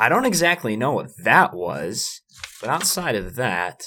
[0.00, 2.20] I don't exactly know what that was,
[2.60, 3.82] but outside of that,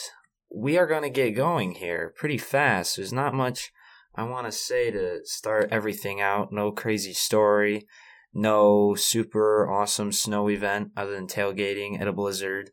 [0.54, 2.96] we are going to get going here pretty fast.
[2.96, 3.71] There's not much
[4.18, 6.52] I want to say to start everything out.
[6.52, 7.86] No crazy story,
[8.34, 12.71] no super awesome snow event other than tailgating at a blizzard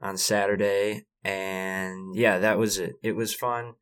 [0.00, 1.06] on Saturday.
[1.24, 2.94] And yeah, that was it.
[3.02, 3.74] It was fun.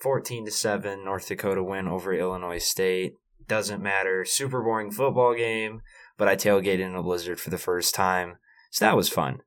[0.00, 3.14] 14 to 7 North Dakota win over Illinois State.
[3.46, 4.24] Doesn't matter.
[4.24, 5.82] Super boring football game,
[6.16, 8.36] but I tailgated in a blizzard for the first time.
[8.70, 9.40] So that was fun.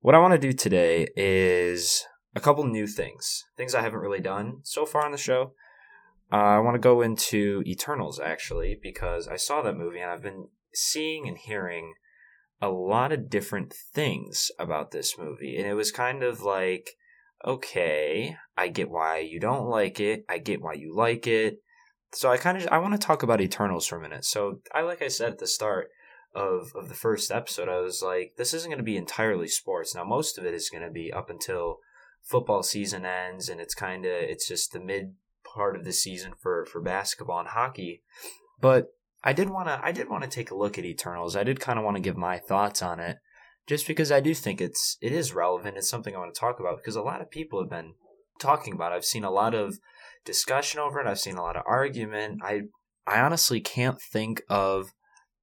[0.00, 3.44] What I want to do today is a couple new things.
[3.56, 5.52] Things I haven't really done so far on the show.
[6.32, 10.22] Uh, I want to go into Eternals actually because I saw that movie and I've
[10.22, 11.94] been seeing and hearing
[12.60, 15.56] a lot of different things about this movie.
[15.56, 16.90] And it was kind of like,
[17.44, 20.24] okay, I get why you don't like it.
[20.28, 21.62] I get why you like it.
[22.12, 24.24] So I kind of I want to talk about Eternals for a minute.
[24.24, 25.88] So I like I said at the start
[26.34, 29.94] of of the first episode, I was like, this isn't going to be entirely sports.
[29.94, 31.78] Now most of it is going to be up until
[32.22, 36.32] football season ends, and it's kind of it's just the mid part of the season
[36.40, 38.02] for for basketball and hockey.
[38.60, 38.88] But
[39.24, 41.36] I did want to I did want to take a look at Eternals.
[41.36, 43.18] I did kind of want to give my thoughts on it
[43.66, 45.76] just because I do think it's it is relevant.
[45.76, 47.94] It's something I want to talk about because a lot of people have been
[48.38, 48.92] talking about.
[48.92, 48.96] It.
[48.96, 49.78] I've seen a lot of
[50.24, 51.06] discussion over it.
[51.06, 52.40] I've seen a lot of argument.
[52.42, 52.62] I
[53.06, 54.92] I honestly can't think of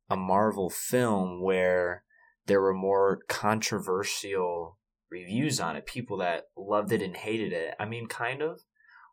[0.09, 2.03] a Marvel film where
[2.45, 4.77] there were more controversial
[5.09, 5.85] reviews on it.
[5.85, 7.73] People that loved it and hated it.
[7.79, 8.61] I mean, kind of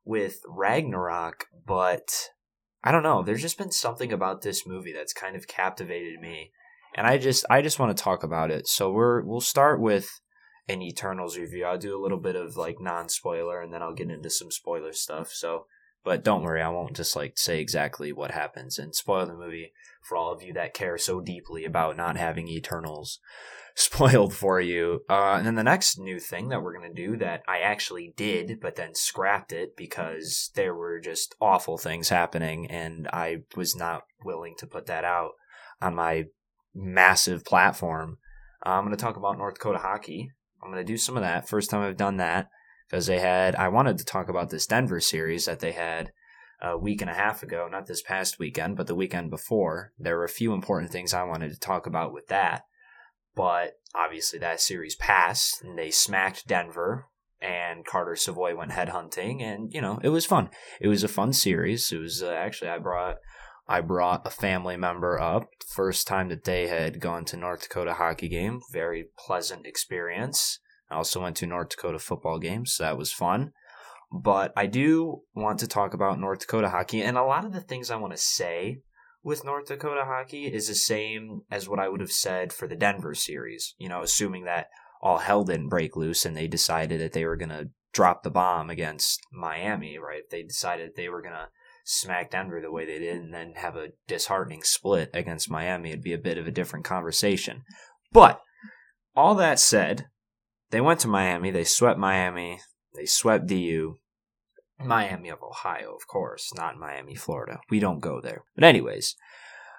[0.04, 2.30] with Ragnarok, but
[2.84, 3.22] I don't know.
[3.22, 6.52] There's just been something about this movie that's kind of captivated me,
[6.96, 8.66] and I just I just want to talk about it.
[8.66, 10.20] So we're we'll start with
[10.68, 11.64] an Eternals review.
[11.64, 14.50] I'll do a little bit of like non spoiler, and then I'll get into some
[14.50, 15.30] spoiler stuff.
[15.32, 15.66] So,
[16.04, 19.72] but don't worry, I won't just like say exactly what happens and spoil the movie
[20.02, 23.20] for all of you that care so deeply about not having Eternals
[23.74, 25.02] spoiled for you.
[25.08, 28.12] Uh, and then the next new thing that we're going to do that I actually
[28.16, 33.76] did, but then scrapped it because there were just awful things happening, and I was
[33.76, 35.32] not willing to put that out
[35.80, 36.24] on my
[36.74, 38.18] massive platform.
[38.64, 40.30] Uh, I'm going to talk about North Dakota hockey.
[40.62, 41.48] I'm going to do some of that.
[41.48, 42.48] First time I've done that
[42.92, 46.12] because they had, I wanted to talk about this Denver series that they had
[46.60, 49.94] a week and a half ago, not this past weekend, but the weekend before.
[49.98, 52.66] There were a few important things I wanted to talk about with that.
[53.34, 57.06] But obviously, that series passed, and they smacked Denver,
[57.40, 60.50] and Carter Savoie went headhunting, and you know it was fun.
[60.78, 61.90] It was a fun series.
[61.92, 63.16] It was uh, actually I brought
[63.66, 65.48] I brought a family member up.
[65.66, 68.60] First time that they had gone to North Dakota hockey game.
[68.70, 70.58] Very pleasant experience.
[70.92, 73.52] I also went to North Dakota football games, so that was fun.
[74.12, 77.60] But I do want to talk about North Dakota hockey, and a lot of the
[77.60, 78.82] things I want to say
[79.22, 82.76] with North Dakota hockey is the same as what I would have said for the
[82.76, 83.74] Denver series.
[83.78, 84.66] You know, assuming that
[85.00, 88.30] all hell didn't break loose and they decided that they were going to drop the
[88.30, 90.22] bomb against Miami, right?
[90.30, 91.48] They decided they were going to
[91.84, 95.90] smack Denver the way they did and then have a disheartening split against Miami.
[95.90, 97.62] It'd be a bit of a different conversation.
[98.12, 98.40] But
[99.16, 100.06] all that said,
[100.72, 102.58] they went to Miami, they swept Miami,
[102.96, 103.98] they swept DU,
[104.80, 107.60] Miami of Ohio, of course, not Miami, Florida.
[107.70, 108.42] We don't go there.
[108.54, 109.14] But anyways,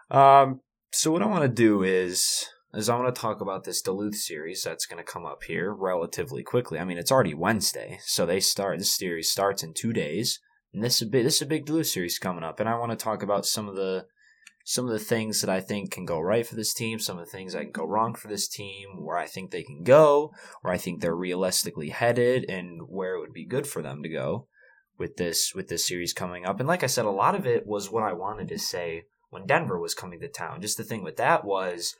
[0.09, 0.61] um,
[0.91, 4.15] so what I want to do is is I want to talk about this Duluth
[4.15, 6.79] series that's going to come up here relatively quickly.
[6.79, 10.39] I mean, it's already Wednesday, so they start this series starts in two days,
[10.73, 12.77] and this is a big this is a big Duluth series coming up, and I
[12.77, 14.05] want to talk about some of the
[14.63, 17.25] some of the things that I think can go right for this team, some of
[17.25, 20.31] the things that can go wrong for this team, where I think they can go,
[20.62, 24.09] where I think they're realistically headed, and where it would be good for them to
[24.09, 24.47] go
[24.97, 26.59] with this with this series coming up.
[26.59, 29.46] And like I said, a lot of it was what I wanted to say when
[29.46, 30.62] Denver was coming to town.
[30.62, 31.96] Just the thing with that was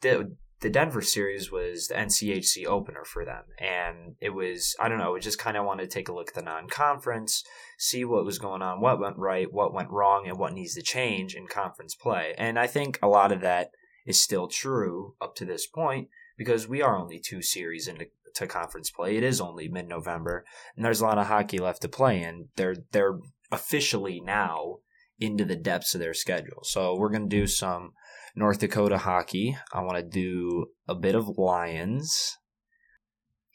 [0.00, 4.98] the the Denver series was the NCHC opener for them, and it was I don't
[4.98, 5.12] know.
[5.12, 7.44] We just kind of wanted to take a look at the non-conference,
[7.78, 10.82] see what was going on, what went right, what went wrong, and what needs to
[10.82, 12.34] change in conference play.
[12.36, 13.70] And I think a lot of that
[14.06, 18.46] is still true up to this point because we are only two series into to
[18.46, 19.16] conference play.
[19.16, 20.44] It is only mid November,
[20.76, 23.18] and there's a lot of hockey left to play, and they're they're
[23.50, 24.76] officially now
[25.18, 26.60] into the depths of their schedule.
[26.62, 27.92] So we're gonna do some
[28.34, 29.56] North Dakota hockey.
[29.72, 32.38] I want to do a bit of Lions.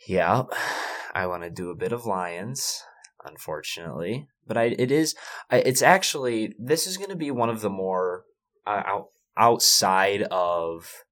[0.07, 0.43] Yeah,
[1.13, 2.81] I want to do a bit of Lions.
[3.23, 5.15] Unfortunately, but I it is
[5.51, 8.25] it's actually this is going to be one of the more
[8.67, 11.05] uh, out, outside of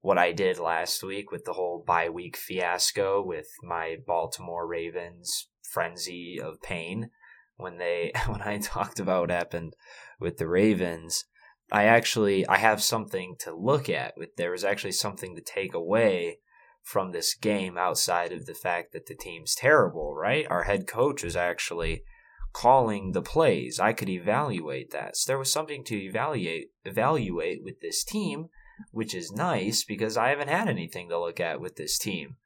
[0.00, 5.48] what I did last week with the whole bye week fiasco with my Baltimore Ravens
[5.62, 7.10] frenzy of pain
[7.56, 9.76] when they when I talked about what happened
[10.18, 11.24] with the Ravens.
[11.72, 14.14] I actually I have something to look at.
[14.36, 16.38] There was actually something to take away
[16.82, 20.14] from this game outside of the fact that the team's terrible.
[20.14, 22.04] Right, our head coach is actually
[22.52, 23.78] calling the plays.
[23.78, 25.16] I could evaluate that.
[25.16, 28.48] So there was something to evaluate evaluate with this team,
[28.90, 32.36] which is nice because I haven't had anything to look at with this team.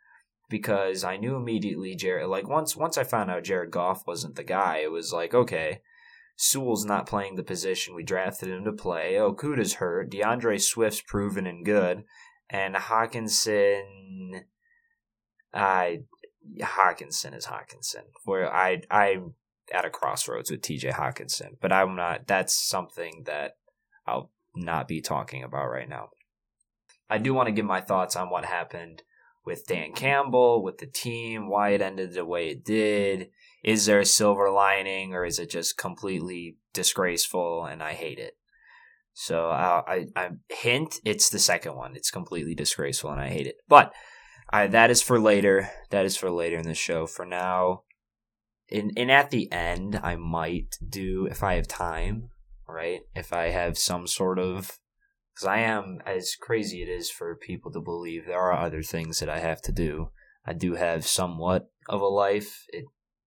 [0.50, 4.44] Because I knew immediately Jared like once once I found out Jared Goff wasn't the
[4.44, 5.80] guy, it was like, okay,
[6.36, 9.14] Sewell's not playing the position we drafted him to play.
[9.14, 10.10] Okudah's hurt.
[10.10, 12.04] D'Andre Swift's proven and good.
[12.50, 14.42] And Hockenson.
[15.52, 16.00] I
[16.60, 18.04] Hockenson is Hockenson.
[18.24, 19.34] Where I I'm
[19.72, 22.26] at a crossroads with TJ Hockenson, but I'm not.
[22.26, 23.56] That's something that
[24.06, 26.10] I'll not be talking about right now.
[27.08, 29.02] I do want to give my thoughts on what happened
[29.44, 33.30] with Dan Campbell, with the team, why it ended the way it did.
[33.64, 38.34] Is there a silver lining, or is it just completely disgraceful and I hate it?
[39.14, 41.96] So I, I, I hint it's the second one.
[41.96, 43.56] It's completely disgraceful and I hate it.
[43.68, 43.92] But
[44.52, 45.70] I, that is for later.
[45.90, 47.06] That is for later in the show.
[47.06, 47.84] For now,
[48.70, 52.30] and and at the end I might do if I have time,
[52.68, 53.00] right?
[53.14, 54.78] If I have some sort of
[55.34, 59.20] because I am as crazy it is for people to believe there are other things
[59.20, 60.10] that I have to do.
[60.46, 62.64] I do have somewhat of a life.
[62.68, 62.84] It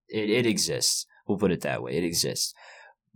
[0.09, 1.06] it, it exists.
[1.27, 1.94] We'll put it that way.
[1.94, 2.54] It exists.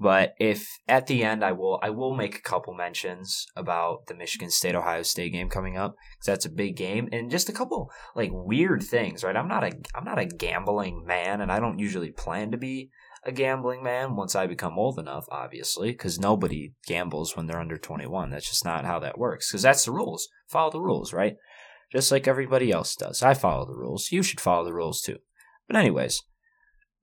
[0.01, 4.15] But if at the end I will I will make a couple mentions about the
[4.15, 7.53] Michigan State Ohio State game coming up because that's a big game and just a
[7.53, 9.37] couple like weird things, right?
[9.37, 12.89] I'm not a I'm not a gambling man and I don't usually plan to be
[13.23, 17.77] a gambling man once I become old enough, obviously, because nobody gambles when they're under
[17.77, 18.31] 21.
[18.31, 20.27] That's just not how that works because that's the rules.
[20.47, 21.35] Follow the rules, right?
[21.91, 23.21] Just like everybody else does.
[23.21, 24.11] I follow the rules.
[24.11, 25.17] You should follow the rules too.
[25.67, 26.23] But anyways,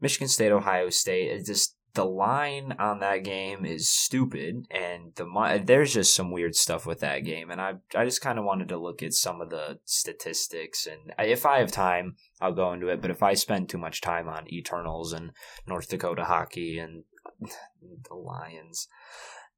[0.00, 5.62] Michigan State, Ohio State, it just the line on that game is stupid, and the
[5.64, 8.68] there's just some weird stuff with that game, and I I just kind of wanted
[8.68, 12.88] to look at some of the statistics, and if I have time, I'll go into
[12.88, 13.00] it.
[13.00, 15.32] But if I spend too much time on Eternals and
[15.66, 17.04] North Dakota hockey and
[18.08, 18.86] the Lions,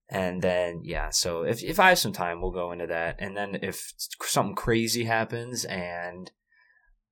[0.09, 3.37] and then yeah, so if if I have some time, we'll go into that, and
[3.37, 6.31] then if something crazy happens and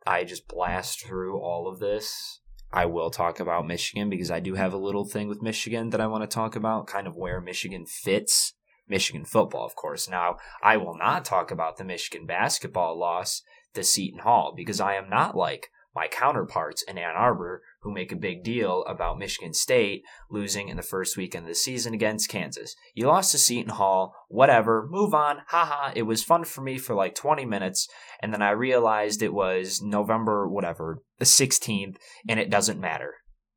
[0.06, 2.40] I just blast through all of this
[2.72, 6.00] I will talk about Michigan because I do have a little thing with Michigan that
[6.00, 8.52] I want to talk about, kind of where Michigan fits
[8.88, 10.08] Michigan football, of course.
[10.08, 13.42] Now, I will not talk about the Michigan basketball loss
[13.74, 18.12] to Seton Hall because I am not like my counterparts in Ann Arbor who make
[18.12, 22.28] a big deal about Michigan State losing in the first weekend of the season against
[22.28, 22.74] Kansas.
[22.94, 25.92] You lost to Seton Hall, whatever, move on, haha.
[25.94, 27.88] It was fun for me for like 20 minutes,
[28.20, 31.96] and then I realized it was November, whatever, the 16th,
[32.28, 33.14] and it doesn't matter.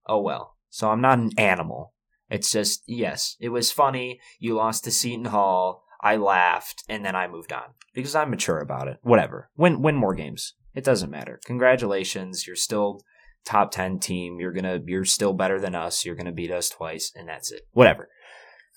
[0.08, 0.58] Oh well.
[0.70, 1.94] So I'm not an animal.
[2.30, 4.20] It's just, yes, it was funny.
[4.40, 5.84] You lost to Seton Hall.
[6.02, 8.98] I laughed, and then I moved on because I'm mature about it.
[9.04, 9.50] Whatever.
[9.56, 10.56] Win, win more games.
[10.74, 11.40] It doesn't matter.
[11.46, 12.48] Congratulations.
[12.48, 13.02] You're still
[13.46, 14.40] top 10 team.
[14.40, 16.06] You're going to, you're still better than us.
[16.06, 17.64] You're going to beat us twice and that's it.
[17.72, 18.10] Whatever.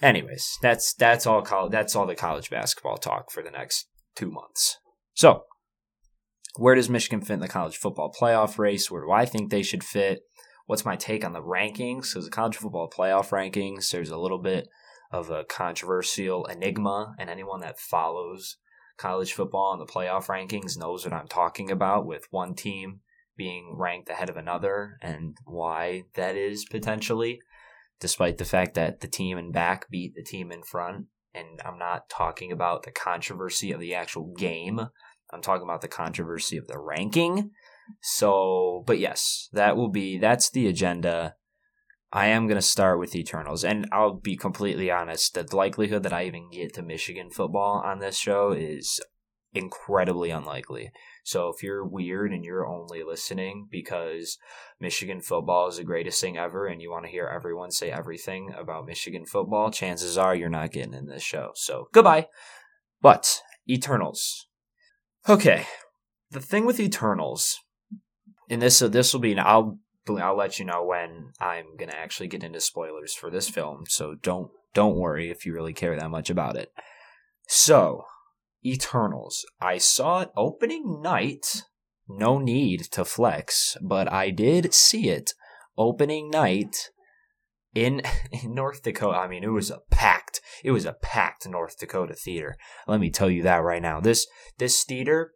[0.02, 4.30] Anyways, that's, that's all college, that's all the college basketball talk for the next two
[4.30, 4.78] months.
[5.14, 5.44] So
[6.56, 8.90] where does Michigan fit in the college football playoff race?
[8.90, 10.22] Where do I think they should fit?
[10.66, 12.12] What's my take on the rankings?
[12.12, 14.68] Because the college football playoff rankings, there's a little bit
[15.10, 18.56] of a controversial enigma, and anyone that follows
[18.96, 23.00] college football and the playoff rankings knows what I'm talking about with one team
[23.36, 27.40] being ranked ahead of another and why that is potentially,
[28.00, 31.06] despite the fact that the team in back beat the team in front.
[31.34, 34.80] And I'm not talking about the controversy of the actual game.
[35.32, 37.50] I'm talking about the controversy of the ranking.
[38.00, 41.34] So, but yes, that will be, that's the agenda.
[42.12, 43.64] I am going to start with Eternals.
[43.64, 47.98] And I'll be completely honest, the likelihood that I even get to Michigan football on
[47.98, 49.00] this show is
[49.54, 50.90] incredibly unlikely.
[51.22, 54.36] So if you're weird and you're only listening because
[54.80, 58.52] Michigan football is the greatest thing ever and you want to hear everyone say everything
[58.58, 61.52] about Michigan football, chances are you're not getting in this show.
[61.54, 62.28] So goodbye.
[63.00, 64.46] But Eternals.
[65.28, 65.66] Okay.
[66.30, 67.60] The thing with Eternals,
[68.50, 72.28] and this so this will be I'll I'll let you know when I'm gonna actually
[72.28, 73.84] get into spoilers for this film.
[73.88, 76.72] So don't don't worry if you really care that much about it.
[77.46, 78.04] So
[78.64, 79.44] Eternals.
[79.60, 81.62] I saw it opening night.
[82.08, 85.32] No need to flex, but I did see it
[85.76, 86.90] opening night
[87.74, 88.02] in,
[88.32, 89.18] in North Dakota.
[89.18, 92.56] I mean, it was a packed, it was a packed North Dakota theater.
[92.86, 94.00] Let me tell you that right now.
[94.00, 94.26] This
[94.58, 95.32] this theater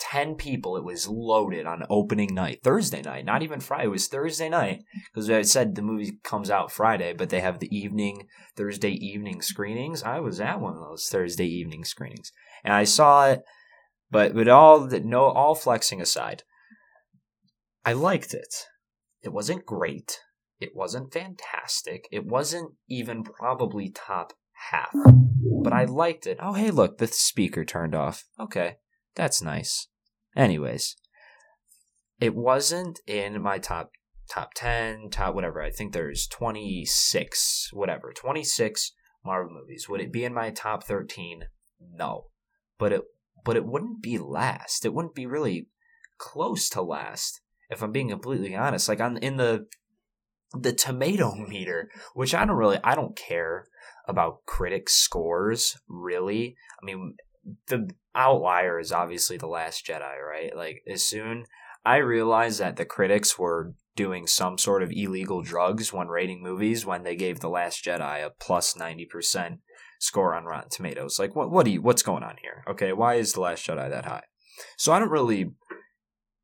[0.00, 0.76] 10 people.
[0.76, 3.84] It was loaded on opening night, Thursday night, not even Friday.
[3.84, 7.58] It was Thursday night because I said the movie comes out Friday, but they have
[7.58, 10.02] the evening, Thursday evening screenings.
[10.02, 12.32] I was at one of those Thursday evening screenings
[12.64, 13.42] and I saw it,
[14.10, 16.42] but, but all the, no, all flexing aside,
[17.84, 18.66] I liked it.
[19.22, 20.20] It wasn't great.
[20.60, 22.06] It wasn't fantastic.
[22.12, 24.32] It wasn't even probably top
[24.70, 24.92] half.
[25.62, 26.38] But I liked it.
[26.40, 28.24] Oh, hey, look, the speaker turned off.
[28.38, 28.76] Okay,
[29.14, 29.88] that's nice.
[30.36, 30.96] Anyways,
[32.20, 33.90] it wasn't in my top
[34.30, 35.60] top 10, top whatever.
[35.60, 38.12] I think there's 26, whatever.
[38.12, 38.92] 26
[39.24, 39.88] Marvel movies.
[39.88, 41.44] Would it be in my top 13?
[41.92, 42.26] No.
[42.80, 43.02] But it
[43.44, 44.84] but it wouldn't be last.
[44.84, 45.68] It wouldn't be really
[46.18, 48.88] close to last if I'm being completely honest.
[48.88, 49.66] Like on in the
[50.52, 53.66] the tomato meter, which I don't really I don't care
[54.08, 56.56] about critic scores really.
[56.82, 57.14] I mean,
[57.68, 60.54] the outlier is obviously the last Jedi, right?
[60.56, 61.44] Like as soon
[61.84, 66.86] I realized that the critics were doing some sort of illegal drugs when rating movies
[66.86, 69.58] when they gave the last Jedi a plus 90%
[70.00, 71.18] score on Rotten Tomatoes.
[71.18, 72.64] Like what what do you what's going on here?
[72.68, 74.24] Okay, why is the last Jedi that high?
[74.76, 75.52] So I don't really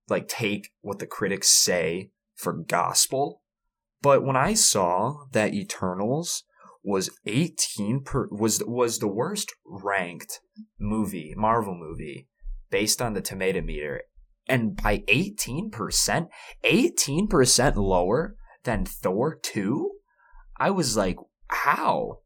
[0.09, 3.43] like take what the critics say for gospel.
[4.03, 6.45] But when I saw that Eternals
[6.85, 10.41] was 18 per was was the worst ranked
[10.79, 12.29] movie, Marvel movie
[12.71, 14.03] based on the tomato meter
[14.49, 16.29] and by 18%,
[16.65, 19.91] 18% lower than Thor 2?
[20.59, 21.17] I was like,
[21.49, 22.21] how?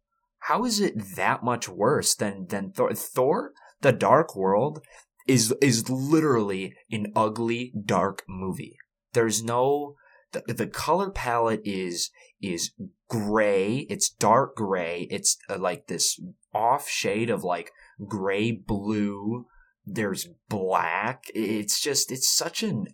[0.51, 2.93] How is it that much worse than than Thor?
[2.93, 3.53] Thor:
[3.83, 4.81] The Dark World
[5.29, 8.77] is is literally an ugly dark movie.
[9.13, 9.95] There's no
[10.33, 12.11] the, the color palette is
[12.43, 12.73] is
[13.09, 13.87] gray.
[13.89, 15.07] It's dark gray.
[15.09, 16.21] It's uh, like this
[16.53, 17.71] off shade of like
[18.09, 19.47] gray blue.
[19.87, 21.27] There's black.
[21.33, 22.87] It's just it's such an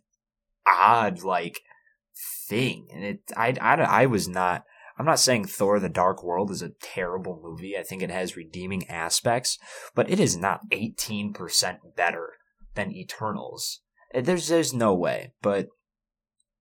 [0.66, 1.60] odd like
[2.50, 4.66] thing, and it I I I was not.
[4.98, 7.76] I'm not saying Thor the Dark World is a terrible movie.
[7.76, 9.58] I think it has redeeming aspects,
[9.94, 11.34] but it is not 18%
[11.96, 12.34] better
[12.74, 13.82] than Eternals.
[14.14, 15.32] There's there's no way.
[15.42, 15.68] But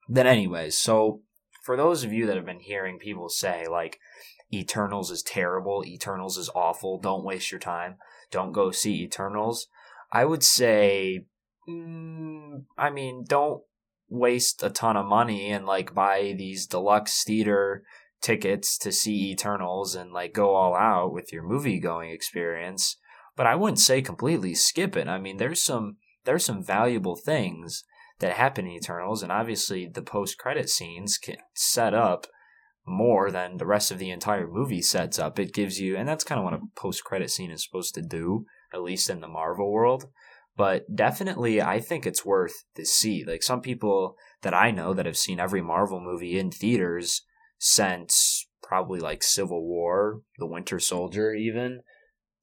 [0.09, 1.21] then anyways, so
[1.63, 3.99] for those of you that have been hearing people say like
[4.53, 7.95] Eternals is terrible, Eternals is awful, don't waste your time,
[8.31, 9.67] don't go see Eternals.
[10.11, 11.25] I would say
[11.69, 13.63] mm, I mean, don't
[14.09, 17.83] waste a ton of money and like buy these deluxe theater
[18.25, 22.97] tickets to see Eternals and like go all out with your movie going experience.
[23.35, 25.07] But I wouldn't say completely skip it.
[25.07, 27.83] I mean, there's some there's some valuable things
[28.19, 32.25] that happen in Eternals, and obviously the post credit scenes can set up
[32.87, 35.37] more than the rest of the entire movie sets up.
[35.37, 38.01] It gives you, and that's kind of what a post credit scene is supposed to
[38.01, 40.05] do, at least in the Marvel world.
[40.57, 43.23] But definitely, I think it's worth to see.
[43.23, 47.21] Like some people that I know that have seen every Marvel movie in theaters
[47.57, 51.81] since probably like Civil War, The Winter Soldier, even.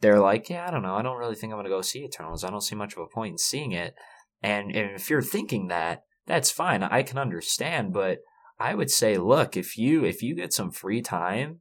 [0.00, 0.94] They're like, yeah, I don't know.
[0.94, 2.42] I don't really think I'm going to go see Eternals.
[2.42, 3.94] I don't see much of a point in seeing it.
[4.42, 6.82] And, and if you're thinking that, that's fine.
[6.82, 7.92] I can understand.
[7.92, 8.18] But
[8.58, 11.60] I would say, look, if you if you get some free time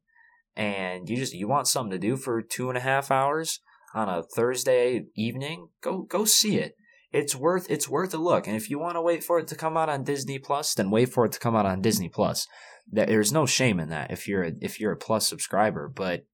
[0.55, 3.59] and you just you want something to do for two and a half hours
[3.93, 6.75] on a Thursday evening, go go see it.
[7.11, 8.47] It's worth it's worth a look.
[8.47, 10.91] And if you want to wait for it to come out on Disney Plus, then
[10.91, 12.47] wait for it to come out on Disney Plus
[12.91, 16.25] there's no shame in that if you're a, if you're a plus subscriber but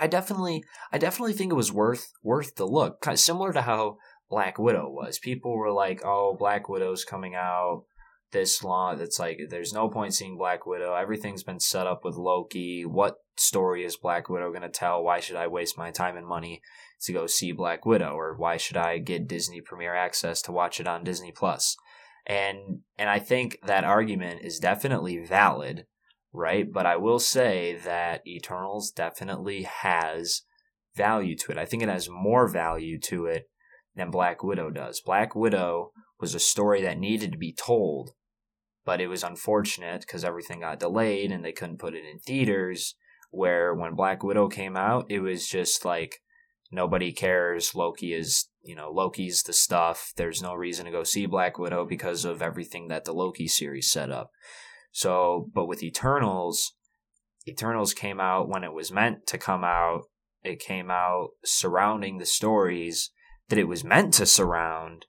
[0.00, 0.62] i definitely
[0.92, 3.96] i definitely think it was worth worth the look kind of similar to how
[4.28, 5.18] black widow was.
[5.18, 7.84] People were like oh black widow's coming out
[8.32, 9.00] this long.
[9.00, 10.94] It's like there's no point seeing black widow.
[10.94, 12.84] Everything's been set up with loki.
[12.84, 15.02] What story is black widow going to tell?
[15.02, 16.60] Why should i waste my time and money
[17.02, 18.12] to go see black widow?
[18.12, 21.76] Or why should i get disney premiere access to watch it on disney plus
[22.28, 25.86] and and I think that argument is definitely valid,
[26.32, 26.70] right?
[26.70, 30.42] But I will say that Eternals definitely has
[30.94, 31.58] value to it.
[31.58, 33.48] I think it has more value to it
[33.96, 35.00] than Black Widow does.
[35.00, 38.10] Black Widow was a story that needed to be told,
[38.84, 42.94] but it was unfortunate because everything got delayed and they couldn't put it in theaters.
[43.30, 46.20] Where when Black Widow came out, it was just like
[46.70, 47.74] nobody cares.
[47.74, 50.12] Loki is you know, Loki's the stuff.
[50.16, 53.90] There's no reason to go see Black Widow because of everything that the Loki series
[53.90, 54.30] set up.
[54.92, 56.74] So, but with Eternals,
[57.48, 60.02] Eternals came out when it was meant to come out.
[60.44, 63.10] It came out surrounding the stories
[63.48, 65.06] that it was meant to surround.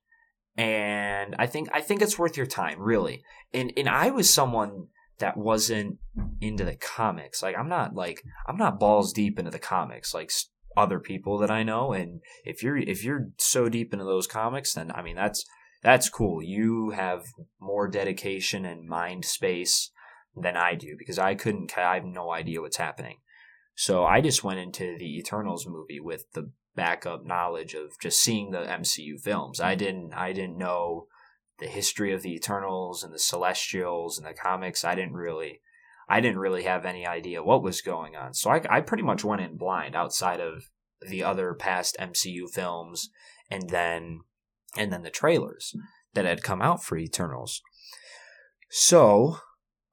[0.55, 3.23] And I think I think it's worth your time, really.
[3.53, 4.87] And and I was someone
[5.19, 5.97] that wasn't
[6.39, 7.43] into the comics.
[7.43, 10.13] Like I'm not like I'm not balls deep into the comics.
[10.13, 10.31] Like
[10.77, 11.93] other people that I know.
[11.93, 15.45] And if you're if you're so deep into those comics, then I mean that's
[15.81, 16.43] that's cool.
[16.43, 17.25] You have
[17.59, 19.91] more dedication and mind space
[20.35, 21.77] than I do because I couldn't.
[21.77, 23.17] I have no idea what's happening.
[23.75, 28.51] So I just went into the Eternals movie with the backup knowledge of just seeing
[28.51, 29.59] the MCU films.
[29.59, 30.13] I didn't.
[30.13, 31.07] I didn't know
[31.59, 34.83] the history of the Eternals and the Celestials and the comics.
[34.83, 35.61] I didn't really.
[36.09, 38.33] I didn't really have any idea what was going on.
[38.33, 40.69] So I, I pretty much went in blind outside of
[41.07, 43.09] the other past MCU films
[43.49, 44.21] and then
[44.75, 45.73] and then the trailers
[46.13, 47.61] that had come out for Eternals.
[48.69, 49.37] So,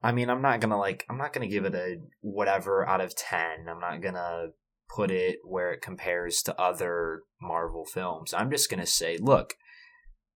[0.03, 3.15] I mean, I'm not gonna like, I'm not gonna give it a whatever out of
[3.15, 3.67] 10.
[3.69, 4.47] I'm not gonna
[4.89, 8.33] put it where it compares to other Marvel films.
[8.33, 9.55] I'm just gonna say, look,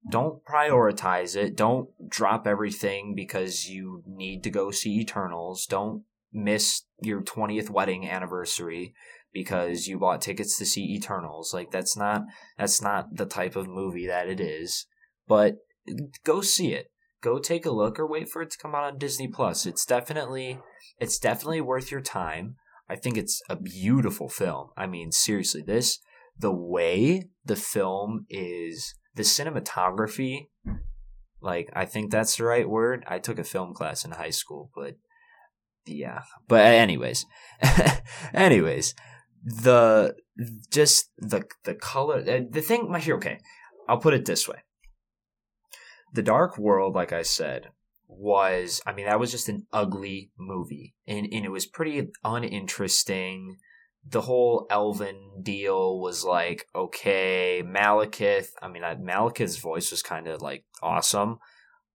[0.10, 1.55] don't prioritize it.
[1.55, 5.65] Don't drop everything because you need to go see Eternals.
[5.65, 6.03] Don't
[6.34, 8.93] miss your 20th wedding anniversary
[9.34, 11.53] because you bought tickets to see Eternals.
[11.53, 12.24] Like that's not
[12.58, 14.88] that's not the type of movie that it is.
[15.27, 15.58] But
[16.24, 16.91] go see it.
[17.22, 19.65] Go take a look or wait for it to come out on Disney Plus.
[19.65, 20.60] It's definitely
[21.00, 22.55] it's definitely worth your time.
[22.89, 24.70] I think it's a beautiful film.
[24.75, 26.00] I mean, seriously, this
[26.38, 30.47] the way the film is the cinematography
[31.41, 33.03] like I think that's the right word.
[33.07, 34.95] I took a film class in high school, but
[35.87, 36.21] yeah.
[36.47, 37.25] But anyways,
[38.33, 38.93] anyways,
[39.43, 40.15] the
[40.71, 43.39] just the the color the thing my here okay
[43.87, 44.57] i'll put it this way
[46.13, 47.69] the dark world like i said
[48.07, 53.57] was i mean that was just an ugly movie and, and it was pretty uninteresting
[54.08, 60.41] the whole elven deal was like okay malekith i mean malekith's voice was kind of
[60.41, 61.38] like awesome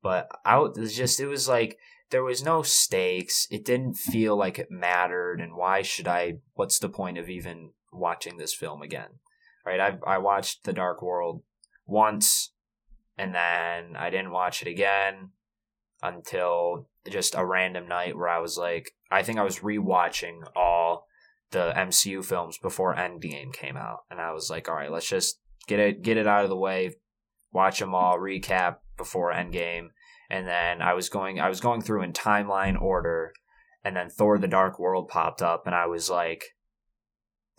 [0.03, 1.79] but out was just it was like
[2.11, 3.47] there was no stakes.
[3.51, 5.41] It didn't feel like it mattered.
[5.41, 6.35] And why should I?
[6.55, 9.19] What's the point of even watching this film again?
[9.65, 9.81] Right?
[9.81, 11.43] I I watched The Dark World
[11.87, 12.53] once,
[13.19, 15.31] and then I didn't watch it again
[16.03, 21.06] until just a random night where I was like, I think I was rewatching all
[21.51, 25.41] the MCU films before Endgame came out, and I was like, all right, let's just
[25.67, 26.95] get it get it out of the way,
[27.53, 29.89] watch them all, recap before Endgame
[30.29, 33.33] and then I was going I was going through in timeline order
[33.85, 36.45] and then Thor the Dark World popped up and I was like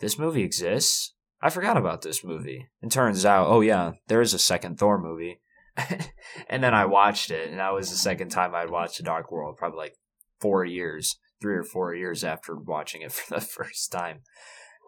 [0.00, 1.14] this movie exists?
[1.40, 2.68] I forgot about this movie.
[2.82, 5.40] And turns out, oh yeah, there is a second Thor movie.
[6.48, 9.32] and then I watched it and that was the second time I'd watched the Dark
[9.32, 9.96] World, probably like
[10.40, 14.20] 4 years, 3 or 4 years after watching it for the first time.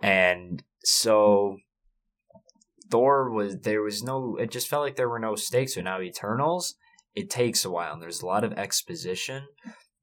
[0.02, 1.58] And so
[2.90, 5.74] Thor was there was no it just felt like there were no stakes.
[5.74, 6.74] So now Eternals
[7.14, 9.44] it takes a while and there's a lot of exposition,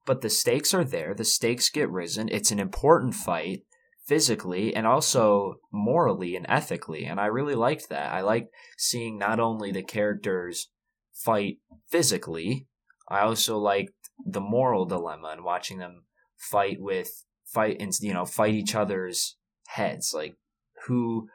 [0.05, 1.13] but the stakes are there.
[1.13, 2.29] The stakes get risen.
[2.29, 3.63] It's an important fight
[4.05, 7.05] physically and also morally and ethically.
[7.05, 8.13] And I really liked that.
[8.13, 10.69] I liked seeing not only the characters
[11.13, 11.57] fight
[11.89, 12.67] physically,
[13.09, 13.93] I also liked
[14.25, 16.03] the moral dilemma and watching them
[16.37, 20.13] fight with fight and you know fight each other's heads.
[20.13, 20.37] Like
[20.85, 21.27] who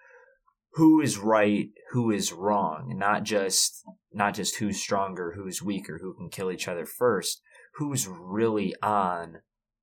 [0.75, 6.15] who is right, who is wrong, not just not just who's stronger, who's weaker, who
[6.15, 7.43] can kill each other first,
[7.75, 9.39] who's really on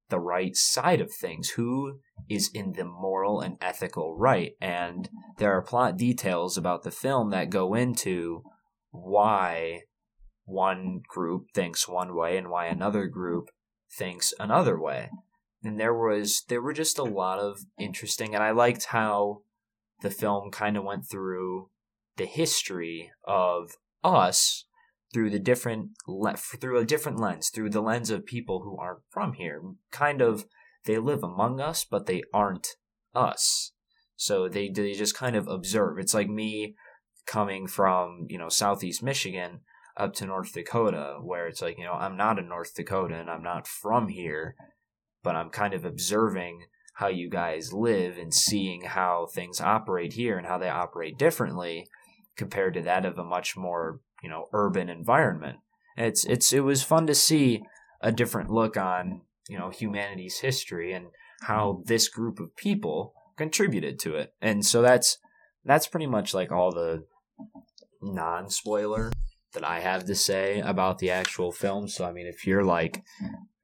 [0.10, 4.54] the right side of things, who is in the moral and ethical right.
[4.60, 8.44] And there are plot details about the film that go into
[8.92, 9.82] why
[10.46, 13.50] one group thinks one way and why another group
[13.92, 15.10] thinks another way.
[15.64, 19.42] And there was there were just a lot of interesting and I liked how
[20.02, 21.70] the film kind of went through
[22.16, 24.66] the history of us
[25.14, 29.02] through the different le- through a different lens, through the lens of people who aren't
[29.10, 29.62] from here.
[29.92, 30.46] Kind of,
[30.86, 32.76] they live among us, but they aren't
[33.16, 33.72] us.
[34.16, 35.98] So they they just kind of observe.
[35.98, 36.76] It's like me
[37.26, 39.62] coming from you know southeast Michigan
[40.00, 43.44] up to North Dakota, where it's like you know I'm not a North Dakotan, I'm
[43.44, 44.56] not from here,
[45.24, 50.38] but I'm kind of observing how you guys live and seeing how things operate here
[50.38, 51.88] and how they operate differently
[52.36, 55.58] compared to that of a much more you know urban environment.
[55.98, 57.64] It's it's it was fun to see
[58.02, 61.08] a different look on you know humanity's history and
[61.42, 64.34] how this group of people contributed to it.
[64.42, 65.18] And so that's
[65.66, 67.06] that's pretty much like all the
[68.02, 69.12] non spoiler
[69.54, 71.88] that I have to say about the actual film.
[71.88, 73.04] So I mean if you're like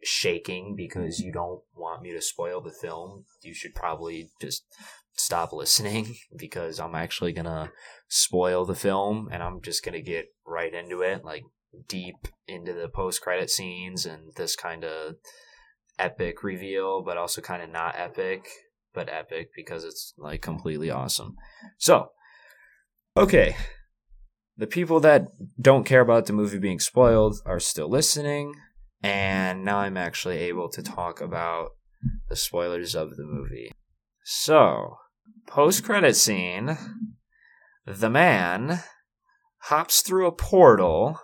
[0.04, 4.66] shaking because you don't want me to spoil the film, you should probably just
[5.14, 7.72] stop listening because I'm actually gonna
[8.08, 11.44] spoil the film and I'm just gonna get right into it, like
[11.88, 15.16] deep into the post credit scenes and this kind of
[15.98, 18.48] epic reveal, but also kind of not epic.
[18.94, 21.36] but epic because it's like completely awesome.
[21.78, 22.12] So,
[23.18, 23.56] okay.
[24.58, 25.28] The people that
[25.60, 28.56] don't care about the movie being spoiled are still listening,
[29.04, 31.72] and now I'm actually able to talk about
[32.30, 33.72] the spoilers of the movie.
[34.24, 34.96] So,
[35.46, 36.78] post credit scene,
[37.86, 38.80] the man
[39.64, 41.20] hops through a portal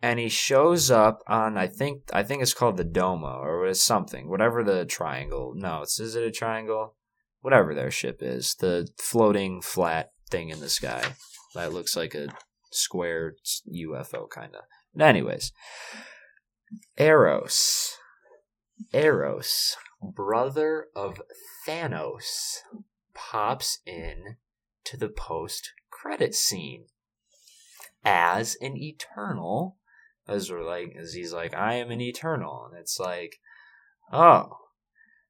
[0.00, 4.30] and he shows up on I think I think it's called the Domo or something,
[4.30, 5.52] whatever the triangle.
[5.54, 6.94] No, it's is it a triangle?
[7.40, 11.02] Whatever their ship is, the floating flat thing in the sky
[11.56, 12.28] that looks like a
[12.70, 13.34] square
[13.72, 14.62] UFO kind of.
[15.00, 15.52] Anyways,
[16.96, 17.96] Eros,
[18.92, 21.20] Eros, brother of
[21.66, 22.58] Thanos,
[23.14, 24.36] pops in
[24.84, 26.86] to the post credit scene
[28.04, 29.76] as an eternal.
[30.28, 32.68] As we're like as he's like i am an eternal.
[32.70, 33.40] And it's like
[34.12, 34.56] oh.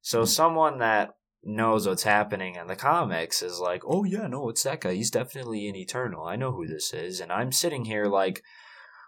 [0.00, 1.15] So someone that
[1.46, 4.94] knows what's happening in the comics is like oh yeah no it's that guy.
[4.94, 6.24] He's definitely an eternal.
[6.24, 7.20] I know who this is.
[7.20, 8.42] And i'm sitting here like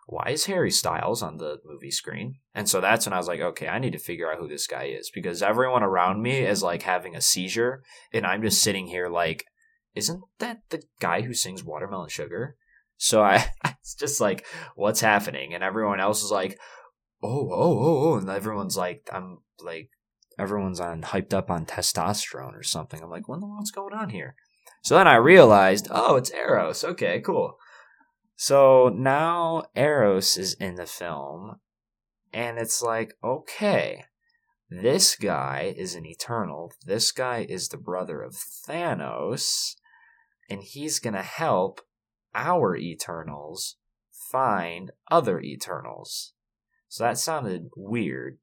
[0.06, 2.36] why is harry styles on the movie screen?
[2.54, 4.66] And so that's when i was like okay i need to figure out who this
[4.66, 5.10] guy is.
[5.12, 9.44] Because everyone around me is like having a seizure and i'm just sitting here like
[9.98, 12.56] isn't that the guy who sings watermelon sugar?
[12.96, 14.46] So I, it's just like,
[14.76, 15.54] what's happening?
[15.54, 16.58] And everyone else is like,
[17.22, 18.14] oh, oh, oh, oh.
[18.18, 19.90] And everyone's like, I'm like,
[20.38, 23.02] everyone's on hyped up on testosterone or something.
[23.02, 24.34] I'm like, what the world's going on here?
[24.82, 26.84] So then I realized, oh, it's Eros.
[26.84, 27.58] Okay, cool.
[28.36, 31.56] So now Eros is in the film,
[32.32, 34.04] and it's like, okay,
[34.70, 36.72] this guy is an Eternal.
[36.84, 39.74] This guy is the brother of Thanos,
[40.48, 41.80] and he's gonna help
[42.34, 43.76] our Eternals
[44.10, 46.34] find other Eternals.
[46.88, 48.38] So that sounded weird,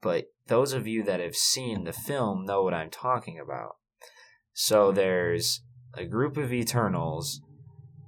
[0.00, 3.76] but those of you that have seen the film know what I'm talking about.
[4.52, 5.62] So there's
[5.94, 7.40] a group of Eternals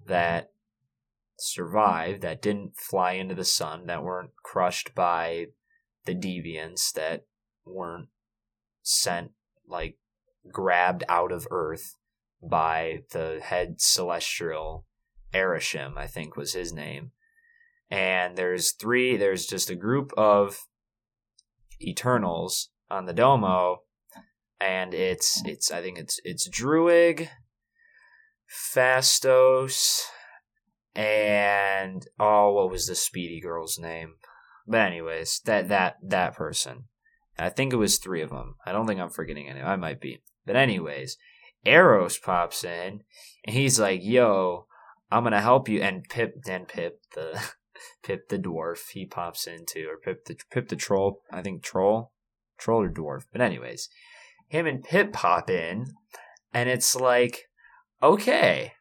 [0.07, 0.51] that
[1.39, 5.47] survived, that didn't fly into the sun, that weren't crushed by
[6.05, 7.27] the deviants, that
[7.65, 8.09] weren't
[8.83, 9.33] sent,
[9.67, 9.99] like,
[10.51, 11.97] grabbed out of Earth
[12.43, 14.87] by the head celestial
[15.35, 17.13] Arishem, I think was his name.
[17.91, 20.68] And there's three, there's just a group of
[21.81, 23.83] Eternals on the Domo,
[24.61, 27.29] and it's it's I think it's it's Druig,
[28.75, 30.03] Phastos,
[30.95, 34.15] and oh, what was the Speedy girl's name?
[34.67, 36.85] But anyways, that that that person.
[37.39, 38.57] I think it was three of them.
[38.67, 39.61] I don't think I'm forgetting any.
[39.61, 40.23] I might be.
[40.45, 41.17] But anyways,
[41.65, 43.03] Eros pops in,
[43.47, 44.67] and he's like, "Yo,
[45.11, 45.81] I'm gonna help you.
[45.81, 47.41] And Pip, then Pip, the
[48.03, 51.21] Pip the dwarf, he pops into, or Pip the Pip the troll.
[51.31, 52.13] I think troll,
[52.59, 53.25] troll or dwarf.
[53.33, 53.89] But anyways,
[54.49, 55.93] him and Pip pop in,
[56.53, 57.45] and it's like,
[58.03, 58.73] okay,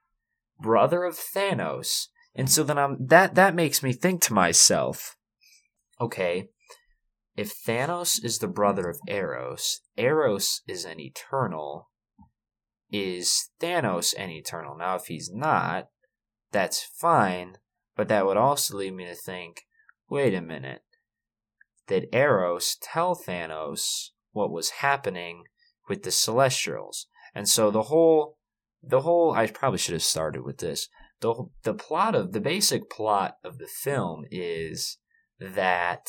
[0.59, 2.07] brother of Thanos.
[2.35, 5.15] And so then I'm that that makes me think to myself,
[5.99, 6.49] okay,
[7.35, 11.89] if Thanos is the brother of Eros, Eros is an eternal.
[12.89, 14.75] Is Thanos an eternal?
[14.77, 15.89] Now, if he's not,
[16.51, 17.57] that's fine,
[17.97, 19.63] but that would also lead me to think
[20.09, 20.83] wait a minute.
[21.87, 25.43] Did Eros tell Thanos what was happening
[25.89, 27.07] with the Celestials?
[27.33, 28.37] And so the whole,
[28.81, 30.87] the whole, I probably should have started with this.
[31.19, 34.97] The, the plot of, the basic plot of the film is
[35.39, 36.07] that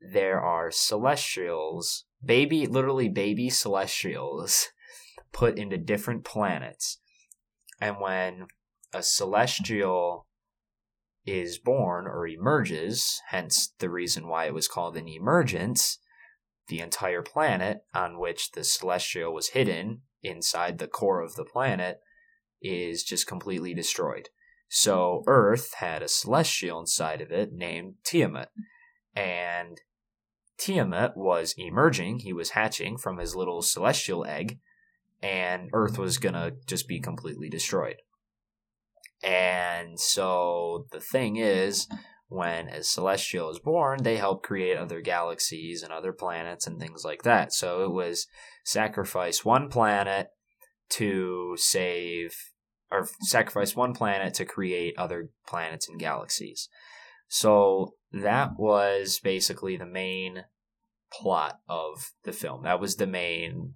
[0.00, 4.68] there are Celestials, baby, literally baby Celestials,
[5.32, 6.98] put into different planets.
[7.80, 8.46] And when
[8.92, 10.26] a celestial
[11.26, 15.98] is born or emerges, hence the reason why it was called an emergence,
[16.68, 22.00] the entire planet on which the celestial was hidden inside the core of the planet
[22.62, 24.28] is just completely destroyed.
[24.68, 28.46] So Earth had a celestial inside of it named Tiamut.
[29.14, 29.80] And
[30.58, 34.60] Tiamut was emerging, he was hatching from his little celestial egg,
[35.22, 37.96] and Earth was gonna just be completely destroyed.
[39.22, 41.86] And so the thing is,
[42.28, 47.04] when a celestial is born, they help create other galaxies and other planets and things
[47.04, 47.52] like that.
[47.52, 48.28] So it was
[48.64, 50.28] sacrifice one planet
[50.90, 52.34] to save,
[52.90, 56.68] or sacrifice one planet to create other planets and galaxies.
[57.28, 60.44] So that was basically the main
[61.12, 62.62] plot of the film.
[62.62, 63.74] That was the main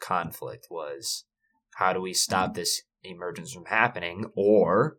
[0.00, 1.24] conflict was
[1.76, 4.98] how do we stop this emergence from happening, or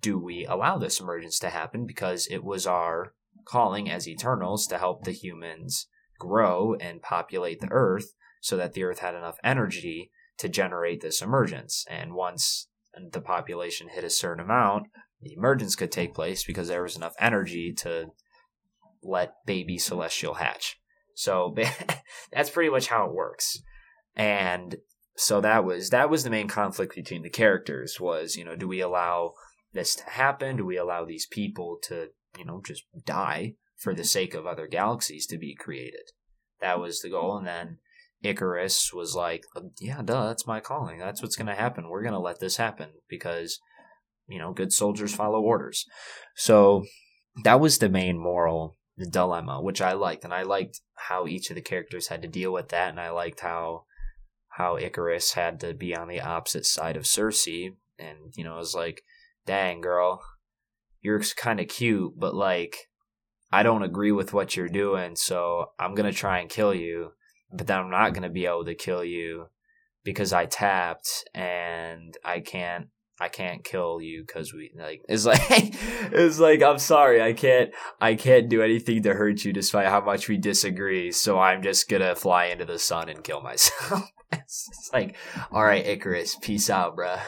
[0.00, 4.78] do we allow this emergence to happen because it was our calling as Eternals to
[4.78, 5.86] help the humans
[6.18, 11.22] grow and populate the earth so that the Earth had enough energy to generate this
[11.22, 11.86] emergence.
[11.88, 12.68] And once
[13.12, 14.88] the population hit a certain amount,
[15.22, 18.06] the emergence could take place because there was enough energy to
[19.02, 20.80] let baby celestial hatch.
[21.14, 21.54] So
[22.32, 23.62] that's pretty much how it works.
[24.16, 24.76] And
[25.16, 28.66] so that was that was the main conflict between the characters was, you know, do
[28.66, 29.34] we allow
[29.72, 30.56] this to happen?
[30.56, 34.66] Do we allow these people to, you know, just die for the sake of other
[34.66, 36.12] galaxies to be created?
[36.60, 37.36] That was the goal.
[37.36, 37.78] And then
[38.24, 40.98] Ikaris was like, um, yeah, duh, that's my calling.
[40.98, 41.88] That's what's going to happen.
[41.88, 43.58] We're going to let this happen because,
[44.28, 45.86] you know, good soldiers follow orders.
[46.36, 46.84] So
[47.44, 48.78] that was the main moral
[49.10, 50.24] dilemma, which I liked.
[50.24, 52.90] And I liked how each of the characters had to deal with that.
[52.90, 53.84] And I liked how,
[54.56, 57.74] how Ikaris had to be on the opposite side of Sersi.
[57.98, 59.02] And, you know, it was like,
[59.46, 60.22] dang, girl,
[61.00, 62.88] you're kind of cute, but like,
[63.52, 65.16] I don't agree with what you're doing.
[65.16, 67.12] So I'm to try and kill you
[67.52, 69.48] but then I'm not to be able to kill you
[70.04, 72.88] because I tapped and I can't
[73.20, 77.70] I can't kill you because we like it's like it's like I'm sorry I can't
[78.00, 81.88] I can't do anything to hurt you despite how much we disagree so I'm just
[81.88, 85.16] gonna fly into the sun and kill myself it's like
[85.50, 87.20] all right Ikaris peace out bruh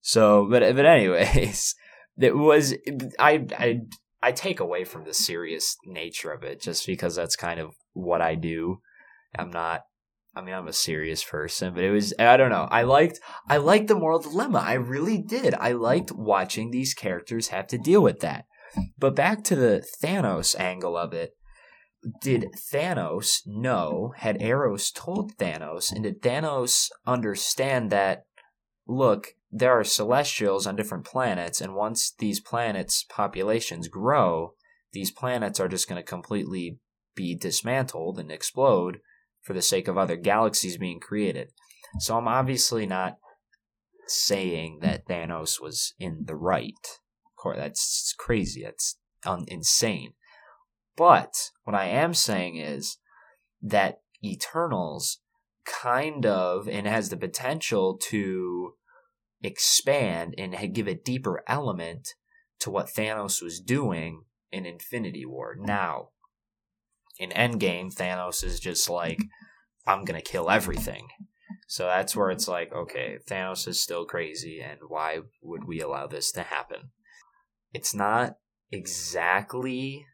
[0.00, 1.74] so but but anyways
[2.18, 2.74] it was
[3.18, 3.80] I I
[4.22, 8.20] I take away from the serious nature of it just because that's kind of what
[8.20, 8.80] I do
[9.38, 9.82] I'm not
[10.36, 12.68] I mean, I'm a serious person, but it was I don't know.
[12.70, 14.58] I liked I liked the moral dilemma.
[14.58, 15.54] I really did.
[15.54, 18.44] I liked watching these characters have to deal with that.
[18.98, 21.30] But back to the Thanos angle of it.
[22.20, 28.26] Did Thanos know, had Eros told Thanos, and did Thanos understand that
[28.86, 34.54] look, there are celestials on different planets, and once these planets' populations grow,
[34.92, 36.78] these planets are just going to completely
[37.14, 38.98] be dismantled and explode
[39.42, 41.50] for the sake of other galaxies being created.
[41.98, 43.16] So I'm obviously not
[44.06, 46.74] saying that Thanos was in the right.
[47.26, 48.62] Of course, That's crazy.
[48.64, 50.12] That's un- insane.
[50.96, 52.98] But what I am saying is
[53.62, 55.18] that Eternals
[55.64, 58.74] kind of and has the potential to
[59.42, 62.14] expand and give a deeper element
[62.60, 65.56] to what Thanos was doing in Infinity War.
[65.58, 66.10] Now,
[67.18, 69.18] in Endgame, Thanos is just like,
[69.86, 71.08] I'm gonna kill everything.
[71.68, 76.06] So that's where it's like, okay, Thanos is still crazy, and why would we allow
[76.06, 76.90] this to happen?
[77.72, 78.36] It's not
[78.70, 80.06] exactly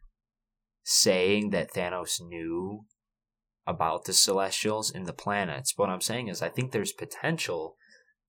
[0.83, 2.85] saying that Thanos knew
[3.65, 5.73] about the Celestials and the planets.
[5.77, 7.77] What I'm saying is, I think there's potential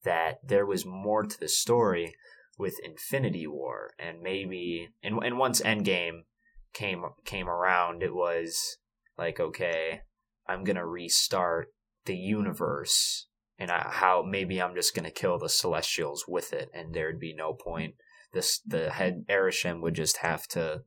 [0.04, 2.14] that there was more to the story
[2.56, 6.20] with Infinity War, and maybe, and and once Endgame
[6.72, 8.78] came came around, it was
[9.18, 10.02] like, okay,
[10.46, 11.68] I'm gonna restart
[12.04, 13.26] the universe,
[13.58, 17.34] and I, how maybe I'm just gonna kill the Celestials with it, and there'd be
[17.34, 17.94] no point.
[18.32, 20.82] This the head Arishem would just have to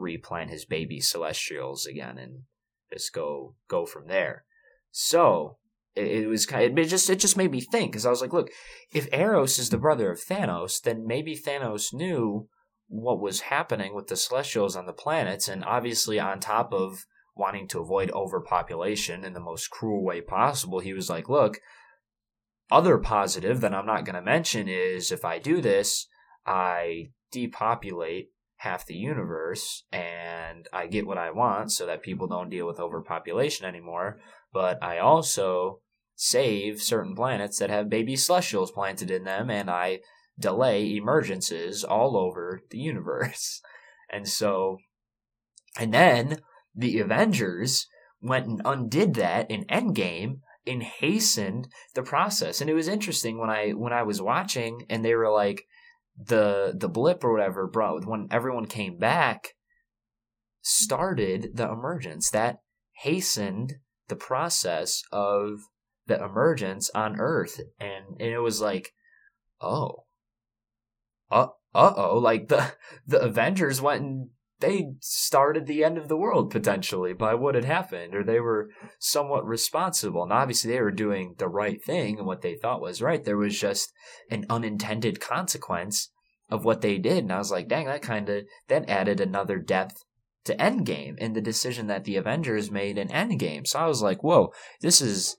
[0.00, 2.42] replant his baby Celestials again and
[2.92, 4.44] just go go from there.
[4.90, 5.58] So
[5.94, 6.72] it, it was kind.
[6.72, 8.50] Of, it just it just made me think because I was like, look,
[8.92, 12.48] if Eros is the brother of Thanos, then maybe Thanos knew
[12.88, 17.68] what was happening with the Celestials on the planets, and obviously on top of wanting
[17.68, 21.60] to avoid overpopulation in the most cruel way possible, he was like, look,
[22.70, 26.06] other positive that I'm not going to mention is if I do this,
[26.44, 32.50] I depopulate half the universe and I get what I want so that people don't
[32.50, 34.20] deal with overpopulation anymore.
[34.52, 35.80] But I also
[36.14, 40.00] save certain planets that have baby celestials planted in them and I
[40.38, 43.62] delay emergences all over the universe.
[44.12, 44.76] And so,
[45.78, 46.40] and then
[46.74, 47.86] the Avengers
[48.20, 52.60] went and undid that in Endgame and hastened the process.
[52.60, 55.64] And it was interesting when I when I was watching and they were like
[56.16, 59.54] the the blip or whatever, bro, when everyone came back
[60.62, 62.60] started the emergence that
[63.02, 63.76] hastened
[64.08, 65.60] the process of
[66.06, 67.60] the emergence on Earth.
[67.78, 68.92] And, and it was like,
[69.60, 70.04] oh,
[71.30, 72.72] uh oh, like the
[73.06, 74.28] the Avengers went and
[74.60, 78.70] they started the end of the world potentially by what had happened, or they were
[78.98, 80.22] somewhat responsible.
[80.22, 83.24] And obviously, they were doing the right thing and what they thought was right.
[83.24, 83.92] There was just
[84.30, 86.10] an unintended consequence
[86.50, 89.58] of what they did, and I was like, dang, that kind of that added another
[89.58, 90.04] depth
[90.44, 93.66] to Endgame and the decision that the Avengers made in Endgame.
[93.66, 95.36] So I was like, whoa, this is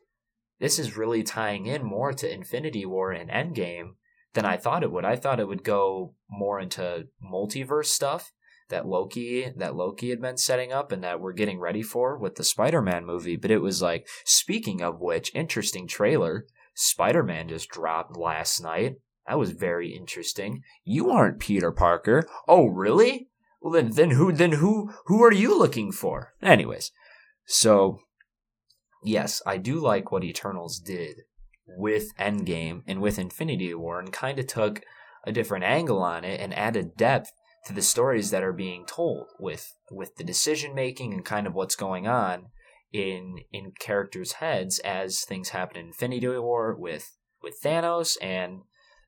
[0.59, 3.95] this is really tying in more to Infinity War and Endgame
[4.33, 5.05] than I thought it would.
[5.05, 8.31] I thought it would go more into multiverse stuff
[8.71, 12.35] that Loki that Loki had been setting up and that we're getting ready for with
[12.35, 13.35] the Spider-Man movie.
[13.35, 16.45] But it was like, speaking of which, interesting trailer.
[16.73, 18.95] Spider-Man just dropped last night.
[19.27, 20.63] That was very interesting.
[20.83, 22.23] You aren't Peter Parker.
[22.47, 23.29] Oh, really?
[23.61, 26.33] Well, then, then who, then who, who are you looking for?
[26.41, 26.91] Anyways,
[27.45, 27.99] so
[29.03, 31.17] yes, I do like what Eternals did
[31.67, 34.81] with Endgame and with Infinity War, and kind of took
[35.25, 37.31] a different angle on it and added depth
[37.65, 41.53] to the stories that are being told with with the decision making and kind of
[41.53, 42.47] what's going on
[42.91, 48.61] in in characters' heads as things happen in Infinity War with with Thanos and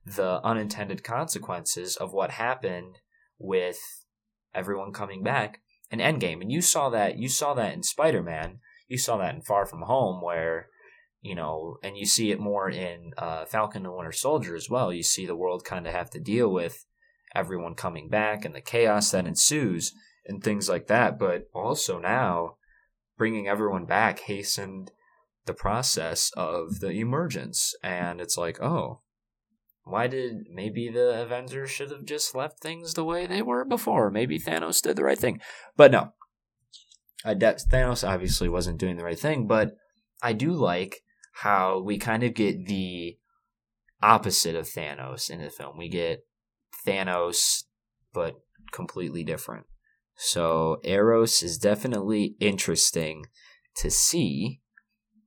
[0.05, 2.99] the unintended consequences of what happened
[3.39, 3.79] with
[4.53, 6.41] everyone coming back in Endgame.
[6.41, 8.59] And you saw that you saw that in Spider Man.
[8.87, 10.67] You saw that in Far From Home where
[11.21, 14.91] you know, and you see it more in uh, Falcon and Winter Soldier as well.
[14.91, 16.85] You see the world kind of have to deal with
[17.35, 19.93] everyone coming back and the chaos that ensues
[20.25, 21.17] and things like that.
[21.19, 22.55] But also now,
[23.17, 24.91] bringing everyone back hastened
[25.45, 27.75] the process of the emergence.
[27.83, 29.01] And it's like, oh,
[29.83, 34.09] why did maybe the Avengers should have just left things the way they were before?
[34.09, 35.41] Maybe Thanos did the right thing.
[35.75, 36.13] But no.
[37.25, 39.71] I de- Thanos obviously wasn't doing the right thing, but
[40.21, 41.03] I do like
[41.35, 43.17] how we kind of get the
[44.01, 45.77] opposite of Thanos in the film.
[45.77, 46.25] We get
[46.85, 47.63] Thanos,
[48.13, 48.35] but
[48.71, 49.65] completely different.
[50.15, 53.25] So Eros is definitely interesting
[53.77, 54.61] to see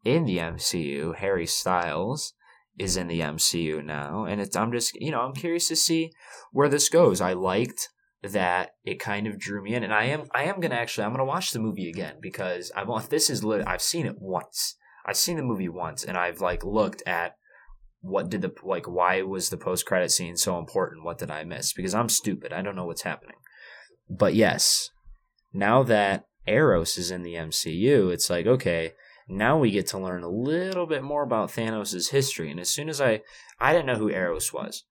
[0.04, 1.16] in the MCU.
[1.16, 2.34] Harry Styles
[2.78, 6.12] is in the MCU now, and it's I'm just you know I'm curious to see
[6.52, 7.20] where this goes.
[7.20, 7.88] I liked
[8.22, 11.12] that it kind of drew me in, and I am I am gonna actually I'm
[11.12, 13.66] gonna watch the movie again because I want this is lit.
[13.66, 14.76] I've seen it once.
[15.04, 17.36] I've seen the movie once, and I've like looked at
[18.00, 21.04] what did the like why was the post credit scene so important?
[21.04, 21.72] What did I miss?
[21.72, 22.52] Because I'm stupid.
[22.52, 23.36] I don't know what's happening.
[24.08, 24.90] But yes,
[25.52, 28.92] now that Eros is in the MCU, it's like okay,
[29.28, 32.50] now we get to learn a little bit more about Thanos' history.
[32.50, 33.22] And as soon as I
[33.60, 34.84] I didn't know who Eros was.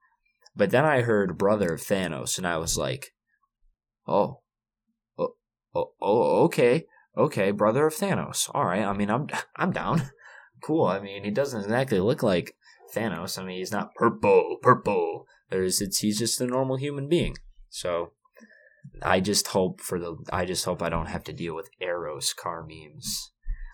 [0.55, 3.13] But then I heard brother of Thanos and I was like,
[4.07, 4.41] "Oh.
[5.17, 5.35] Oh,
[5.73, 6.85] oh, oh okay.
[7.17, 8.49] Okay, brother of Thanos.
[8.53, 8.83] All right.
[8.83, 10.09] I mean, I'm I'm down.
[10.63, 10.85] cool.
[10.85, 12.55] I mean, he doesn't exactly look like
[12.95, 13.37] Thanos.
[13.37, 15.27] I mean, he's not purple, purple.
[15.49, 17.35] There's it's he's just a normal human being.
[17.69, 18.11] So
[19.01, 22.33] I just hope for the I just hope I don't have to deal with Eros
[22.33, 23.31] car memes.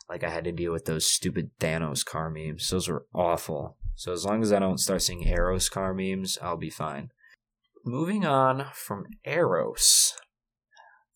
[0.09, 2.67] Like I had to deal with those stupid Thanos car memes.
[2.69, 3.77] Those were awful.
[3.95, 7.11] So as long as I don't start seeing Eros car memes, I'll be fine.
[7.85, 10.13] Moving on from Eros.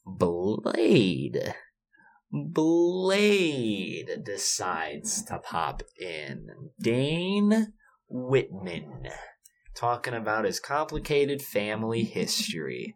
[0.05, 1.55] Blade.
[2.31, 6.47] Blade decides to pop in.
[6.81, 7.73] Dane
[8.09, 9.09] Whitman
[9.75, 12.95] talking about his complicated family history.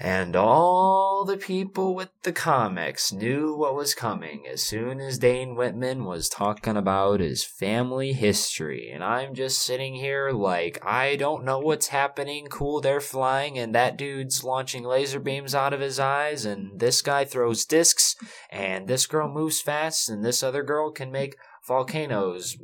[0.00, 5.54] And all the people with the comics knew what was coming as soon as Dane
[5.54, 8.90] Whitman was talking about his family history.
[8.92, 12.46] And I'm just sitting here like, I don't know what's happening.
[12.46, 17.02] Cool, they're flying, and that dude's launching laser beams out of his eyes, and this
[17.02, 18.16] guy throws discs,
[18.50, 21.36] and this girl moves fast, and this other girl can make
[21.68, 22.56] volcanoes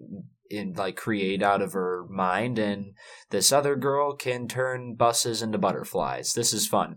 [0.50, 2.94] in like create out of her mind and
[3.30, 6.32] this other girl can turn buses into butterflies.
[6.34, 6.96] This is fun.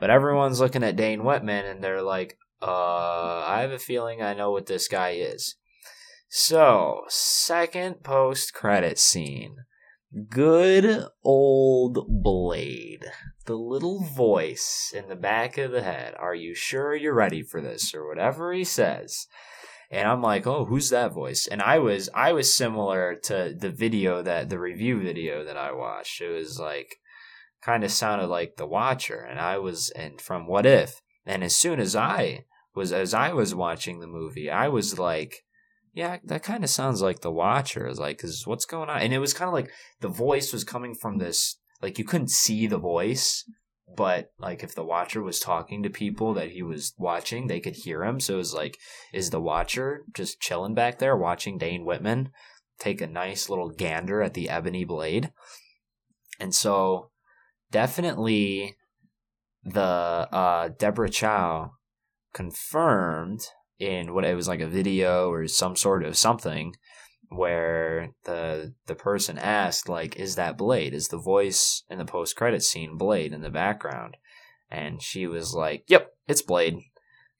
[0.00, 4.34] But everyone's looking at dane whitman and they're like uh i have a feeling i
[4.34, 5.56] know what this guy is.
[6.28, 9.56] So second post credit scene.
[10.30, 13.04] Good old blade.
[13.44, 16.14] The little voice in the back of the head.
[16.18, 17.94] Are you sure you're ready for this?
[17.94, 19.26] or whatever he says
[19.90, 21.46] and I'm like, oh, who's that voice?
[21.46, 25.72] And I was I was similar to the video that the review video that I
[25.72, 26.20] watched.
[26.20, 26.96] It was like
[27.62, 31.00] kind of sounded like The Watcher, and I was and from What If.
[31.26, 35.44] And as soon as I was as I was watching the movie, I was like,
[35.94, 37.86] yeah, that kind of sounds like The Watcher.
[37.86, 39.00] Is like, cause what's going on?
[39.00, 39.70] And it was kind of like
[40.00, 43.48] the voice was coming from this like you couldn't see the voice
[43.96, 47.76] but like if the watcher was talking to people that he was watching they could
[47.76, 48.20] hear him.
[48.20, 48.78] So it was like
[49.12, 52.30] is the watcher just chilling back there watching dane whitman
[52.78, 55.32] take a nice little gander at the ebony blade?
[56.40, 57.10] And so
[57.70, 58.76] definitely
[59.64, 61.72] the uh deborah chow
[62.32, 63.40] confirmed
[63.78, 66.74] in what it was like a video or some sort of something
[67.30, 70.94] where the the person asked like is that blade?
[70.94, 74.16] Is the voice in the post credit scene blade in the background?
[74.70, 76.78] And she was like yep it's blade.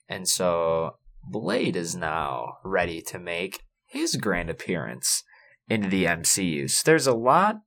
[0.08, 5.22] And so blade is now ready to make his grand appearance
[5.68, 7.60] into the MCU so there's a lot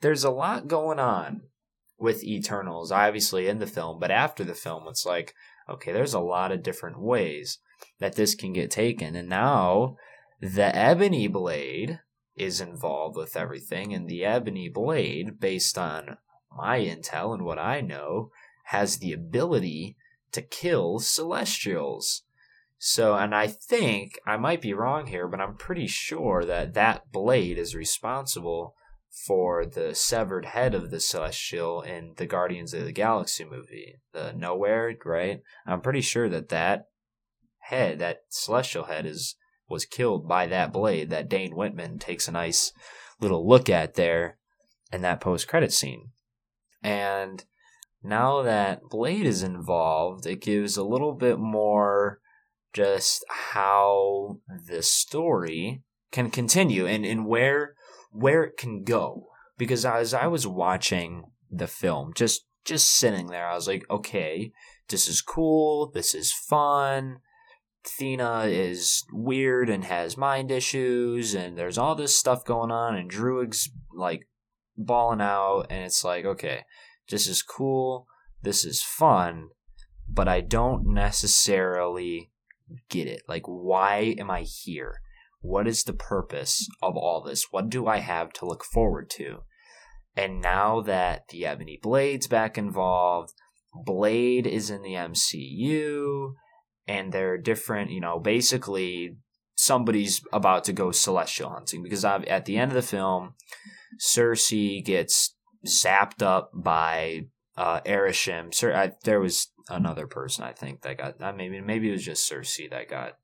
[0.00, 1.42] there's a lot going on
[1.98, 5.34] with Eternals, obviously in the film, but after the film, it's like,
[5.68, 7.58] okay, there's a lot of different ways
[7.98, 9.16] that this can get taken.
[9.16, 9.96] And now
[10.40, 12.00] the Ebony Blade
[12.36, 16.18] is involved with everything, and the Ebony Blade, based on
[16.56, 18.30] my intel and what I know,
[18.64, 19.96] has the ability
[20.32, 22.22] to kill celestials.
[22.78, 27.10] So, and I think I might be wrong here, but I'm pretty sure that that
[27.10, 28.74] blade is responsible
[29.26, 34.34] for the severed head of the celestial in the Guardians of the Galaxy movie, the
[34.36, 35.40] Knowhere, right?
[35.66, 36.88] I'm pretty sure that that
[37.60, 39.36] head, that celestial head, is
[39.68, 42.72] was killed by that blade that Dane Whitman takes a nice
[43.20, 44.38] little look at there
[44.92, 46.10] in that post credit scene.
[46.82, 47.44] And
[48.02, 52.20] now that Blade is involved, it gives a little bit more
[52.72, 54.38] just how
[54.68, 57.74] the story can continue and, and where
[58.12, 59.28] where it can go.
[59.58, 64.52] Because as I was watching the film, just just sitting there, I was like, okay,
[64.88, 67.18] this is cool, this is fun.
[67.86, 73.10] Thena is weird and has mind issues, and there's all this stuff going on, and
[73.10, 74.28] Druig's like
[74.76, 76.64] balling out, and it's like, okay,
[77.08, 78.06] this is cool,
[78.42, 79.48] this is fun,
[80.08, 82.30] but I don't necessarily
[82.88, 83.22] get it.
[83.28, 85.00] Like, why am I here?
[85.40, 87.46] What is the purpose of all this?
[87.50, 89.42] What do I have to look forward to?
[90.16, 93.34] And now that the Ebony Blade's back involved,
[93.84, 96.32] Blade is in the MCU,
[96.88, 99.16] and they're different, you know, basically
[99.56, 103.34] somebody's about to go celestial hunting because at the end of the film,
[104.00, 105.34] Sersi gets
[105.66, 107.26] zapped up by
[107.56, 107.80] uh.
[108.52, 111.22] Sir, I, there was another person I think that got.
[111.22, 113.14] I maybe maybe it was just Sersi that got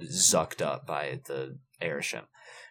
[0.00, 2.24] zucked up by the Arishem.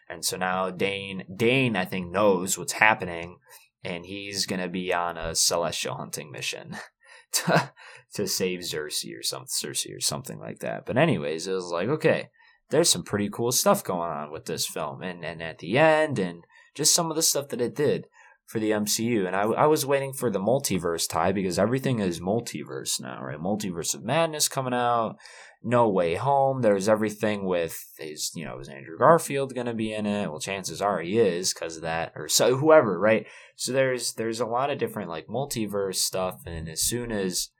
[0.09, 3.37] And so now Dane Dane I think knows what's happening
[3.83, 6.77] and he's gonna be on a celestial hunting mission
[7.33, 7.71] to
[8.13, 10.85] to save Sersi or something Sersi or something like that.
[10.85, 12.29] But anyways, it was like, okay,
[12.69, 16.19] there's some pretty cool stuff going on with this film and, and at the end
[16.19, 18.07] and just some of the stuff that it did
[18.51, 19.25] for the MCU.
[19.25, 23.39] And I, I was waiting for the multiverse tie because everything is multiverse now, right?
[23.39, 25.15] Multiverse of Madness coming out.
[25.63, 26.61] No Way Home.
[26.61, 30.29] There's everything with is you know is Andrew Garfield going to be in it?
[30.29, 33.25] Well, chances are he is because of that, or so whoever, right?
[33.55, 37.51] So there's there's a lot of different like multiverse stuff, and as soon as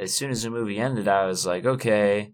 [0.00, 2.32] as soon as the movie ended, I was like, okay,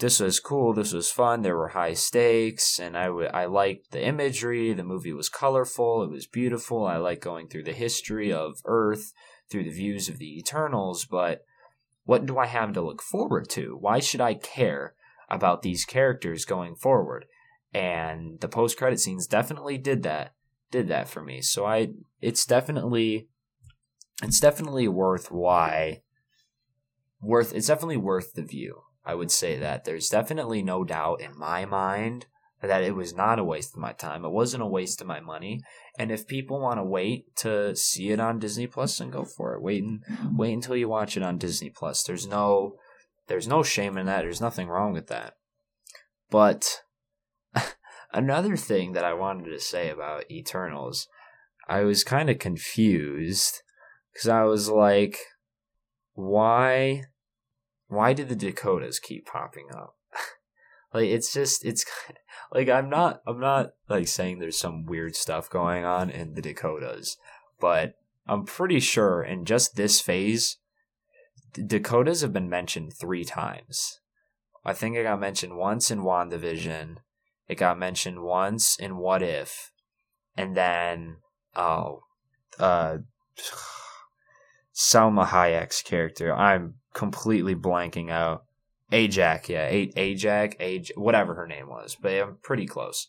[0.00, 0.72] this was cool.
[0.72, 1.42] This was fun.
[1.42, 4.72] There were high stakes, and I, w- I liked the imagery.
[4.72, 6.02] The movie was colorful.
[6.02, 6.86] It was beautiful.
[6.86, 9.12] I like going through the history of Earth
[9.50, 11.44] through the views of the Eternals, but
[12.04, 13.76] what do I have to look forward to?
[13.78, 14.94] Why should I care
[15.28, 17.26] about these characters going forward?
[17.74, 20.32] And the post credit scenes definitely did that.
[20.70, 21.42] Did that for me.
[21.42, 21.90] So I
[22.20, 23.28] it's definitely
[24.22, 26.02] it's definitely worth why
[27.20, 28.82] worth it's definitely worth the view.
[29.10, 32.26] I would say that there's definitely no doubt in my mind
[32.62, 34.24] that it was not a waste of my time.
[34.24, 35.62] It wasn't a waste of my money.
[35.98, 39.54] And if people want to wait to see it on Disney Plus, then go for
[39.54, 39.62] it.
[39.62, 40.04] Wait and
[40.36, 42.04] wait until you watch it on Disney Plus.
[42.04, 42.76] There's no
[43.26, 44.22] there's no shame in that.
[44.22, 45.34] There's nothing wrong with that.
[46.30, 46.82] But
[48.12, 51.08] another thing that I wanted to say about Eternals,
[51.68, 53.62] I was kind of confused
[54.12, 55.18] because I was like,
[56.14, 57.06] why
[57.90, 59.96] why did the Dakotas keep popping up?
[60.94, 61.84] like it's just it's
[62.54, 66.42] like I'm not I'm not like saying there's some weird stuff going on in the
[66.42, 67.18] Dakotas,
[67.60, 67.94] but
[68.26, 70.58] I'm pretty sure in just this phase,
[71.52, 74.00] Dakotas have been mentioned three times.
[74.64, 76.98] I think it got mentioned once in WandaVision.
[77.48, 79.72] It got mentioned once in What If,
[80.36, 81.16] and then
[81.56, 82.04] oh,
[82.56, 82.98] uh,
[84.74, 86.32] Salma Hayek's character.
[86.32, 88.44] I'm completely blanking out.
[88.92, 93.06] Ajak, yeah, A- Ajak, Aj, whatever her name was, but I'm pretty close.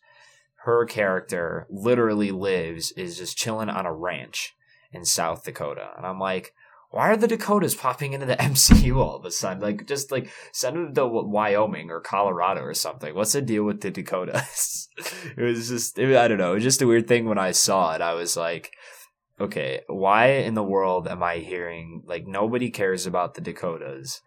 [0.63, 4.55] Her character literally lives is just chilling on a ranch
[4.91, 6.53] in South Dakota, and I'm like,
[6.91, 9.63] why are the Dakotas popping into the MCU all of a sudden?
[9.63, 13.15] Like, just like send them to Wyoming or Colorado or something.
[13.15, 14.89] What's the deal with the Dakotas?
[15.37, 17.51] it was just, it, I don't know, it was just a weird thing when I
[17.51, 18.01] saw it.
[18.01, 18.73] I was like,
[19.41, 24.21] okay, why in the world am I hearing like nobody cares about the Dakotas?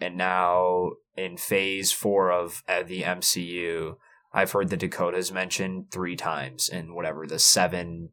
[0.00, 3.96] And now in phase four of uh, the MCU,
[4.32, 8.10] I've heard the Dakotas mentioned three times in whatever the seven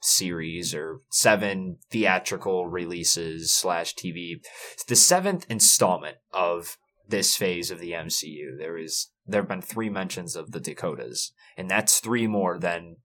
[0.00, 4.40] series or seven theatrical releases slash TV.
[4.72, 8.58] It's The seventh installment of this phase of the MCU.
[8.58, 12.96] There is there have been three mentions of the Dakotas, and that's three more than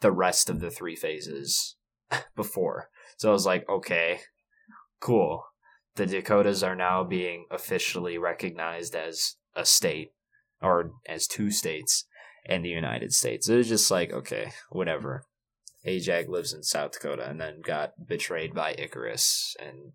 [0.00, 1.76] the rest of the three phases
[2.36, 2.88] before.
[3.16, 4.20] So I was like, okay,
[5.00, 5.44] cool.
[5.94, 10.12] The Dakotas are now being officially recognized as a state
[10.62, 12.06] or as two states
[12.46, 13.48] in the United States.
[13.48, 15.24] It was just like, okay, whatever.
[15.86, 19.92] Ajak lives in South Dakota and then got betrayed by Ikaris and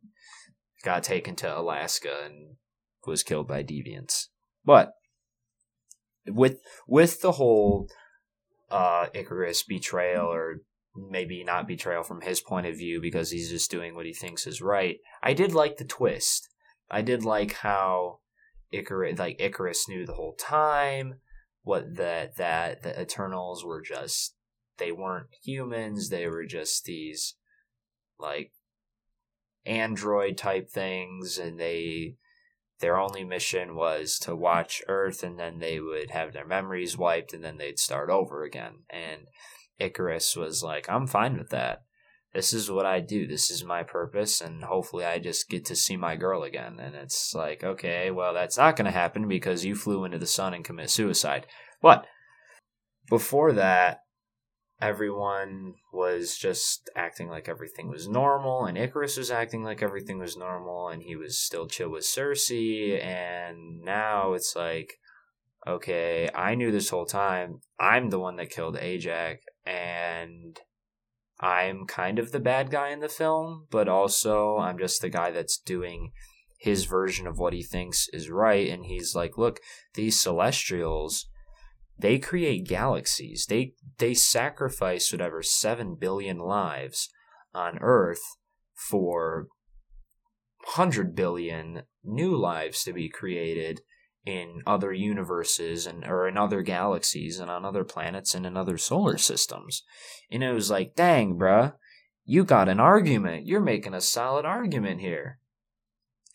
[0.84, 2.58] got taken to Alaska and
[3.06, 4.28] was killed by deviants.
[4.66, 4.92] But
[6.28, 7.88] with with the whole
[8.70, 10.58] uh, Ikaris betrayal or
[10.98, 14.48] maybe not betrayal from his point of view because he's just doing what he thinks
[14.48, 14.98] is right.
[15.22, 16.50] I did like the twist.
[16.90, 18.20] I did like how
[18.74, 21.16] Ikaris like Ikaris knew the whole time
[21.64, 24.36] what that that the Eternals were just
[24.78, 27.36] they weren't humans, they were just these
[28.20, 28.52] like
[29.66, 32.16] android type things and they
[32.80, 37.34] their only mission was to watch Earth and then they would have their memories wiped
[37.34, 38.84] and then they'd start over again.
[38.90, 39.28] And
[39.80, 41.84] Ikaris was like, I'm fine with that.
[42.34, 43.26] This is what I do.
[43.26, 46.80] This is my purpose, and hopefully, I just get to see my girl again.
[46.80, 50.28] And it's like, okay, well, that's not going to happen because you flew into the
[50.28, 51.48] sun and commit suicide.
[51.82, 52.06] But
[53.10, 54.02] before that,
[54.80, 60.38] everyone was just acting like everything was normal, and Ikaris was acting like everything was
[60.38, 63.04] normal, and he was still chill with Sersi.
[63.04, 65.00] and now it's like,
[65.66, 67.62] okay, I knew this whole time.
[67.80, 69.38] I'm the one that killed Ajak,
[69.68, 70.60] and
[71.40, 75.32] I'm kind of the bad guy in the film, but also I'm just the guy
[75.32, 76.12] that's doing
[76.58, 79.60] his version of what he thinks is right, and he's like, look,
[79.94, 81.28] these celestials
[82.00, 83.46] they create galaxies.
[83.48, 87.10] They they sacrifice whatever seven billion lives
[87.54, 88.22] on Earth
[88.76, 89.48] for
[90.66, 93.82] hundred billion new lives to be created
[94.28, 98.78] in other universes and or in other galaxies and on other planets and in other
[98.78, 99.84] solar systems.
[100.30, 101.74] And it was like, dang, bruh,
[102.26, 103.48] you got an argument.
[103.48, 105.40] You're making a solid argument here.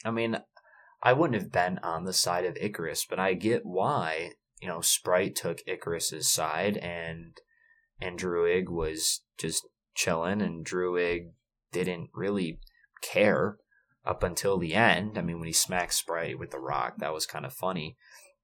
[0.04, 0.38] I mean,
[1.02, 4.32] I wouldn't have been on the side of Ikaris, but I get why
[4.62, 7.36] you know, Sprite took Ikaris's side and
[8.00, 11.32] and Druig was just chilling and Druig
[11.72, 12.60] didn't really
[13.02, 13.58] care
[14.04, 15.16] up until the end.
[15.16, 17.96] I mean, when he smacked Sprite with the rock, that was kind of funny.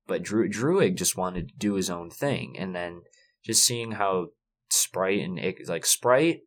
[0.06, 3.02] But Dru- Druig just wanted to do his own thing, and then
[3.44, 4.28] just seeing how
[4.70, 6.40] Sprite and like Sprite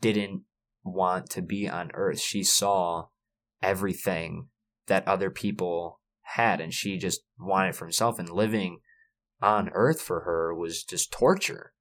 [0.00, 0.42] didn't
[0.84, 2.20] want to be on Earth.
[2.20, 3.06] She saw
[3.62, 4.48] everything
[4.86, 8.18] that other people had, and she just wanted for herself.
[8.18, 8.80] And living
[9.40, 11.72] on earth for her was just torture.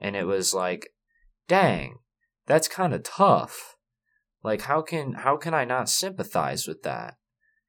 [0.00, 0.88] And it was like,
[1.48, 1.98] dang,
[2.46, 3.75] that's kind of tough.
[4.46, 7.16] Like how can how can I not sympathize with that?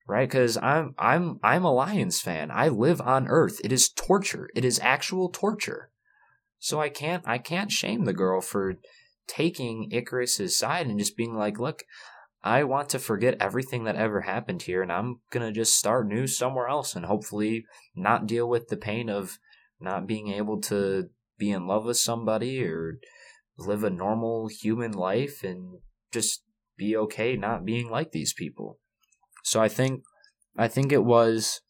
[0.07, 0.29] Right?
[0.29, 2.51] Cuz I'm I'm I'm a Lions fan.
[2.51, 3.59] I live on earth.
[3.63, 4.47] It is torture.
[4.53, 5.89] It is actual torture.
[6.59, 8.75] So I can't I can't shame the girl for
[9.25, 11.83] taking Ikaris's side and just being like, "Look,
[12.43, 16.07] I want to forget everything that ever happened here and I'm going to just start
[16.07, 17.65] new somewhere else and hopefully
[17.95, 19.39] not deal with the pain of
[19.79, 21.09] not being able to
[21.39, 22.99] be in love with somebody or
[23.57, 25.79] live a normal human life and
[26.11, 26.43] just
[26.77, 28.79] be okay not being like these people.
[29.43, 30.03] So I think
[30.57, 31.61] I think it was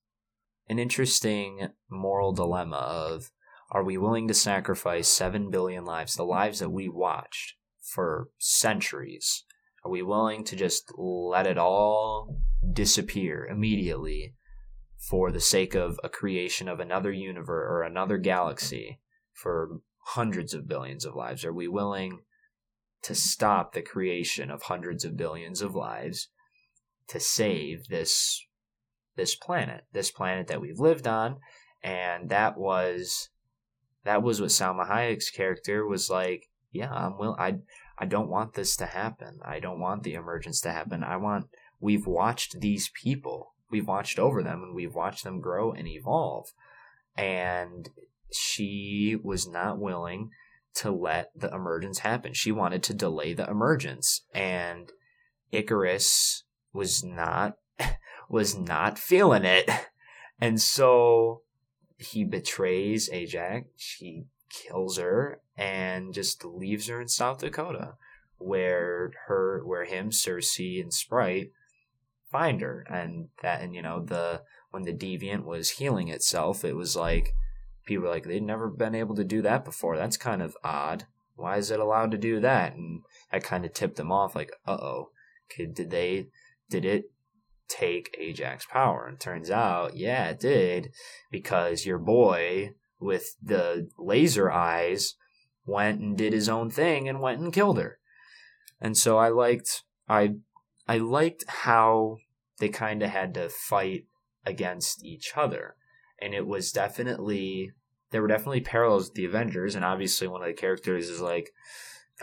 [0.69, 3.31] an interesting moral dilemma of
[3.71, 9.43] are we willing to sacrifice 7 billion lives, the lives that we watched for centuries
[9.87, 12.41] are we willing to just let it all
[12.73, 14.35] disappear immediately
[14.97, 18.99] for the sake of a creation of another universe or another galaxy
[19.31, 21.45] for hundreds of billions of lives?
[21.45, 22.19] Are we willing
[23.03, 26.29] to stop the creation of hundreds of billions of lives
[27.07, 28.45] to save this
[29.15, 31.37] this planet, this planet that we've lived on?
[31.83, 33.29] And that was
[34.03, 36.49] that was what Salma Hayek's character was like.
[36.71, 37.35] Yeah, I'm will.
[37.39, 37.59] I
[37.97, 39.39] I don't want this to happen.
[39.43, 41.03] I don't want the emergence to happen.
[41.03, 41.47] I want,
[41.79, 46.53] we've watched these people, we've watched over them and we've watched them grow and evolve.
[47.15, 47.89] And
[48.31, 50.29] she was not willing
[50.77, 52.33] to let the emergence happen.
[52.33, 54.21] She wanted to delay the emergence.
[54.33, 54.91] And
[55.51, 57.57] Ikaris was not,
[58.29, 59.69] was not feeling it.
[60.39, 61.41] And so
[61.97, 63.65] he betrays Ajax.
[63.75, 67.95] She kills her and just leaves her in South Dakota,
[68.37, 71.51] where her, where him, Sersi, and Sprite
[72.31, 76.75] find her, and that, and you know, the when the deviant was healing itself, it
[76.75, 77.33] was like
[77.87, 79.97] people like they'd never been able to do that before.
[79.97, 81.05] That's kind of odd.
[81.35, 82.75] Why is it allowed to do that?
[82.75, 85.09] And I kind of tipped them off, like, uh oh,
[85.57, 86.27] did they,
[86.69, 87.11] did it
[87.67, 89.07] take Ajak's power?
[89.07, 90.91] And turns out, yeah, it did,
[91.31, 95.15] because your boy with the laser eyes
[95.65, 97.99] went and did his own thing and went and killed her.
[98.79, 100.35] And so I liked I
[100.87, 102.17] I liked how
[102.59, 104.05] they kind of had to fight
[104.45, 105.75] against each other.
[106.19, 107.71] And it was definitely
[108.11, 111.51] there were definitely parallels with the Avengers and obviously one of the characters is like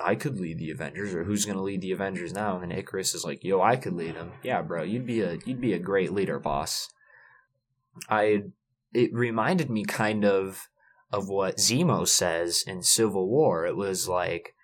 [0.02, 2.58] I could lead the Avengers, or who's going to lead the Avengers now?
[2.58, 5.38] And then Ikaris is like, "Yo, I could lead them." Yeah, bro, you'd be a
[5.44, 6.88] you'd be a great leader, boss.
[8.08, 8.44] I
[8.92, 10.68] it reminded me kind of
[11.12, 13.66] of what Zemo says in Civil War.
[13.66, 14.54] It was like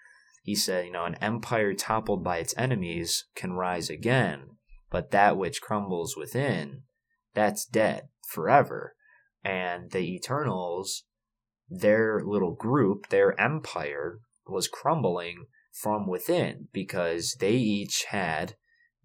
[0.42, 4.56] he said, you know, an empire toppled by its enemies can rise again,
[4.90, 6.82] but that which crumbles within,
[7.34, 8.96] that's dead forever.
[9.44, 11.04] And the Eternals,
[11.70, 18.56] their little group, their empire, was crumbling from within because they each had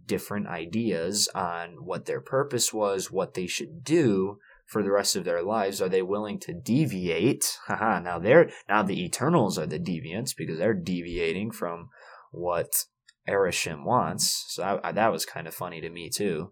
[0.05, 5.23] different ideas on what their purpose was, what they should do for the rest of
[5.23, 5.81] their lives.
[5.81, 7.57] Are they willing to deviate?
[7.67, 11.89] Haha, now they're now the Eternals are the deviants because they're deviating from
[12.31, 12.85] what
[13.27, 14.45] Arishem wants.
[14.49, 16.51] So I, I, uh, that was kind of funny to me too.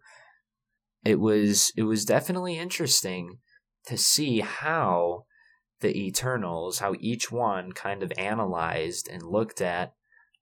[1.03, 3.39] It was it was definitely interesting
[3.87, 5.25] to see how
[5.83, 9.93] the Eternals, how each one kind of analyzed and looked at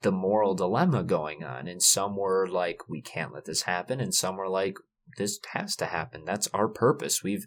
[0.03, 1.67] the moral dilemma going on.
[1.67, 3.99] And some were like, we can't let this happen.
[3.99, 4.77] And some were like,
[5.17, 6.23] this has to happen.
[6.25, 7.23] That's our purpose.
[7.23, 7.45] We've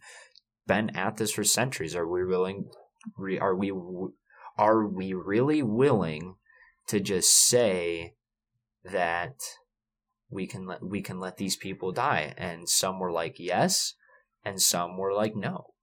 [0.67, 1.95] been at this for centuries.
[1.95, 2.69] Are we willing?
[3.41, 3.73] Are we?
[4.59, 6.35] Are we really willing
[6.89, 8.15] to just say
[8.85, 9.37] that
[10.31, 12.35] we can let we can let these people die?
[12.37, 13.95] And some were like yes,
[14.45, 15.75] and some were like no.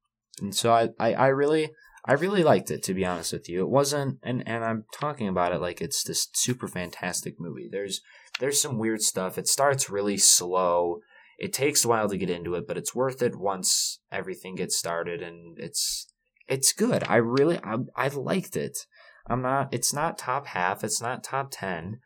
[0.41, 1.71] And so I, I, I really
[2.05, 3.61] I really liked it to be honest with you.
[3.61, 7.69] It wasn't and and I'm talking about it like it's this super fantastic movie.
[7.71, 8.01] There's
[8.39, 9.37] there's some weird stuff.
[9.37, 10.99] It starts really slow.
[11.37, 14.77] It takes a while to get into it, but it's worth it once everything gets
[14.77, 16.07] started and it's
[16.47, 17.03] it's good.
[17.07, 18.85] I really I I liked it.
[19.27, 21.99] I'm not it's not top half, it's not top 10,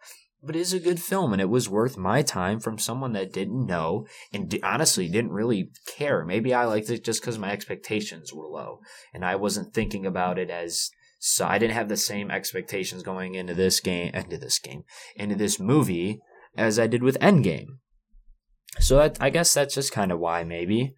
[0.46, 3.34] but it is a good film and it was worth my time from someone that
[3.34, 6.24] didn't know and d- honestly didn't really care.
[6.24, 8.80] Maybe I liked it just because my expectations were low
[9.14, 10.89] and I wasn't thinking about it as
[11.20, 14.84] so I didn't have the same expectations going into this game, into this game,
[15.16, 16.20] into this movie
[16.56, 17.80] as I did with Endgame.
[18.80, 20.96] So that, I guess that's just kind of why maybe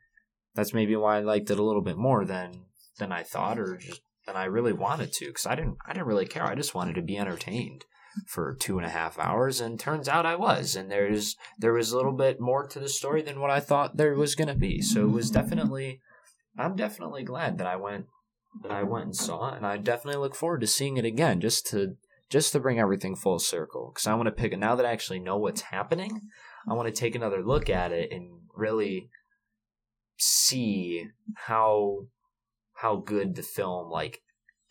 [0.56, 2.66] that's maybe why I liked it a little bit more than
[3.00, 6.08] than I thought or just than I really wanted to because I didn't I didn't
[6.08, 6.44] really care.
[6.44, 7.86] I just wanted to be entertained
[8.26, 10.76] for two and a half hours, and turns out I was.
[10.76, 13.98] And there's there was a little bit more to the story than what I thought
[13.98, 14.82] there was gonna be.
[14.82, 16.02] So it was definitely,
[16.58, 18.08] I'm definitely glad that I went
[18.64, 21.40] that I went and saw it, and I definitely look forward to seeing it again,
[21.40, 21.98] just to
[22.30, 23.92] just to bring everything full circle.
[23.94, 26.22] Because I want to pick it now that I actually know what's happening.
[26.68, 29.10] I want to take another look at it and really
[30.18, 32.08] see how
[32.76, 34.22] how good the film like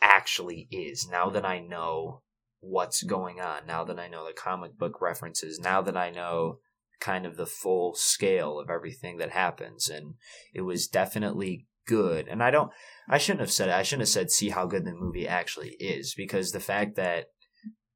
[0.00, 2.22] actually is now that I know
[2.60, 6.58] what's going on now that I know the comic book references, now that I know
[7.00, 9.88] kind of the full scale of everything that happens.
[9.88, 10.14] And
[10.54, 12.26] it was definitely good.
[12.28, 12.70] And I don't,
[13.08, 13.68] I shouldn't have said.
[13.68, 17.26] I shouldn't have said, see how good the movie actually is, because the fact that,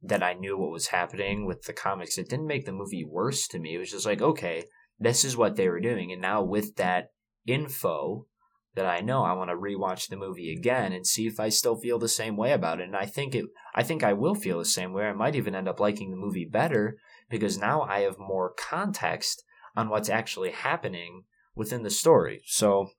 [0.03, 3.47] that I knew what was happening with the comics, it didn't make the movie worse
[3.49, 3.75] to me.
[3.75, 4.65] It was just like, okay,
[4.99, 6.13] this is what they were doing.
[6.13, 7.13] And now with that
[7.47, 8.27] info,
[8.75, 11.77] that I know I want to rewatch the movie again and see if I still
[11.77, 12.85] feel the same way about it.
[12.85, 15.07] And I think it I think I will feel the same way.
[15.07, 16.99] I might even end up liking the movie better
[17.29, 19.45] because now I have more context
[19.77, 22.43] on what's actually happening within the story.
[22.47, 22.91] So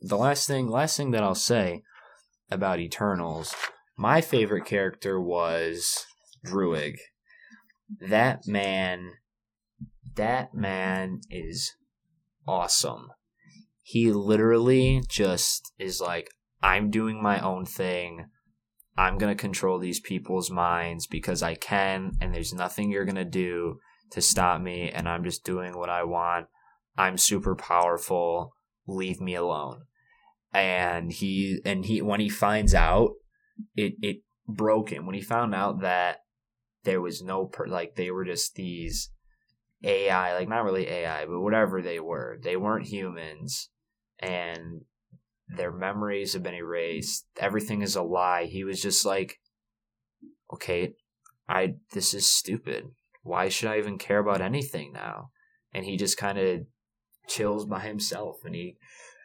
[0.00, 1.82] the last thing last thing that I'll say
[2.50, 3.54] about Eternals,
[3.96, 6.06] my favorite character was
[6.44, 6.96] Druig.
[8.00, 9.12] That man
[10.16, 11.74] that man is
[12.46, 13.08] awesome
[13.90, 16.30] he literally just is like,
[16.62, 18.26] I'm doing my own thing.
[18.96, 23.16] I'm going to control these people's minds because I can, and there's nothing you're going
[23.16, 23.80] to do
[24.12, 26.46] to stop me, and I'm just doing what I want.
[26.96, 28.52] I'm super powerful.
[28.86, 29.86] Leave me alone.
[30.52, 33.14] And he, and he, when he finds out,
[33.74, 35.04] it, it broke him.
[35.04, 36.18] When he found out that
[36.84, 39.10] there was no, per, like, they were just these
[39.82, 43.68] AI, like, not really AI, but whatever they were, they weren't humans
[44.20, 44.82] and
[45.48, 47.26] their memories have been erased.
[47.38, 48.44] Everything is a lie.
[48.44, 49.38] He was just like,
[50.52, 50.94] okay,
[51.48, 52.84] I this is stupid.
[53.22, 55.30] Why should I even care about anything now?
[55.72, 56.60] And he just kind of
[57.28, 58.76] chills by himself, and he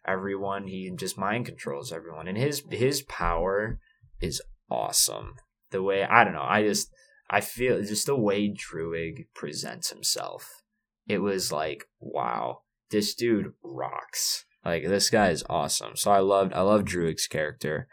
[0.07, 3.79] everyone he just mind controls everyone, and his his power
[4.21, 5.33] is awesome.
[5.71, 6.89] The way I don't know, I just
[7.29, 10.61] I feel just the way Druig presents himself.
[11.07, 14.44] It was like, wow, this dude rocks.
[14.65, 15.95] Like this guy is awesome.
[15.95, 17.87] So I loved I love Druig's character.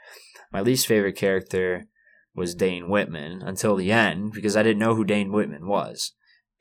[0.53, 1.85] My least favorite character
[2.35, 6.13] was Dane Whitman until the end because I didn't know who Dane Whitman was.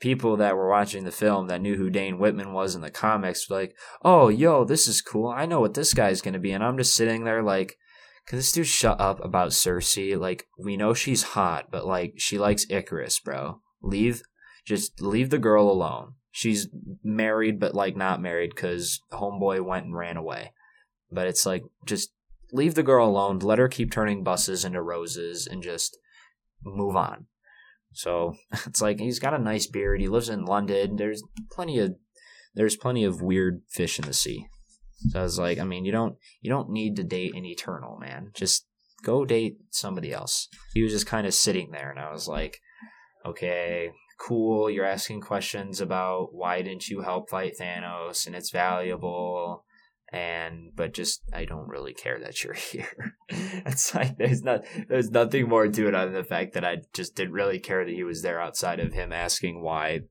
[0.01, 3.49] People that were watching the film that knew who Dane Whitman was in the comics
[3.49, 5.30] were like, "Oh, yo, this is cool.
[5.30, 7.78] I know what this guy's going to be." And I'm just sitting there like,
[8.26, 10.20] "Can this dude shut up about Sersi?
[10.20, 13.62] Like, we know she's hot, but like she likes Ikaris, bro.
[13.82, 14.24] Leave
[14.66, 16.16] just leave the girl alone.
[16.32, 16.67] She's
[17.03, 20.53] married but like not married cuz homeboy went and ran away."
[21.11, 22.13] But it's like just
[22.51, 25.97] leave the girl alone, let her keep turning buses into roses and just
[26.63, 27.27] move on.
[27.93, 30.01] So it's like he's got a nice beard.
[30.01, 30.95] He lives in London.
[30.95, 31.95] There's plenty of
[32.53, 34.47] there's plenty of weird fish in the sea.
[35.09, 37.97] So I was like, I mean, you don't you don't need to date an eternal
[37.97, 38.32] man.
[38.34, 38.67] Just
[39.03, 40.47] go date somebody else.
[40.73, 42.59] He was just kind of sitting there, and I was like,
[43.25, 43.91] okay,
[44.22, 44.69] cool.
[44.69, 49.65] You're asking questions about why didn't you help fight Thanos, and it's valuable
[50.11, 53.15] and but just I don't really care that you're here.
[53.30, 56.82] it's like there's not there's nothing more to it other than the fact that I
[56.93, 60.01] just didn't really care that he was there outside of him asking why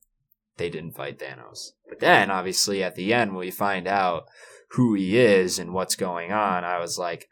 [0.56, 1.72] they didn't fight Thanos.
[1.88, 4.24] But then obviously at the end when we find out
[4.70, 7.28] who he is and what's going on, I was like,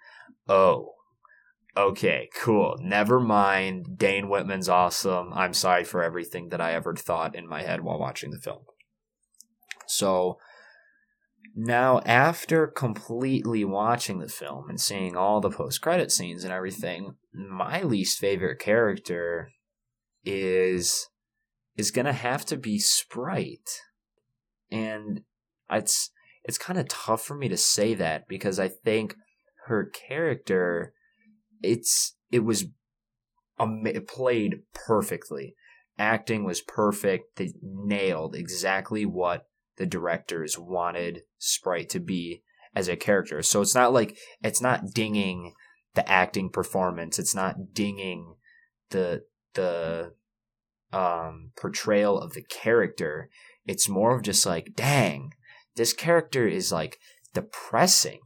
[0.48, 0.94] oh.
[1.76, 2.76] Okay, cool.
[2.80, 3.98] Never mind.
[3.98, 5.32] Dane Whitman's awesome.
[5.32, 8.62] I'm sorry for everything that I ever thought in my head while watching the film.
[9.86, 10.38] So,
[11.54, 17.16] now, after completely watching the film and seeing all the post credit scenes and everything,
[17.32, 19.50] my least favorite character
[20.24, 21.08] is
[21.76, 23.80] is gonna have to be Sprite.
[24.70, 25.22] And
[25.70, 26.10] it's
[26.44, 29.16] it's kind of tough for me to say that because I think
[29.66, 30.92] her character
[31.62, 32.66] it's it was
[33.58, 35.54] um, it played perfectly.
[35.98, 37.36] Acting was perfect.
[37.36, 39.46] They nailed exactly what
[39.76, 42.42] the directors wanted Sprite to be
[42.74, 43.42] as a character.
[43.42, 45.54] So it's not like it's not dinging
[45.94, 47.18] the acting performance.
[47.18, 48.36] It's not dinging
[48.90, 50.12] the the
[50.92, 53.28] um portrayal of the character.
[53.66, 55.32] It's more of just like, dang,
[55.76, 56.98] this character is like
[57.34, 58.20] depressing.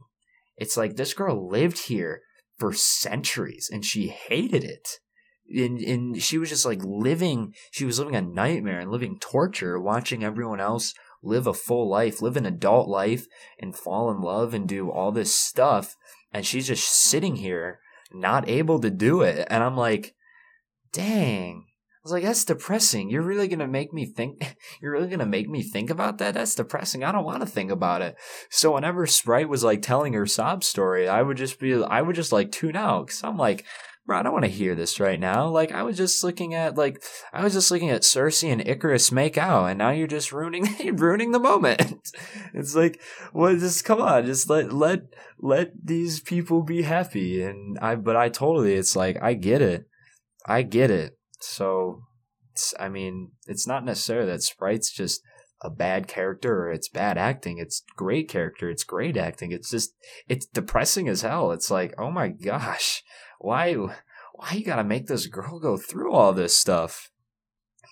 [0.55, 2.21] It's like this girl lived here
[2.63, 4.87] for centuries and she hated it.
[5.53, 9.77] And, and she was just like living, she was living a nightmare and living torture,
[9.77, 13.27] watching everyone else live a full life, live an adult life,
[13.59, 15.97] and fall in love and do all this stuff.
[16.31, 17.81] And she's just sitting here,
[18.13, 19.45] not able to do it.
[19.49, 20.15] And I'm like,
[20.93, 21.65] dang.
[22.03, 23.09] I was like, that's depressing.
[23.09, 24.57] You're really gonna make me think.
[24.81, 26.33] You're really gonna make me think about that.
[26.33, 27.01] That's depressing.
[27.01, 28.17] I don't want to think about it.
[28.49, 32.17] So whenever Sprite was like telling her sob story, I would just be, I would
[32.17, 33.63] just like tune out because I'm like,
[34.05, 35.47] bro, I don't want to hear this right now.
[35.47, 37.01] Like, I was just looking at like
[37.31, 40.67] I was just looking at Sersi and Ikaris make out, and now you're just ruining
[40.97, 41.81] ruining the moment.
[42.53, 42.99] it's like,
[43.33, 45.03] well, just come on, just let let
[45.39, 47.41] let these people be happy.
[47.43, 49.87] And I, but I totally, it's like I get it,
[50.45, 51.17] I get it.
[51.45, 52.03] So,
[52.79, 55.21] I mean, it's not necessarily that Sprite's just
[55.63, 57.57] a bad character or it's bad acting.
[57.57, 58.69] It's great character.
[58.69, 59.51] It's great acting.
[59.51, 59.95] It's just
[60.27, 61.51] it's depressing as hell.
[61.51, 63.01] It's like, oh my gosh,
[63.39, 67.09] why why you gotta make this girl go through all this stuff?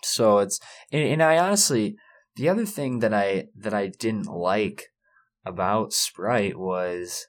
[0.03, 0.59] So it's
[0.91, 1.95] and, and I honestly
[2.35, 4.87] the other thing that I that I didn't like
[5.45, 7.27] about Sprite was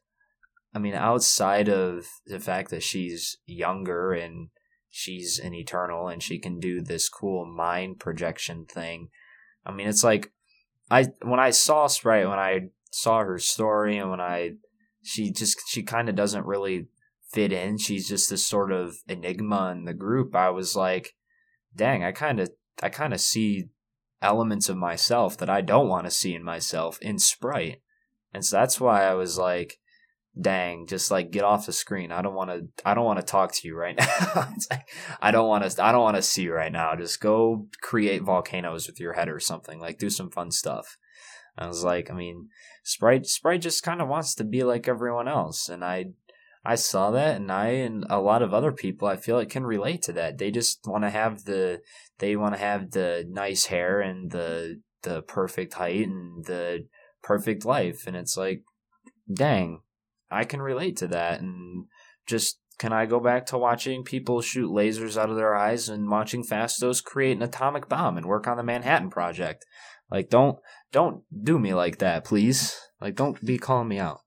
[0.74, 4.48] I mean outside of the fact that she's younger and
[4.92, 9.08] she's an eternal and she can do this cool mind projection thing.
[9.66, 10.30] I mean it's like
[10.90, 14.52] I when I saw Sprite when I saw her story and when I
[15.02, 16.88] she just she kind of doesn't really
[17.32, 17.78] fit in.
[17.78, 20.36] She's just this sort of enigma in the group.
[20.36, 21.14] I was like,
[21.74, 22.50] dang, I kind of
[22.82, 23.70] I kind of see
[24.20, 27.80] elements of myself that I don't want to see in myself in Sprite.
[28.34, 29.78] And so that's why I was like,
[30.40, 32.12] dang, just like get off the screen.
[32.12, 33.96] I don't want to I don't want to talk to you right
[34.34, 34.54] now.
[34.70, 34.88] like,
[35.20, 36.94] I don't want to I don't want to see you right now.
[36.96, 39.78] Just go create volcanoes with your head or something.
[39.78, 40.96] Like do some fun stuff.
[41.58, 42.48] I was like, I mean,
[42.82, 46.06] Sprite Sprite just kind of wants to be like everyone else and I
[46.64, 49.64] I saw that, and I and a lot of other people I feel like can
[49.64, 50.38] relate to that.
[50.38, 51.80] They just want to have the
[52.18, 56.86] they want to have the nice hair and the the perfect height and the
[57.22, 58.62] perfect life, and it's like,
[59.32, 59.80] dang,
[60.32, 61.86] I can relate to that, and
[62.26, 66.10] just can I go back to watching people shoot lasers out of their eyes and
[66.10, 69.64] watching Phastos create an atomic bomb and work on the Manhattan Project?
[70.10, 70.58] Like, don't
[70.90, 72.76] don't do me like that, please.
[73.00, 74.20] Like, don't be calling me out.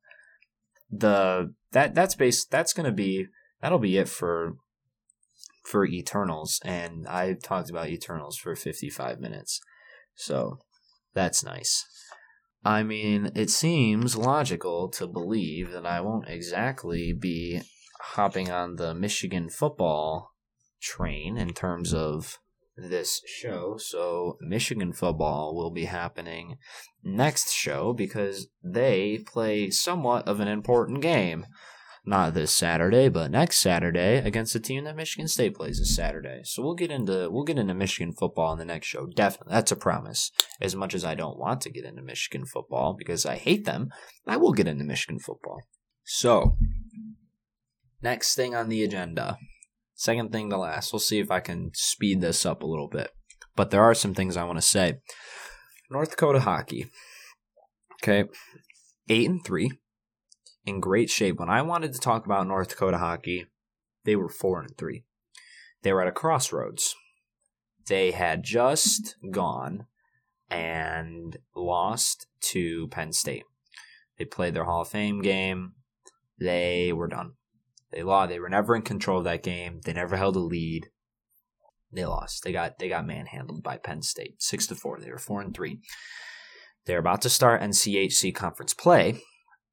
[0.89, 3.28] The that that's base that's gonna be
[3.62, 4.56] that'll be it for
[5.64, 9.60] for Eternals, and I talked about Eternals for fifty five minutes,
[10.16, 10.60] so
[11.14, 11.86] that's nice.
[12.66, 17.61] I mean, it seems logical to believe that I won't exactly be
[18.01, 20.32] hopping on the Michigan football
[20.82, 22.39] train in terms of
[22.76, 23.78] this show.
[23.78, 26.57] So Michigan football will be happening
[27.03, 31.45] next show because they play somewhat of an important game.
[32.08, 36.41] Not this Saturday, but next Saturday against the team that Michigan State plays this Saturday.
[36.43, 39.08] So we'll get into we'll get into Michigan football in the next show.
[39.08, 40.32] Definitely, that's a promise.
[40.62, 43.89] As much as I don't want to get into Michigan football because I hate them,
[44.28, 45.62] I will get into Michigan football.
[46.03, 46.58] So,
[48.03, 49.39] next thing on the agenda
[49.95, 50.91] Second thing to last.
[50.91, 53.12] We'll see if I can speed this up a little bit.
[53.56, 54.99] But there are some things I want to say.
[55.89, 56.88] North Dakota hockey.
[58.03, 58.30] Okay.
[59.08, 59.72] Eight and three.
[60.66, 61.39] In great shape.
[61.39, 63.45] When I wanted to talk about North Dakota hockey,
[64.03, 65.03] they were four and three.
[65.84, 66.95] They were at a crossroads.
[67.88, 69.86] They had just gone
[70.49, 73.43] and lost to Penn State.
[74.18, 75.74] They played their Hall of Fame game.
[76.39, 77.34] They were done.
[77.91, 78.30] They lost.
[78.30, 79.82] They were never in control of that game.
[79.86, 80.89] They never held a lead.
[81.91, 82.43] They lost.
[82.43, 84.99] They got they got manhandled by Penn State, six to four.
[84.99, 85.80] They were four and three.
[86.86, 89.22] They're about to start NCHC conference play,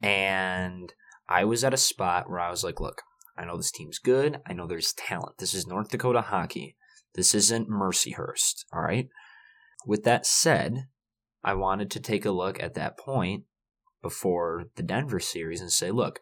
[0.02, 0.92] and
[1.28, 3.02] I was at a spot where I was like, "Look,
[3.36, 4.40] I know this team's good.
[4.46, 5.38] I know there's talent.
[5.38, 6.76] This is North Dakota hockey.
[7.14, 8.64] This isn't Mercyhurst.
[8.72, 9.08] All right."
[9.86, 10.86] With that said,
[11.44, 13.44] I wanted to take a look at that point
[14.00, 16.20] before the Denver series and say, look,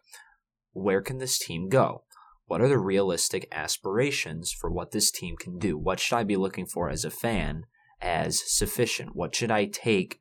[0.72, 2.04] where can this team go?
[2.46, 5.78] What are the realistic aspirations for what this team can do?
[5.78, 7.64] What should I be looking for as a fan
[8.00, 9.14] as sufficient?
[9.14, 10.18] What should I take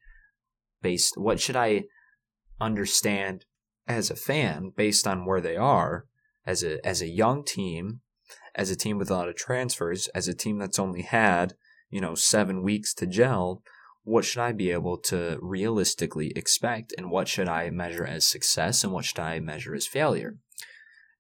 [0.82, 1.86] based what should I
[2.62, 3.46] understand
[3.90, 6.06] as a fan based on where they are
[6.46, 8.00] as a as a young team,
[8.56, 11.56] as a team with a lot of transfers, as a team that's only had,
[11.90, 13.62] you know, 7 weeks to gel?
[14.10, 18.84] what should I be able to realistically expect and what should I measure as success
[18.84, 20.38] and what should I measure as failure?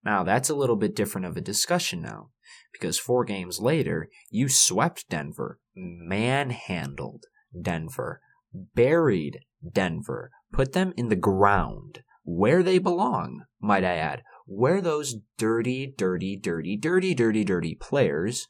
[0.03, 2.29] Now, that's a little bit different of a discussion now
[2.71, 7.25] because four games later, you swept Denver, manhandled
[7.61, 8.21] Denver,
[8.53, 9.41] buried
[9.71, 15.93] Denver, put them in the ground where they belong, might I add, where those dirty,
[15.97, 18.47] dirty, dirty, dirty, dirty, dirty players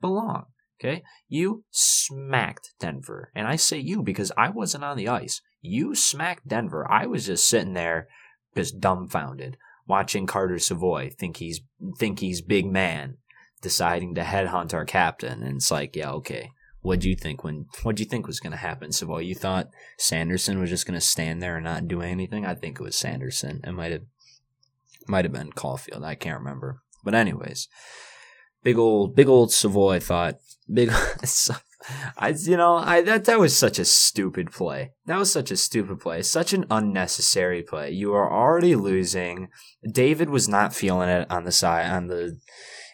[0.00, 0.46] belong.
[0.78, 1.02] Okay.
[1.28, 3.30] You smacked Denver.
[3.34, 5.40] And I say you because I wasn't on the ice.
[5.60, 6.90] You smacked Denver.
[6.90, 8.08] I was just sitting there
[8.56, 9.56] just dumbfounded
[9.86, 11.60] watching Carter Savoie think he's
[11.98, 13.16] think he's big man
[13.60, 16.50] deciding to headhunt our captain and it's like, yeah, okay.
[16.82, 19.18] What'd you think when what'd you think was gonna happen, Savoie?
[19.18, 22.44] You thought Sanderson was just gonna stand there and not do anything?
[22.44, 23.60] I think it was Sanderson.
[23.64, 24.02] It might have
[25.06, 26.02] might have been Caulfield.
[26.02, 26.82] I can't remember.
[27.04, 27.68] But anyways,
[28.64, 30.38] big old big old Savoie thought
[30.72, 30.90] big
[32.16, 34.92] I you know I that that was such a stupid play.
[35.06, 36.22] That was such a stupid play.
[36.22, 37.90] Such an unnecessary play.
[37.90, 39.48] You are already losing.
[39.88, 42.38] David was not feeling it on the side on the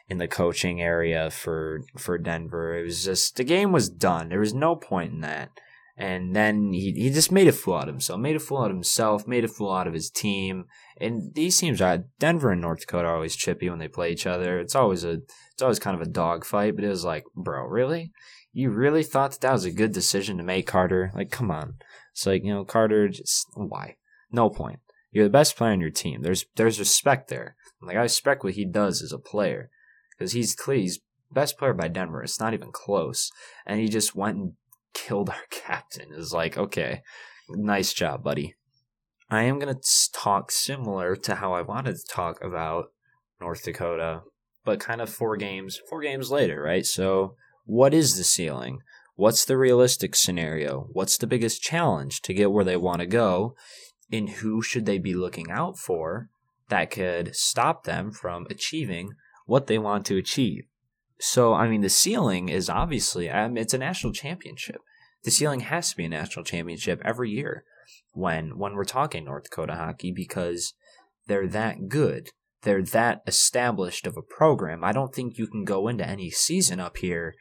[0.09, 2.79] in the coaching area for for Denver.
[2.79, 4.29] It was just the game was done.
[4.29, 5.51] There was no point in that.
[5.97, 8.21] And then he he just made a fool out of himself.
[8.21, 9.27] Made a fool out of himself.
[9.27, 10.67] Made a fool out of his team.
[11.01, 14.27] And these teams are Denver and North Dakota are always chippy when they play each
[14.27, 14.59] other.
[14.61, 15.19] It's always a
[15.53, 18.13] it's always kind of a dogfight, but it was like, bro, really?
[18.53, 21.13] You really thought that, that was a good decision to make, Carter?
[21.15, 21.75] Like, come on.
[22.13, 23.97] It's like, you know, Carter, just why?
[24.33, 24.81] No point.
[25.11, 26.23] You're the best player on your team.
[26.23, 27.57] There's there's respect there.
[27.83, 29.71] Like I respect what he does as a player
[30.19, 30.57] because he's.
[30.67, 31.01] He's
[31.31, 32.23] best player by Denver.
[32.23, 33.31] It's not even close,
[33.67, 34.53] and he just went and
[34.95, 36.09] killed our captain.
[36.17, 37.03] It's like, okay,
[37.51, 38.55] nice job, buddy.
[39.31, 39.77] I am gonna
[40.13, 42.87] talk similar to how I wanted to talk about
[43.41, 44.23] North Dakota
[44.69, 46.85] but kind of four games, four games later, right?
[46.85, 48.81] So, what is the ceiling?
[49.15, 50.89] What's the realistic scenario?
[50.93, 53.55] What's the biggest challenge to get where they want to go?
[54.13, 56.29] And who should they be looking out for
[56.69, 59.13] that could stop them from achieving
[59.49, 60.65] what they want to achieve?
[61.19, 64.81] So, I mean, the ceiling is obviously, I mean, it's a national championship.
[65.25, 67.65] The ceiling has to be a national championship every year
[68.13, 70.75] when when we're talking North Dakota hockey because
[71.27, 72.31] they're that good
[72.63, 74.83] they're that established of a program.
[74.83, 77.35] I don't think you can go into any season up here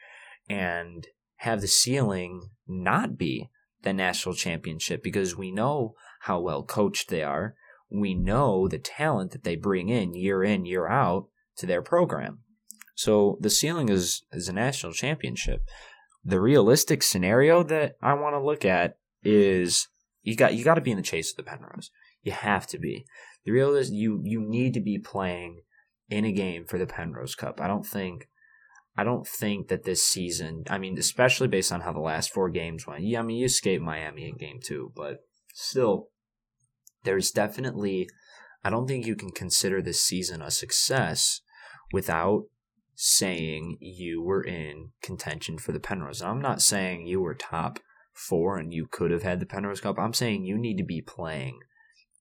[0.48, 1.06] and
[1.36, 3.50] have the ceiling not be
[3.82, 7.54] the national championship because we know how well coached they are.
[7.90, 11.28] We know the talent that they bring in year in, year out
[11.58, 12.40] to their program.
[12.94, 15.62] So the ceiling is, is a national championship.
[16.24, 19.88] The realistic scenario that I want to look at is
[20.22, 21.90] you got you got to be in the chase of the Penrose.
[22.22, 23.06] You have to be.
[23.44, 25.62] The real is you you need to be playing
[26.10, 27.60] in a game for the Penrose Cup.
[27.60, 28.28] I don't think
[28.98, 32.50] I don't think that this season, I mean, especially based on how the last four
[32.50, 33.04] games went.
[33.04, 35.18] Yeah, I mean, you escaped Miami in game two, but
[35.54, 36.08] still,
[37.04, 38.08] there's definitely,
[38.64, 41.42] I don't think you can consider this season a success
[41.92, 42.44] without
[42.94, 46.20] saying you were in contention for the Penrose.
[46.20, 47.78] I'm not saying you were top
[48.12, 49.98] four and you could have had the Penrose Cup.
[49.98, 51.60] I'm saying you need to be playing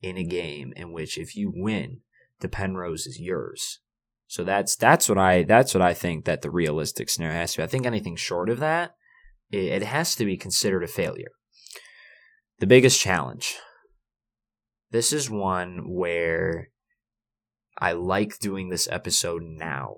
[0.01, 2.01] in a game in which if you win,
[2.39, 3.79] the Penrose is yours.
[4.27, 7.59] So that's that's what I that's what I think that the realistic scenario has to
[7.59, 7.63] be.
[7.63, 8.91] I think anything short of that,
[9.49, 11.31] it, it has to be considered a failure.
[12.59, 13.55] The biggest challenge.
[14.91, 16.69] This is one where
[17.77, 19.97] I like doing this episode now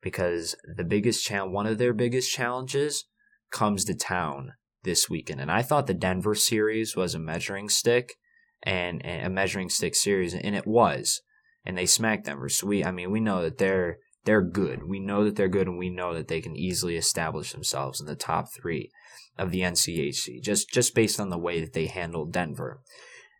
[0.00, 3.04] because the biggest challenge, one of their biggest challenges,
[3.50, 4.52] comes to town
[4.82, 5.40] this weekend.
[5.40, 8.16] And I thought the Denver series was a measuring stick
[8.62, 11.20] and, and a measuring stick series, and it was.
[11.64, 12.48] And they smacked Denver.
[12.48, 14.84] So we, I mean, we know that they're they're good.
[14.84, 18.06] We know that they're good, and we know that they can easily establish themselves in
[18.06, 18.90] the top three
[19.38, 22.80] of the NCHC just just based on the way that they handled Denver.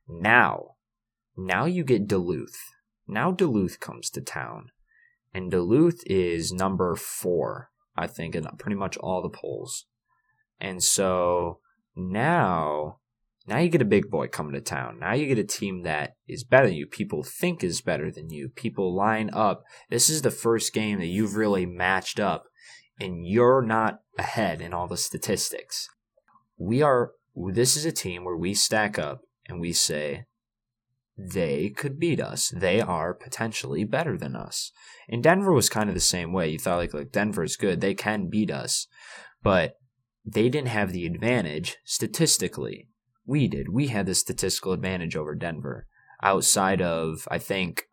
[0.08, 0.76] Now,
[1.36, 2.58] now you get Duluth.
[3.06, 4.70] Now Duluth comes to town,
[5.34, 9.86] and Duluth is number four, I think, in pretty much all the polls.
[10.60, 11.58] And so
[11.96, 12.98] now
[13.46, 14.98] now you get a big boy coming to town.
[15.00, 16.86] Now you get a team that is better than you.
[16.86, 18.48] People think is better than you.
[18.48, 19.64] People line up.
[19.90, 22.44] This is the first game that you've really matched up
[23.00, 25.88] and you're not ahead in all the statistics.
[26.56, 30.26] We are, this is a team where we stack up and we say,
[31.16, 32.52] they could beat us.
[32.56, 34.72] They are potentially better than us.
[35.08, 36.48] And Denver was kind of the same way.
[36.48, 37.80] You thought like, like Denver's good.
[37.80, 38.86] They can beat us.
[39.42, 39.78] But
[40.24, 42.88] they didn't have the advantage statistically
[43.26, 43.68] we did.
[43.68, 45.86] We had the statistical advantage over Denver.
[46.22, 47.88] Outside of, I think,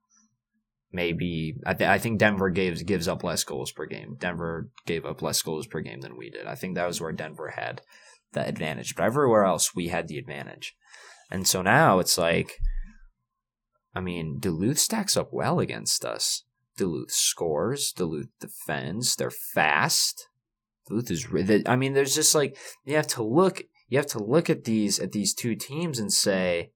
[0.92, 4.18] maybe I, th- I think Denver gives gives up less goals per game.
[4.20, 6.46] Denver gave up less goals per game than we did.
[6.46, 7.82] I think that was where Denver had
[8.34, 8.96] the advantage.
[8.96, 10.76] But everywhere else, we had the advantage.
[11.32, 12.60] And so now it's like,
[14.00, 16.46] I mean, Duluth stacks up well against us.
[16.78, 17.92] Duluth scores.
[17.92, 19.18] Duluth defends.
[19.18, 20.30] They're fast.
[20.88, 21.28] Duluth is.
[21.66, 25.00] I mean, there's just like you have to look you have to look at these
[25.00, 26.72] at these two teams and say,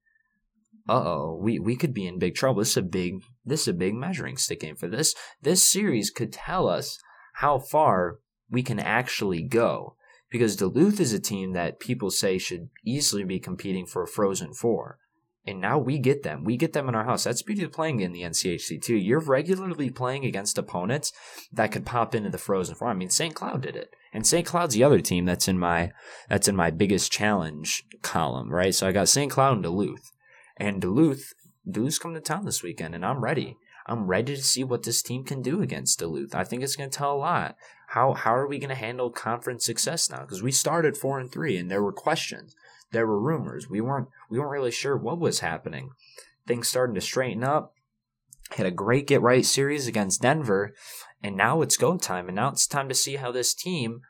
[0.86, 2.60] "Uh oh, we we could be in big trouble.
[2.60, 5.14] This is a big this is a big measuring stick game for this.
[5.40, 6.98] This series could tell us
[7.36, 8.18] how far
[8.50, 9.96] we can actually go."
[10.28, 14.52] Because Duluth is a team that people say should easily be competing for a Frozen
[14.52, 14.98] Four.
[15.46, 16.42] And now we get them.
[16.42, 17.24] We get them in our house.
[17.24, 18.96] That's beauty of playing in the NCHC too.
[18.96, 21.12] You're regularly playing against opponents
[21.52, 22.88] that could pop into the Frozen Four.
[22.88, 23.34] I mean, St.
[23.34, 23.94] Cloud did it.
[24.14, 24.46] And St.
[24.46, 25.92] Cloud's the other team that's in my
[26.28, 28.74] that's in my biggest challenge column, right?
[28.74, 29.30] So I got St.
[29.30, 30.12] Cloud and Duluth.
[30.56, 31.34] And Duluth,
[31.70, 33.56] Duluth's coming to town this weekend, and I'm ready.
[33.86, 36.34] I'm ready to see what this team can do against Duluth.
[36.34, 37.56] I think it's going to tell a lot.
[37.88, 40.20] How how are we going to handle conference success now?
[40.20, 42.54] Because we started four and three, and there were questions,
[42.94, 43.68] there were rumors.
[43.68, 45.90] We weren't we weren't really sure what was happening.
[46.46, 47.74] Things starting to straighten up.
[48.52, 50.74] Had a great get right series against Denver,
[51.22, 54.02] and now it's go time, and now it's time to see how this team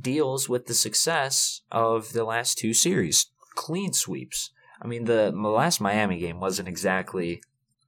[0.00, 3.26] deals with the success of the last two series.
[3.54, 4.50] Clean sweeps.
[4.80, 7.42] I mean, the last Miami game wasn't exactly,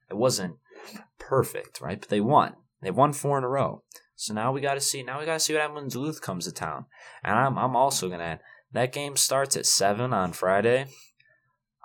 [0.09, 0.57] it wasn't
[1.19, 2.01] perfect, right?
[2.01, 2.55] But they won.
[2.81, 3.83] They won four in a row.
[4.17, 5.03] So now we got to see.
[5.03, 6.87] Now we got to see what happens when Duluth comes to town.
[7.23, 8.41] And I'm I'm also gonna.
[8.73, 10.87] That game starts at seven on Friday.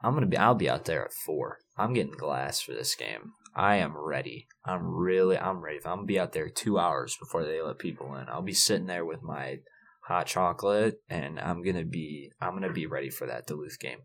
[0.04, 0.38] I'm gonna be.
[0.38, 1.60] I'll be out there at four.
[1.78, 3.32] I'm getting glass for this game.
[3.56, 4.48] I am ready.
[4.66, 5.78] I'm really, I'm ready.
[5.86, 8.28] I'm gonna be out there two hours before they let people in.
[8.28, 9.60] I'll be sitting there with my
[10.08, 14.00] hot chocolate, and I'm gonna be, I'm gonna be ready for that Duluth game,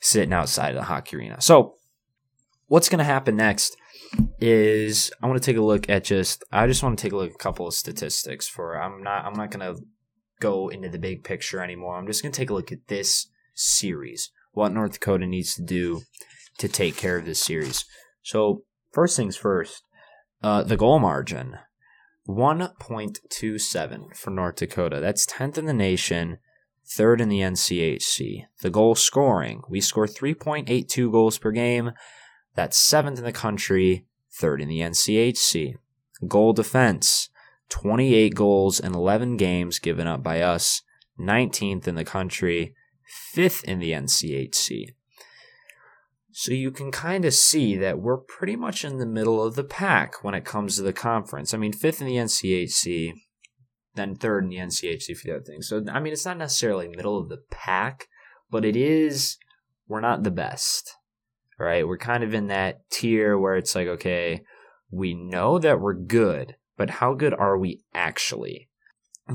[0.00, 1.40] sitting outside of the hockey arena.
[1.40, 1.76] So,
[2.66, 3.76] what's gonna happen next
[4.40, 7.16] is I want to take a look at just, I just want to take a
[7.16, 8.80] look at a couple of statistics for.
[8.80, 9.74] I'm not, I'm not gonna
[10.40, 11.96] go into the big picture anymore.
[11.96, 16.02] I'm just gonna take a look at this series, what North Dakota needs to do
[16.58, 17.84] to take care of this series.
[18.22, 18.62] So
[18.92, 19.82] First things first,
[20.42, 21.58] uh, the goal margin
[22.26, 25.00] 1.27 for North Dakota.
[25.00, 26.38] That's 10th in the nation,
[26.86, 28.46] third in the NCHC.
[28.60, 31.92] The goal scoring, we score 3.82 goals per game.
[32.54, 35.74] That's seventh in the country, third in the NCHC.
[36.26, 37.28] Goal defense,
[37.68, 40.82] 28 goals in 11 games given up by us,
[41.18, 42.74] 19th in the country,
[43.32, 44.94] fifth in the NCHC.
[46.30, 49.64] So you can kind of see that we're pretty much in the middle of the
[49.64, 51.52] pack when it comes to the conference.
[51.52, 53.12] I mean, fifth in the NCHC,
[53.96, 55.68] then third in the NCHC for the other things.
[55.68, 58.06] So, I mean, it's not necessarily middle of the pack,
[58.50, 59.36] but it is,
[59.88, 60.94] we're not the best,
[61.58, 61.86] right?
[61.86, 64.42] We're kind of in that tier where it's like, okay,
[64.90, 68.70] we know that we're good, but how good are we actually?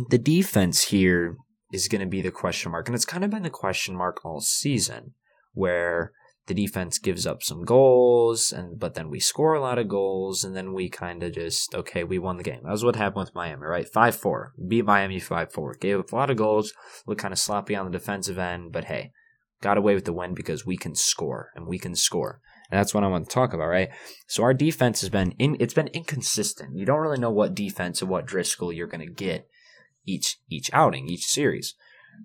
[0.10, 1.38] The defense here
[1.72, 4.26] is going to be the question mark, and it's kind of been the question mark
[4.26, 5.14] all season,
[5.54, 6.14] where
[6.48, 10.44] the defense gives up some goals and but then we score a lot of goals
[10.44, 12.62] and then we kind of just okay we won the game.
[12.64, 13.88] That was what happened with miami right?
[13.90, 16.74] 5-4 beat miami 5-4 gave up a lot of goals
[17.08, 19.12] looked kind of sloppy on the defensive end but hey
[19.62, 22.42] got away with the win because we can score and we can score
[22.74, 23.90] and that's what i want to talk about right
[24.28, 28.02] so our defense has been in it's been inconsistent you don't really know what defense
[28.02, 29.48] and what driscoll you're going to get
[30.08, 31.76] each each outing each series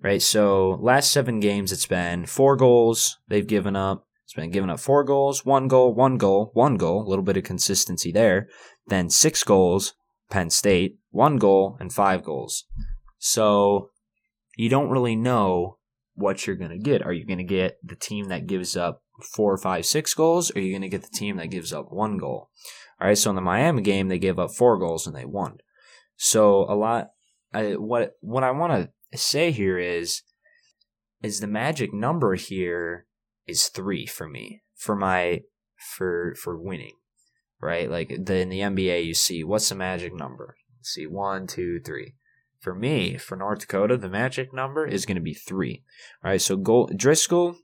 [0.01, 4.69] right so last seven games it's been four goals they've given up it's been giving
[4.69, 8.47] up four goals, one goal, one goal, one goal, a little bit of consistency there.
[8.85, 9.95] Then six goals,
[10.29, 12.65] Penn State, one goal, and five goals.
[13.17, 13.89] So
[14.55, 15.79] you don't really know
[16.13, 17.01] what you're going to get.
[17.01, 20.57] Are you going to get the team that gives up four, five, six goals, or
[20.57, 22.49] are you going to get the team that gives up one goal?
[22.99, 25.57] All right, so in the Miami game, they gave up four goals and they won.
[26.17, 27.11] So a lot.
[27.53, 30.21] I, what what I want to say here is,
[31.23, 33.07] is the magic number here
[33.47, 35.41] is three for me for my
[35.77, 36.93] for for winning,
[37.61, 37.89] right?
[37.89, 40.55] Like the, in the NBA, you see what's the magic number?
[40.81, 42.15] see one, two, three.
[42.59, 45.83] For me, for North Dakota, the magic number is going to be three.
[46.23, 47.55] All right, so goal Driscoll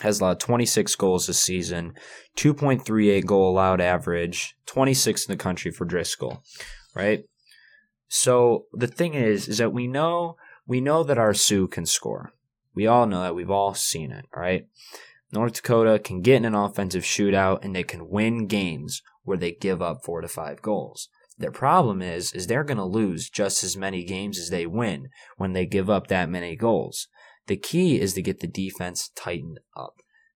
[0.00, 1.94] has allowed 26 goals this season,
[2.36, 6.42] 2.38 goal allowed average, 26 in the country for Driscoll,
[6.94, 7.24] right?
[8.08, 10.36] So the thing is, is that we know
[10.66, 12.32] we know that our Sioux can score.
[12.74, 13.34] We all know that.
[13.34, 14.66] We've all seen it, right?
[15.32, 19.52] North Dakota can get in an offensive shootout and they can win games where they
[19.52, 21.08] give up four to five goals.
[21.38, 25.08] Their problem is, is they're going to lose just as many games as they win
[25.36, 27.08] when they give up that many goals.
[27.48, 29.94] The key is to get the defense tightened up.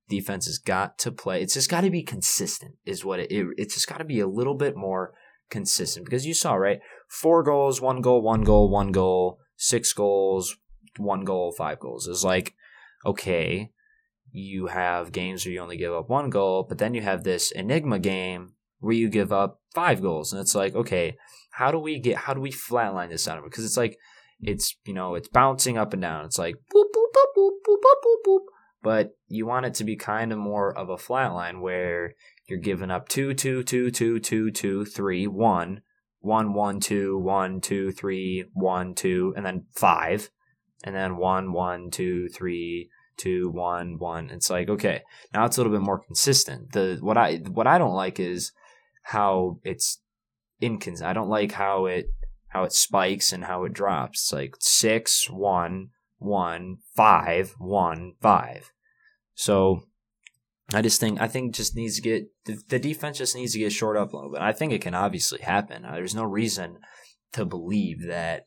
[0.08, 1.40] Defense has got to play.
[1.40, 4.20] It's just got to be consistent, is what it, it it's just got to be
[4.20, 5.14] a little bit more
[5.50, 6.80] consistent because you saw, right?
[7.08, 10.56] Four goals, one goal, one goal, one goal, six goals,
[10.96, 12.08] one goal, five goals.
[12.08, 12.54] Is like,
[13.06, 13.70] okay,
[14.32, 17.50] you have games where you only give up one goal, but then you have this
[17.52, 20.32] enigma game where you give up five goals.
[20.32, 21.16] And it's like, okay,
[21.52, 23.38] how do we get, how do we flatline this out?
[23.38, 23.50] Of it?
[23.50, 23.98] Because it's like,
[24.40, 26.24] it's, you know, it's bouncing up and down.
[26.24, 28.40] It's like, boop, boop, boop, boop, boop.
[28.82, 32.14] But you want it to be kind of more of a flat line where
[32.48, 35.82] you're giving up two, two, two, two, two, two, three, one,
[36.20, 40.30] one, one, two, one, two, three, one, two, and then five,
[40.84, 44.30] and then one, one, two, three, two, one, one.
[44.30, 45.02] It's like okay,
[45.32, 46.72] now it's a little bit more consistent.
[46.72, 48.52] The what I what I don't like is
[49.02, 50.00] how it's
[50.60, 51.08] inconsistent.
[51.08, 52.06] I don't like how it
[52.48, 54.24] how it spikes and how it drops.
[54.24, 55.90] It's like six, one,
[56.22, 58.70] one, five, one, five.
[59.34, 59.84] So
[60.74, 63.58] I just think I think just needs to get the, the defense just needs to
[63.58, 64.40] get short up a little bit.
[64.40, 65.84] I think it can obviously happen.
[65.84, 66.78] Uh, there's no reason
[67.32, 68.44] to believe that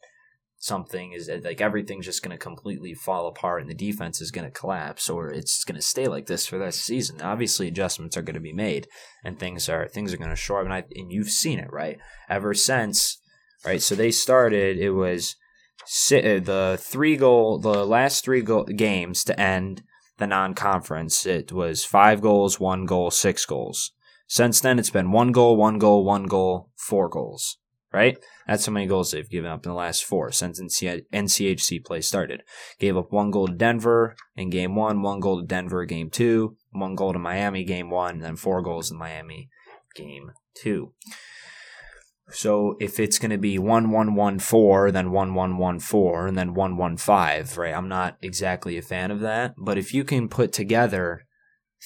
[0.58, 4.46] something is like everything's just going to completely fall apart and the defense is going
[4.46, 7.22] to collapse or it's going to stay like this for this season.
[7.22, 8.88] Obviously, adjustments are going to be made
[9.24, 10.66] and things are things are going to show up.
[10.66, 12.00] And, I, and you've seen it right
[12.30, 13.20] ever since,
[13.66, 13.82] right?
[13.82, 14.78] So they started.
[14.78, 15.36] It was
[15.84, 19.84] Uh, the three goal, the last three goal, games to end
[20.18, 21.26] the non-conference.
[21.26, 23.92] It was five goals, one goal, six goals.
[24.28, 27.58] Since then, it's been one goal, one goal, one goal, four goals
[27.96, 28.18] right?
[28.46, 32.44] That's how many goals they've given up in the last four since NCHC play started.
[32.78, 36.58] Gave up one goal to Denver in game one, one goal to Denver game two,
[36.72, 39.50] one goal to Miami game one, and then four goals in Miami
[39.96, 40.94] game two.
[42.30, 46.28] So if it's going to be 1 1 1 4, then 1 1 1 4,
[46.28, 47.74] and then 1 1 5, right?
[47.74, 49.54] I'm not exactly a fan of that.
[49.58, 51.26] But if you can put together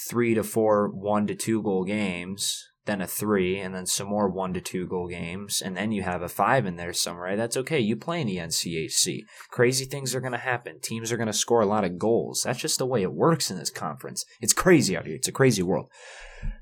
[0.08, 4.28] three to four, one to two goal games then a three, and then some more
[4.28, 7.38] one to two goal games, and then you have a five in there somewhere.
[7.38, 7.80] That's okay.
[7.80, 9.22] You play in the NCHC.
[9.52, 10.80] Crazy things are going to happen.
[10.82, 12.42] Teams are going to score a lot of goals.
[12.44, 14.26] That's just the way it works in this conference.
[14.42, 15.16] It's crazy out here.
[15.16, 15.92] It's a crazy world.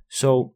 [0.10, 0.54] So,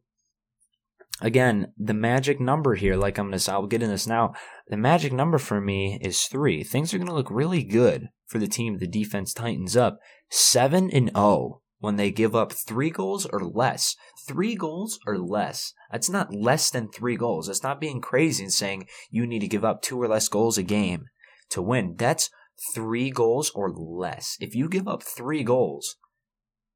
[1.22, 4.34] again, the magic number here, like I'm to, I'll get in this now.
[4.68, 6.62] The magic number for me is three.
[6.62, 8.78] Things are to look really good for the team.
[8.78, 9.98] The defense tightens up.
[10.28, 13.96] Seven and zero oh when they give up three goals or less.
[14.26, 15.72] Three goals or less.
[15.90, 17.46] That's not less than three goals.
[17.46, 20.58] That's not being crazy and saying you need to give up two or less goals
[20.58, 21.06] a game
[21.50, 21.96] to win.
[21.96, 22.30] That's
[22.74, 24.36] three goals or less.
[24.40, 25.96] If you give up three goals,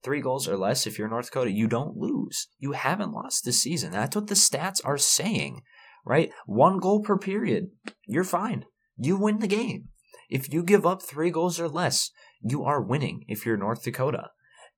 [0.03, 2.49] three goals or less, if you're North Dakota, you don't lose.
[2.59, 3.93] You haven't lost this season.
[3.93, 5.63] That's what the stats are saying,
[6.05, 6.31] right?
[6.47, 7.71] One goal per period,
[8.07, 8.65] you're fine.
[8.97, 9.89] You win the game.
[10.29, 12.11] If you give up three goals or less,
[12.43, 14.31] you are winning if you're North Dakota.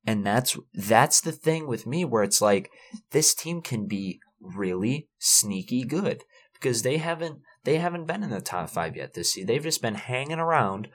[0.05, 2.69] And that's that's the thing with me where it's like
[3.11, 6.23] this team can be really sneaky good
[6.53, 9.47] because they haven't they haven't been in the top 5 yet this season.
[9.47, 10.87] They've just been hanging around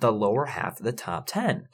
[0.00, 1.68] the lower half of the top 10.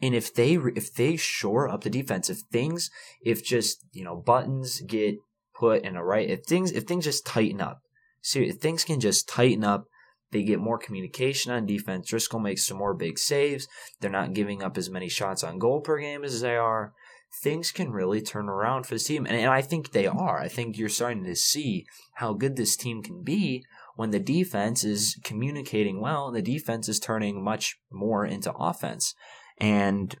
[0.00, 2.90] And if they if they shore up the defense, if things
[3.22, 5.16] if just you know buttons get
[5.58, 7.80] put in a right, if things if things just tighten up,
[8.20, 9.86] see if things can just tighten up,
[10.32, 12.08] they get more communication on defense.
[12.08, 13.68] Driscoll makes some more big saves.
[14.00, 16.92] They're not giving up as many shots on goal per game as they are.
[17.42, 20.38] Things can really turn around for this team, and, and I think they are.
[20.40, 23.64] I think you're starting to see how good this team can be
[23.94, 29.14] when the defense is communicating well and the defense is turning much more into offense.
[29.58, 30.16] And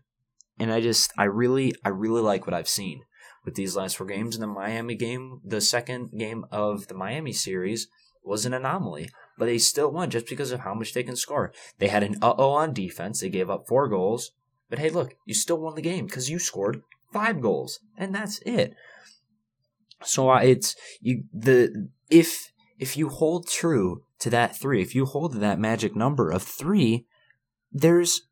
[0.58, 3.02] and I just I really I really like what I've seen
[3.44, 4.34] with these last four games.
[4.36, 7.88] And the Miami game, the second game of the Miami series,
[8.24, 9.08] was an anomaly.
[9.38, 11.52] But they still won just because of how much they can score.
[11.78, 13.20] They had an uh oh on defense.
[13.20, 14.32] They gave up four goals.
[14.68, 16.82] But hey, look, you still won the game because you scored
[17.12, 18.74] five goals, and that's it.
[20.02, 25.06] So uh, it's you the if if you hold true to that three, if you
[25.06, 27.06] hold that magic number of three,
[27.72, 28.25] there's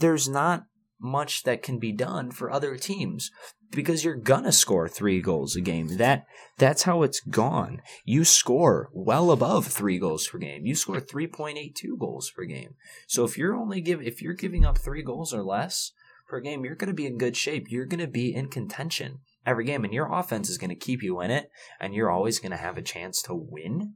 [0.00, 0.64] there's not
[1.00, 3.30] much that can be done for other teams
[3.72, 5.96] because you're gonna score three goals a game.
[5.96, 6.26] That
[6.58, 7.82] that's how it's gone.
[8.04, 10.64] You score well above three goals per game.
[10.64, 12.74] You score three point eight two goals per game.
[13.06, 15.92] So if you're only give if you're giving up three goals or less
[16.28, 17.70] per game, you're gonna be in good shape.
[17.70, 21.30] You're gonna be in contention every game, and your offense is gonna keep you in
[21.30, 21.50] it,
[21.80, 23.94] and you're always gonna have a chance to win.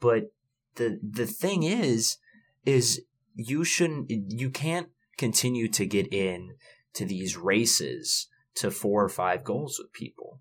[0.00, 0.32] But
[0.74, 2.16] the the thing is,
[2.64, 3.02] is
[3.34, 4.88] you shouldn't you can't
[5.18, 6.54] continue to get in
[6.94, 10.40] to these races to four or five goals with people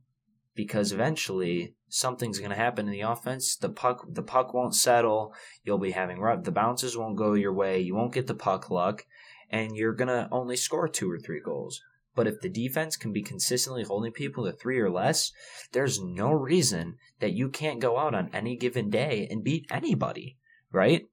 [0.56, 3.56] because eventually something's going to happen in the offense.
[3.56, 5.34] The puck, the puck won't settle.
[5.64, 7.80] You'll be having the bounces won't go your way.
[7.80, 9.06] You won't get the puck luck,
[9.49, 11.82] and you're going to only score two or three goals.
[12.16, 15.32] But if the defense can be consistently holding people to three or less,
[15.72, 20.38] there's no reason that you can't go out on any given day and beat anybody,
[20.72, 21.06] right?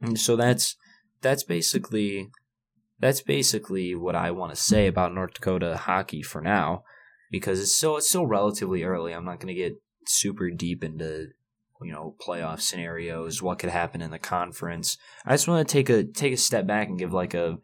[0.00, 0.76] And so that's
[1.20, 2.30] that's basically
[3.00, 6.84] that's basically what I want to say about North Dakota hockey for now,
[7.30, 9.12] because it's still it's still relatively early.
[9.12, 11.28] I'm not going to get super deep into
[11.82, 14.98] you know playoff scenarios, what could happen in the conference.
[15.24, 17.58] I just want to take a take a step back and give like a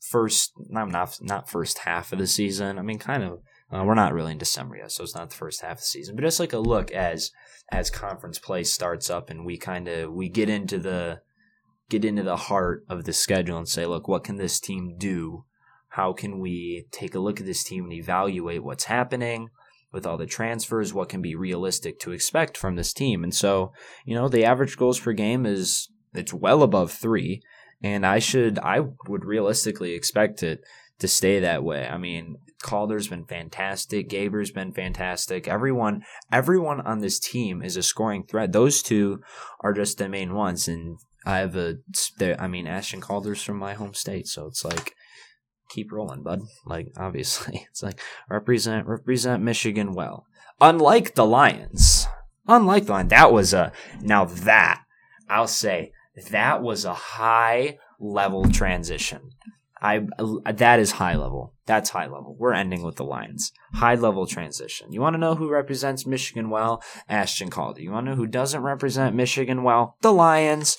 [0.00, 2.78] first not not not first half of the season.
[2.78, 3.40] I mean, kind of.
[3.74, 5.84] Uh, we're not really in December yet, so it's not the first half of the
[5.84, 7.30] season, but just like a look as
[7.70, 11.22] as conference play starts up and we kind of we get into the
[11.92, 15.44] get into the heart of the schedule and say, look, what can this team do?
[15.90, 19.50] How can we take a look at this team and evaluate what's happening
[19.92, 20.94] with all the transfers?
[20.94, 23.22] What can be realistic to expect from this team?
[23.22, 23.72] And so,
[24.06, 27.42] you know, the average goals per game is it's well above three,
[27.82, 30.64] and I should I would realistically expect it
[30.98, 31.86] to stay that way.
[31.86, 34.08] I mean, Calder's been fantastic.
[34.08, 35.46] Gaber's been fantastic.
[35.46, 38.52] Everyone, everyone on this team is a scoring threat.
[38.52, 39.20] Those two
[39.60, 41.76] are just the main ones, and I have a,
[42.38, 44.94] I mean, Ashton Calder's from my home state, so it's like,
[45.72, 46.42] keep rolling, bud.
[46.66, 50.26] Like, obviously, it's like represent represent Michigan well.
[50.60, 52.06] Unlike the Lions,
[52.46, 54.82] unlike the Lions, that was a now that
[55.28, 55.92] I'll say
[56.30, 59.30] that was a high level transition.
[59.82, 60.06] I
[60.50, 61.54] that is high level.
[61.66, 62.36] That's high level.
[62.38, 63.52] We're ending with the Lions.
[63.74, 64.92] High level transition.
[64.92, 66.80] You want to know who represents Michigan well?
[67.08, 67.82] Ashton Calder.
[67.82, 69.96] You want to know who doesn't represent Michigan well?
[70.00, 70.78] The Lions.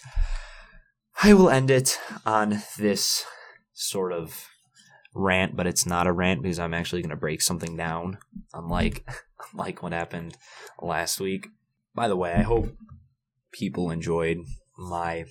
[1.21, 3.25] I will end it on this
[3.73, 4.47] sort of
[5.13, 8.19] rant, but it's not a rant because I'm actually going to break something down,
[8.53, 9.05] unlike
[9.53, 10.37] like what happened
[10.81, 11.47] last week.
[11.93, 12.73] By the way, I hope
[13.51, 14.37] people enjoyed
[14.77, 15.25] my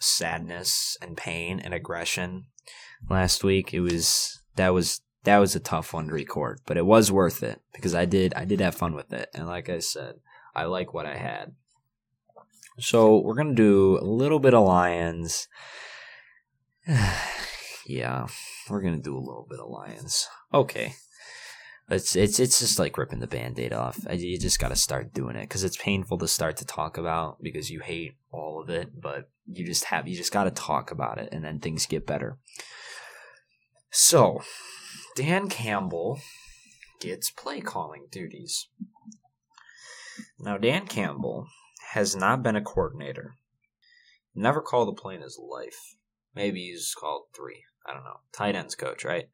[0.00, 2.46] sadness and pain and aggression
[3.08, 3.72] last week.
[3.72, 7.42] It was that was that was a tough one to record, but it was worth
[7.42, 10.16] it because I did I did have fun with it, and like I said,
[10.54, 11.52] I like what I had.
[12.78, 15.48] So we're gonna do a little bit of Lions.
[17.86, 18.26] yeah,
[18.68, 20.28] we're gonna do a little bit of Lions.
[20.52, 20.94] Okay.
[21.90, 23.98] It's it's it's just like ripping the band-aid off.
[24.08, 27.42] You just got to start doing it because it's painful to start to talk about
[27.42, 30.92] because you hate all of it, but you just have you just got to talk
[30.92, 32.38] about it, and then things get better.
[33.90, 34.42] So,
[35.16, 36.20] Dan Campbell
[37.00, 38.68] gets play calling duties.
[40.38, 41.48] Now, Dan Campbell
[41.92, 43.34] has not been a coordinator.
[44.34, 45.96] Never called a play in his life.
[46.34, 47.64] Maybe he's called three.
[47.84, 48.20] I don't know.
[48.32, 49.28] Tight ends coach, right?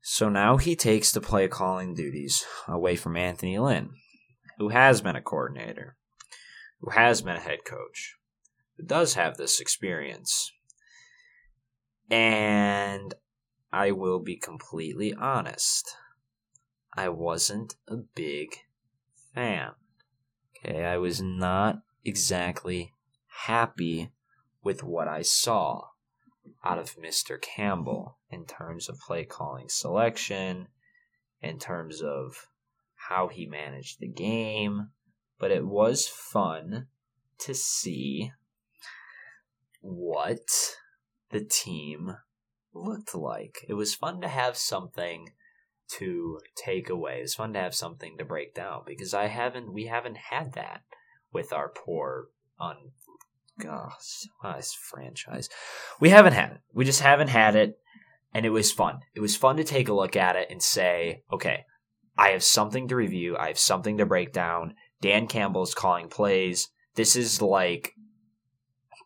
[0.00, 3.90] So now he takes the play calling duties away from Anthony Lynn,
[4.58, 5.96] who has been a coordinator,
[6.80, 8.16] who has been a head coach,
[8.76, 10.50] who does have this experience.
[12.12, 13.14] And
[13.72, 15.96] I will be completely honest.
[16.94, 18.54] I wasn't a big
[19.34, 19.70] fan.
[20.54, 22.92] Okay, I was not exactly
[23.46, 24.10] happy
[24.62, 25.88] with what I saw
[26.62, 27.40] out of Mr.
[27.40, 30.68] Campbell in terms of play calling selection,
[31.40, 32.46] in terms of
[33.08, 34.90] how he managed the game,
[35.38, 36.88] but it was fun
[37.38, 38.32] to see
[39.80, 40.76] what
[41.32, 42.16] the team
[42.74, 43.64] looked like.
[43.68, 45.30] It was fun to have something
[45.98, 47.20] to take away.
[47.22, 50.82] It's fun to have something to break down because I haven't we haven't had that
[51.32, 52.28] with our poor
[52.60, 52.76] un
[53.60, 54.26] gosh,
[54.56, 55.48] this franchise.
[56.00, 56.60] We haven't had it.
[56.72, 57.78] We just haven't had it
[58.32, 59.00] and it was fun.
[59.14, 61.64] It was fun to take a look at it and say, okay,
[62.16, 63.36] I have something to review.
[63.36, 64.74] I have something to break down.
[65.00, 66.68] Dan Campbell's calling plays.
[66.94, 67.94] This is like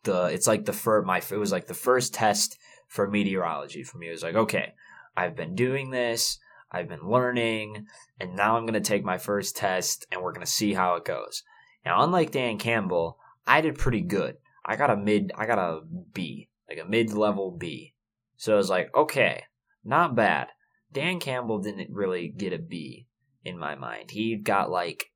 [0.07, 2.57] the it's like the first my it was like the first test
[2.87, 4.07] for meteorology for me.
[4.07, 4.73] It was like, okay,
[5.15, 6.39] I've been doing this.
[6.71, 7.85] I've been learning,
[8.19, 11.43] and now I'm to take my first test and we're to see how it goes.
[11.85, 14.35] Now, unlike Dan Campbell, I did pretty good.
[14.65, 15.81] I got a mid, I got a
[16.13, 17.93] B, like a mid level B.
[18.35, 19.43] So I was like, okay,
[19.85, 20.49] not bad.
[20.91, 23.07] Dan Campbell didn't really get a B
[23.45, 24.11] in my mind.
[24.11, 25.11] He got like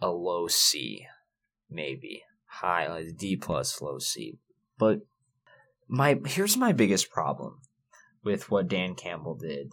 [0.00, 1.06] a low C,
[1.70, 2.22] maybe
[2.56, 4.38] high, like D plus, low C.
[4.78, 5.00] But
[5.88, 7.60] my here's my biggest problem
[8.24, 9.72] with what Dan Campbell did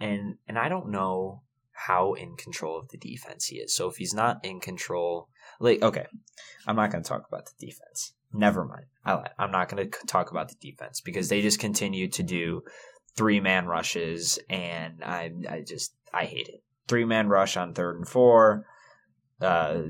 [0.00, 1.42] and and I don't know
[1.72, 3.74] how in control of the defense he is.
[3.74, 5.28] So if he's not in control,
[5.60, 6.06] like okay,
[6.66, 8.14] I'm not going to talk about the defense.
[8.32, 8.86] Never mind.
[9.04, 12.62] I, I'm not going to talk about the defense because they just continue to do
[13.16, 16.62] three man rushes, and I I just I hate it.
[16.86, 18.66] Three man rush on third and four.
[19.44, 19.82] Uh,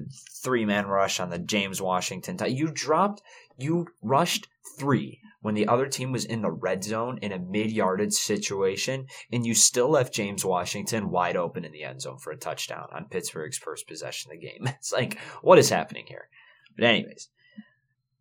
[0.42, 2.36] three man rush on the James Washington.
[2.36, 3.22] T- you dropped,
[3.56, 4.48] you rushed
[4.78, 9.06] three when the other team was in the red zone in a mid yardage situation,
[9.30, 12.88] and you still left James Washington wide open in the end zone for a touchdown
[12.92, 14.68] on Pittsburgh's first possession of the game.
[14.78, 16.28] It's like, what is happening here?
[16.76, 17.28] But, anyways,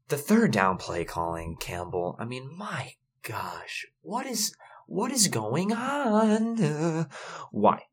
[0.10, 2.94] the third down play calling, Campbell, I mean, my
[3.24, 4.56] gosh, what is.
[4.86, 6.62] What is going on?
[6.62, 7.06] Uh,
[7.52, 7.84] why?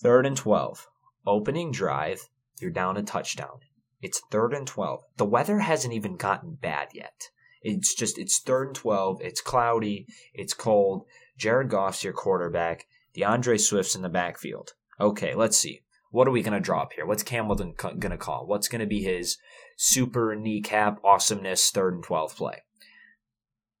[0.00, 0.88] Third and 12.
[1.26, 2.28] Opening drive.
[2.60, 3.60] You're down a touchdown.
[4.00, 5.02] It's third and 12.
[5.16, 7.30] The weather hasn't even gotten bad yet.
[7.62, 9.20] It's just it's third and twelve.
[9.20, 10.06] It's cloudy.
[10.32, 11.04] It's cold.
[11.36, 12.86] Jared Goff's your quarterback.
[13.14, 14.72] D'Andre Swift's in the backfield.
[15.00, 15.82] Okay, let's see.
[16.10, 17.06] What are we gonna drop here?
[17.06, 17.56] What's Campbell
[17.98, 18.46] gonna call?
[18.46, 19.38] What's gonna be his
[19.76, 22.62] super kneecap awesomeness third and twelve play?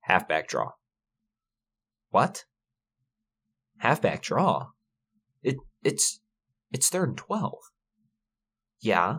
[0.00, 0.72] Halfback draw.
[2.10, 2.44] What?
[3.78, 4.68] Halfback draw.
[5.42, 6.20] It it's
[6.72, 7.58] it's third and twelve.
[8.80, 9.18] Yeah,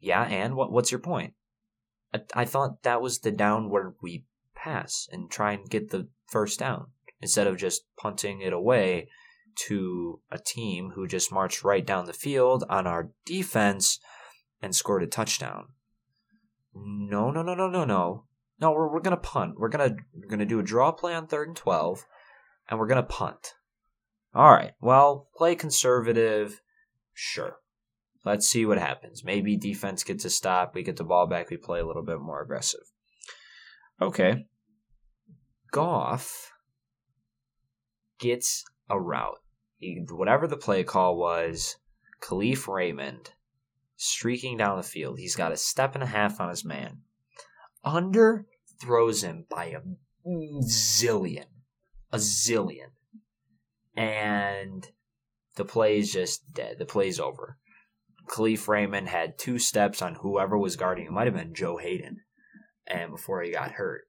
[0.00, 0.22] yeah.
[0.22, 1.34] And what what's your point?
[2.12, 4.24] I, I thought that was the down where we
[4.54, 6.86] pass and try and get the first down
[7.20, 9.08] instead of just punting it away
[9.56, 14.00] to a team who just marched right down the field on our defense
[14.60, 15.68] and scored a touchdown.
[16.74, 18.24] No, no, no, no, no, no.
[18.60, 19.54] No, we're, we're gonna punt.
[19.58, 22.06] We're gonna we're gonna do a draw play on third and twelve,
[22.68, 23.54] and we're gonna punt.
[24.34, 24.72] All right.
[24.80, 26.60] Well, play conservative.
[27.12, 27.58] Sure.
[28.24, 29.22] Let's see what happens.
[29.22, 30.74] Maybe defense gets a stop.
[30.74, 31.50] We get the ball back.
[31.50, 32.90] We play a little bit more aggressive.
[34.00, 34.46] Okay.
[35.70, 36.52] Goff
[38.18, 39.40] gets a route.
[39.76, 41.76] He, whatever the play call was,
[42.22, 43.32] Kalif Raymond
[43.96, 45.18] streaking down the field.
[45.18, 47.02] He's got a step and a half on his man.
[47.84, 48.46] Under
[48.80, 49.80] throws him by a
[50.26, 51.46] zillion.
[52.12, 52.92] A zillion.
[53.96, 54.88] And
[55.56, 56.78] the play is just dead.
[56.78, 57.58] The play's over.
[58.26, 61.06] Kalif Raymond had two steps on whoever was guarding.
[61.06, 62.20] It might have been Joe Haden,
[62.86, 64.06] and before he got hurt,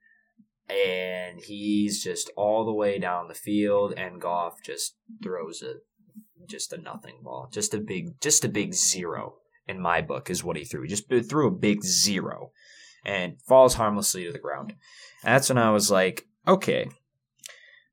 [0.70, 5.76] and he's just all the way down the field, and Goff just throws a
[6.48, 9.36] just a nothing ball, just a big, just a big zero
[9.68, 10.84] in my book is what he threw.
[10.84, 12.52] He just threw a big zero,
[13.06, 14.74] and falls harmlessly to the ground.
[15.24, 16.90] And that's when I was like, okay,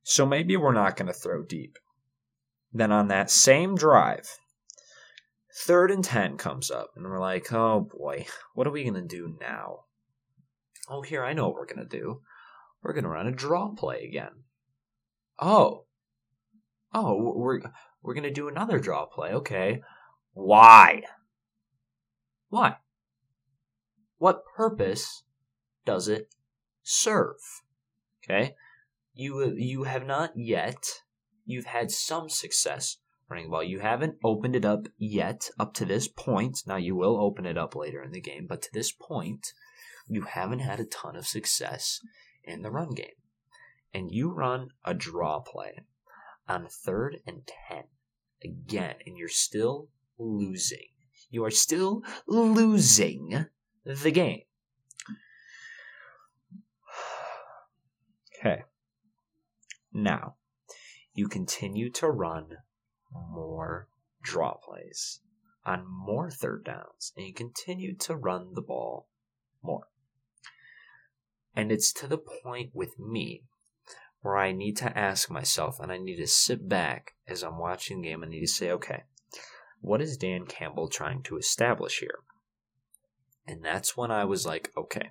[0.02, 1.78] so maybe we're not going to throw deep.
[2.72, 4.38] Then on that same drive,
[5.54, 9.02] Third and 10 comes up, and we're like, oh boy, what are we going to
[9.02, 9.84] do now?
[10.88, 12.22] Oh, here, I know what we're going to do.
[12.82, 14.44] We're going to run a draw play again.
[15.38, 15.84] Oh.
[16.94, 17.60] Oh, we're,
[18.02, 19.30] we're going to do another draw play.
[19.32, 19.82] Okay.
[20.32, 21.02] Why?
[22.48, 22.76] Why?
[24.18, 25.22] What purpose
[25.84, 26.34] does it
[26.82, 27.36] serve?
[28.24, 28.54] Okay.
[29.14, 30.86] You, you have not yet,
[31.44, 32.98] you've had some success
[33.32, 33.64] running well.
[33.64, 36.62] You haven't opened it up yet up to this point.
[36.66, 39.54] Now you will open it up later in the game, but to this point,
[40.06, 42.00] you haven't had a ton of success
[42.44, 43.16] in the run game.
[43.94, 45.78] And you run a draw play
[46.46, 47.84] on third and 10
[48.44, 49.88] again, and you're still
[50.18, 50.88] losing.
[51.30, 53.46] You are still losing
[53.84, 54.42] the game.
[58.44, 58.64] Okay.
[59.92, 60.34] Now,
[61.14, 62.56] you continue to run
[63.14, 63.88] more
[64.22, 65.20] draw plays
[65.64, 69.08] on more third downs, and you continue to run the ball
[69.62, 69.88] more.
[71.54, 73.44] And it's to the point with me
[74.22, 78.00] where I need to ask myself and I need to sit back as I'm watching
[78.00, 79.02] the game and need to say, okay,
[79.80, 82.20] what is Dan Campbell trying to establish here?
[83.46, 85.10] And that's when I was like, okay,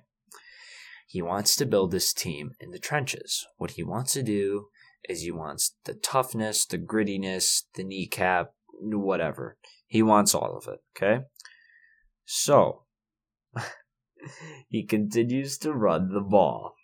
[1.06, 3.46] he wants to build this team in the trenches.
[3.58, 4.68] What he wants to do
[5.08, 9.56] is he wants the toughness, the grittiness, the kneecap, whatever.
[9.86, 11.24] He wants all of it, okay?
[12.24, 12.84] So,
[14.68, 16.74] he continues to run the ball.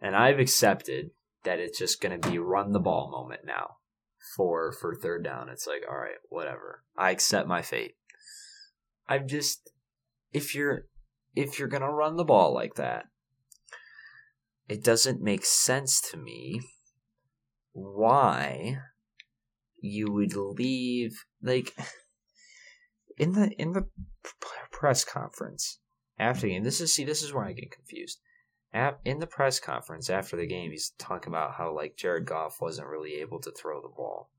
[0.00, 1.10] And I've accepted
[1.44, 3.76] that it's just going to be run the ball moment now
[4.36, 5.48] for for third down.
[5.48, 6.84] It's like, all right, whatever.
[6.96, 7.96] I accept my fate.
[9.08, 9.70] I'm just
[10.32, 10.86] if you're
[11.34, 13.06] if you're going to run the ball like that,
[14.68, 16.60] it doesn't make sense to me
[17.80, 18.78] why
[19.80, 21.74] you would leave like
[23.18, 23.86] in the in the
[24.70, 25.78] press conference
[26.18, 26.64] after the game.
[26.64, 28.20] This is see this is where I get confused.
[28.72, 32.60] At, in the press conference after the game, he's talking about how like Jared Goff
[32.60, 34.30] wasn't really able to throw the ball,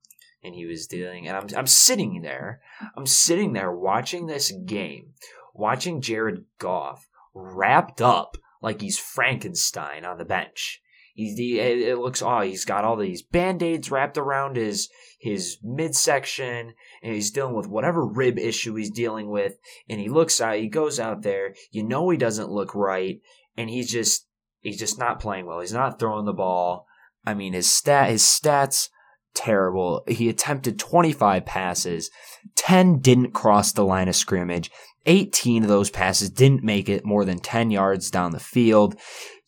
[0.42, 1.28] and he was dealing.
[1.28, 2.62] And I'm I'm sitting there,
[2.96, 5.14] I'm sitting there watching this game,
[5.54, 10.82] watching Jared Goff wrapped up like he's Frankenstein on the bench.
[11.22, 14.90] He's the it looks oh he's got all these band-aids wrapped around his
[15.20, 16.74] his midsection
[17.04, 19.58] and he's dealing with whatever rib issue he's dealing with
[19.88, 23.22] and he looks out he goes out there you know he doesn't look right
[23.56, 24.26] and he's just
[24.62, 25.60] he's just not playing well.
[25.60, 26.88] He's not throwing the ball.
[27.26, 28.90] I mean, his stat his stats
[29.34, 30.04] terrible.
[30.08, 32.10] He attempted 25 passes,
[32.56, 34.72] 10 didn't cross the line of scrimmage.
[35.08, 38.96] 18 of those passes didn't make it more than 10 yards down the field.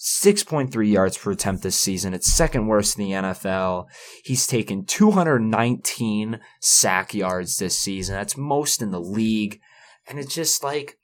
[0.03, 2.13] 6.3 yards per attempt this season.
[2.13, 3.85] It's second worst in the NFL.
[4.25, 8.15] He's taken 219 sack yards this season.
[8.15, 9.61] That's most in the league.
[10.07, 10.97] And it's just like,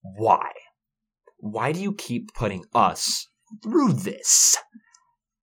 [0.00, 0.50] why?
[1.36, 3.28] Why do you keep putting us
[3.62, 4.56] through this?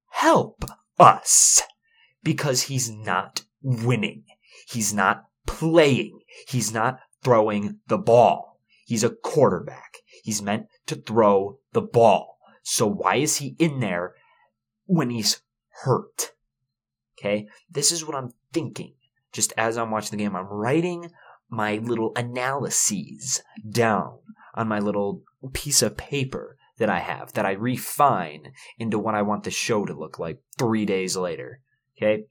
[0.10, 0.66] Help
[0.98, 1.62] us.
[2.24, 4.24] Because he's not winning.
[4.68, 6.22] He's not playing.
[6.48, 8.60] He's not throwing the ball.
[8.88, 9.98] He's a quarterback.
[10.24, 12.35] He's meant to throw the ball.
[12.68, 14.16] So why is he in there
[14.88, 15.42] when he's
[15.84, 16.34] hurt?
[17.18, 17.48] Okay.
[17.70, 18.96] This is what I'm thinking.
[19.32, 21.12] Just as I'm watching the game, I'm writing
[21.48, 24.18] my little analyses down
[24.56, 25.22] on my little
[25.54, 29.86] piece of paper that I have that I refine into what I want the show
[29.86, 31.62] to look like three days later.
[31.98, 32.24] Okay.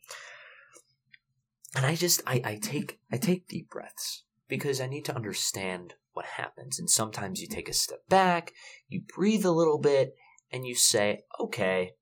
[1.76, 5.94] And I just I, I take I take deep breaths because I need to understand
[6.12, 6.80] what happens.
[6.80, 8.52] And sometimes you take a step back,
[8.88, 10.16] you breathe a little bit,
[10.54, 11.94] and you say, okay,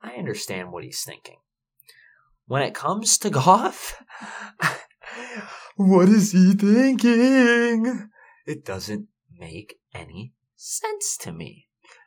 [0.00, 1.38] I understand what he's thinking.
[2.46, 4.00] When it comes to Goff,
[5.76, 8.08] what is he thinking?
[8.46, 11.66] It doesn't make any sense to me.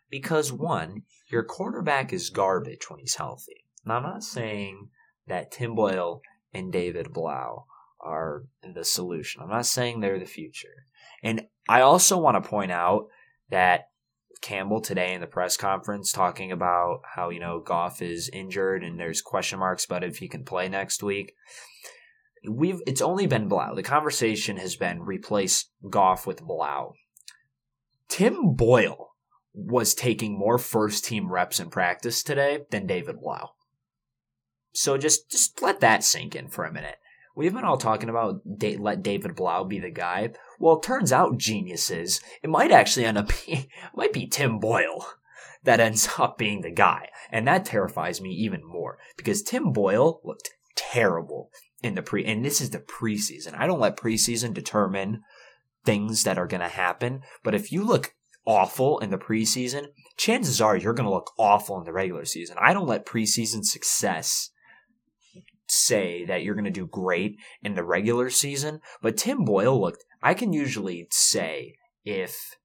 [0.09, 3.65] Because one, your quarterback is garbage when he's healthy.
[3.85, 4.87] Now, I'm not saying
[5.27, 6.21] that Tim Boyle
[6.53, 7.65] and David Blough
[7.99, 9.41] are the solution.
[9.41, 10.85] I'm not saying they're the future.
[11.21, 13.07] And I also want to point out
[13.49, 13.89] that
[14.41, 18.99] Campbell today in the press conference talking about how, you know, Goff is injured and
[18.99, 21.35] there's question marks about if he can play next week.
[22.49, 23.75] We've it's only been Blough.
[23.75, 26.93] The conversation has been replace Goff with Blough.
[28.07, 29.09] Tim Boyle
[29.53, 33.49] was taking more first team reps in practice today than David Blough.
[34.71, 36.97] So just just let that sink in for a minute.
[37.35, 40.31] We've been all talking about let David Blough be the guy.
[40.59, 42.21] Well, it turns out geniuses.
[42.43, 45.05] It might actually end up being, might be Tim Boyle
[45.63, 50.21] that ends up being the guy, and that terrifies me even more because Tim Boyle
[50.23, 51.51] looked terrible
[51.83, 52.25] in the pre.
[52.25, 53.53] And this is the preseason.
[53.57, 55.21] I don't let preseason determine
[55.85, 57.21] things that are going to happen.
[57.43, 58.15] But if you look
[58.45, 59.87] awful in the preseason,
[60.17, 62.57] chances are you're going to look awful in the regular season.
[62.59, 64.51] I don't let preseason success
[65.71, 70.03] say that you're going to do great in the regular season, but Tim Boyle looked,
[70.21, 72.55] I can usually say if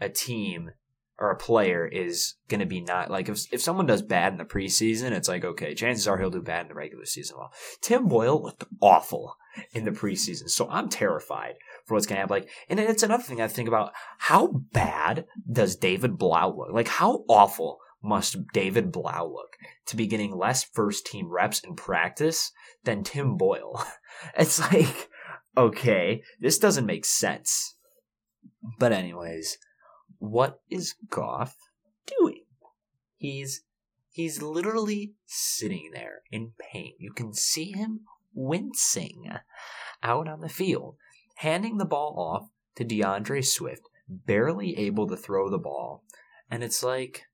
[0.00, 0.70] a team
[1.18, 4.38] or a player is going to be not like if if someone does bad in
[4.38, 7.36] the preseason, it's like okay, chances are he'll do bad in the regular season.
[7.38, 9.36] Well, Tim Boyle looked awful
[9.72, 11.54] in the preseason, so I'm terrified
[11.86, 12.34] for what's going to happen.
[12.34, 16.72] Like, and it's another thing I think about: how bad does David Blough look?
[16.72, 19.56] Like, how awful must David Blough look
[19.86, 22.52] to be getting less first team reps in practice
[22.84, 23.84] than Tim Boyle?
[24.38, 25.08] it's like,
[25.56, 27.76] okay, this doesn't make sense.
[28.78, 29.58] But anyways,
[30.18, 31.56] what is Goff
[32.06, 32.44] doing?
[33.16, 33.62] He's
[34.14, 36.92] He's literally sitting there in pain.
[36.98, 38.02] You can see him
[38.32, 39.28] wincing
[40.04, 40.94] out on the field,
[41.38, 46.04] handing the ball off to D'Andre Swift, barely able to throw the ball.
[46.48, 47.24] And it's like?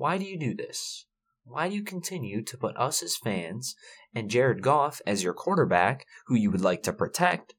[0.00, 1.04] Why do you do this?
[1.44, 3.76] Why do you continue to put us as fans
[4.14, 7.54] and Jared Goff as your quarterback, who you would like to protect,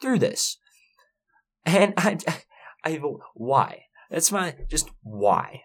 [0.00, 0.58] through this?
[1.64, 2.18] And I,
[2.84, 3.00] I,
[3.34, 3.82] why?
[4.10, 5.62] That's my, just why?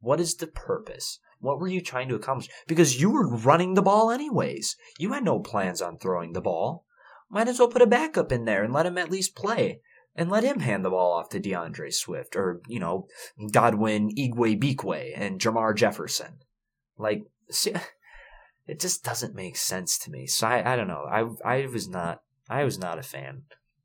[0.00, 1.20] What is the purpose?
[1.38, 2.50] What were you trying to accomplish?
[2.66, 4.74] Because you were running the ball anyways.
[4.98, 6.84] You had no plans on throwing the ball.
[7.30, 9.82] Might as well put a backup in there and let him at least play.
[10.16, 13.06] And let him hand the ball off to D'Andre Swift or, you know,
[13.52, 16.40] Godwin Igwebuike and Jermar Jefferson.
[16.98, 17.74] Like, see,
[18.66, 20.26] it just doesn't make sense to me.
[20.26, 21.06] So I, I don't know.
[21.08, 23.42] I, I was not, I was not a fan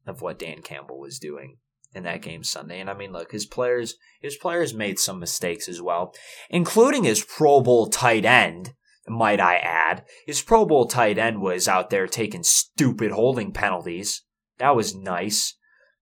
[0.08, 1.58] of what Dan Campbell was doing
[1.96, 2.80] in that game Sunday.
[2.80, 6.14] And I mean, look, his players his players made some mistakes as well,
[6.50, 8.74] including his Pro Bowl tight end.
[9.08, 14.24] Might I add, his Pro Bowl tight end was out there taking stupid holding penalties.
[14.58, 15.56] That was nice.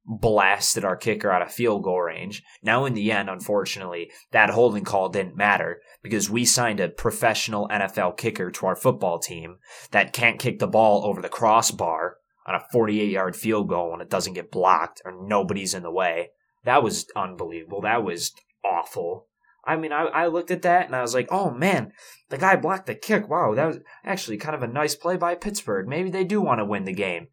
[0.06, 2.44] Blasted our kicker out of field goal range.
[2.62, 7.70] Now, in the end, unfortunately, that holding call didn't matter because we signed a professional
[7.70, 9.58] NFL kicker to our football team
[9.92, 14.02] that can't kick the ball over the crossbar on a 48 yard field goal when
[14.02, 16.32] it doesn't get blocked or nobody's in the way.
[16.66, 17.82] That was unbelievable.
[17.82, 19.28] That was awful.
[19.66, 21.94] I mean, I, I looked at that and I was like, oh man,
[22.30, 23.30] the guy blocked the kick.
[23.30, 25.88] Wow, that was actually kind of a nice play by Pittsburgh.
[25.88, 27.28] Maybe they do want to win the game.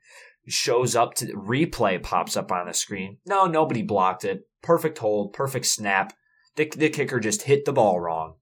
[0.49, 3.19] Shows up to replay pops up on the screen.
[3.27, 4.49] No, nobody blocked it.
[4.63, 6.13] Perfect hold, perfect snap.
[6.57, 8.35] The, the kicker just hit the ball wrong.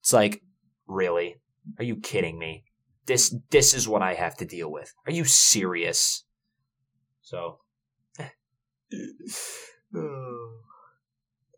[0.00, 0.42] It's like,
[0.86, 1.36] really?
[1.78, 2.64] Are you kidding me?
[3.06, 4.92] This this is what I have to deal with.
[5.06, 6.24] Are you serious?
[7.22, 7.60] So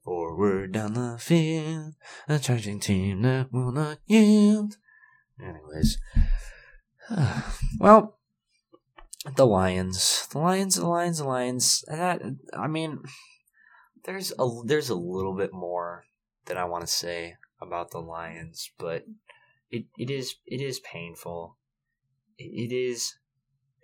[0.05, 1.95] Forward down the field,
[2.29, 4.77] a charging team that will not yield.
[5.41, 5.99] Anyways,
[7.81, 8.19] well,
[9.35, 11.85] the Lions, the Lions, the Lions, the Lions.
[11.89, 12.23] That
[12.53, 13.01] I mean,
[14.05, 16.05] there's a there's a little bit more
[16.47, 19.05] that I want to say about the Lions, but
[19.71, 21.57] it, it is it is painful.
[22.39, 23.15] It, it is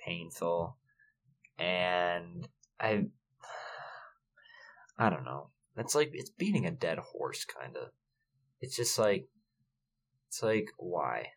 [0.05, 0.77] painful,
[1.59, 2.48] and
[2.78, 3.06] I
[4.97, 5.51] I don't know.
[5.77, 7.89] It's like it's beating a dead horse, kind of.
[8.60, 9.27] It's just like
[10.28, 11.28] it's like why,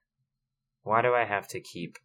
[0.83, 1.97] why do I have to keep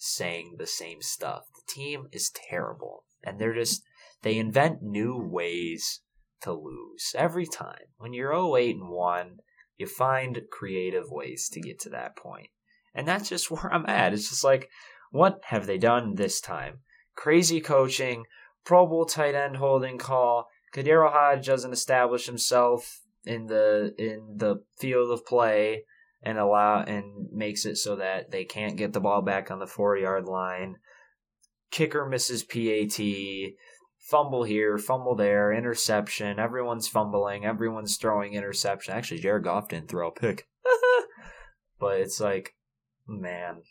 [0.00, 1.44] saying the same stuff?
[1.54, 3.82] The team is terrible, and they're just
[4.22, 6.00] they invent new ways
[6.42, 7.92] to lose every time.
[7.98, 9.36] When you're 08 and 1,
[9.76, 12.48] you find creative ways to get to that point.
[12.94, 14.12] And that's just where I'm at.
[14.12, 14.68] It's just like,
[15.10, 16.80] what have they done this time?
[17.14, 18.24] Crazy coaching,
[18.64, 20.48] Pro Bowl tight end holding call.
[20.74, 25.84] KhaDarel Hodge doesn't establish himself in the in the field of play
[26.22, 26.90] and allow mm-hmm.
[26.90, 30.26] and makes it so that they can't get the ball back on the four yard
[30.26, 30.76] line.
[31.70, 33.00] Kicker misses PAT
[34.10, 36.40] fumble here, fumble there, interception.
[36.40, 37.44] Everyone's fumbling.
[37.44, 38.92] Everyone's throwing interception.
[38.92, 40.48] Actually, Jared Goff didn't throw a pick.
[41.78, 42.56] but it's like,
[43.06, 43.62] man,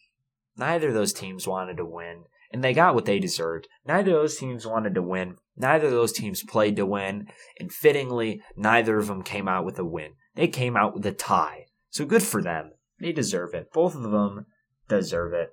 [0.56, 3.68] neither of those teams wanted to win, and they got what they deserved.
[3.86, 5.36] Neither of those teams wanted to win.
[5.58, 7.28] Neither of those teams played to win,
[7.60, 10.14] and fittingly, neither of them came out with a win.
[10.36, 11.66] They came out with a tie.
[11.90, 12.72] So good for them.
[13.00, 13.72] They deserve it.
[13.74, 14.46] Both of them
[14.88, 15.52] deserve it.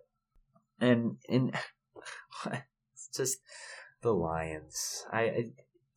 [0.81, 1.57] And and
[2.93, 3.39] it's just
[4.03, 5.05] the Lions.
[5.13, 5.45] I, I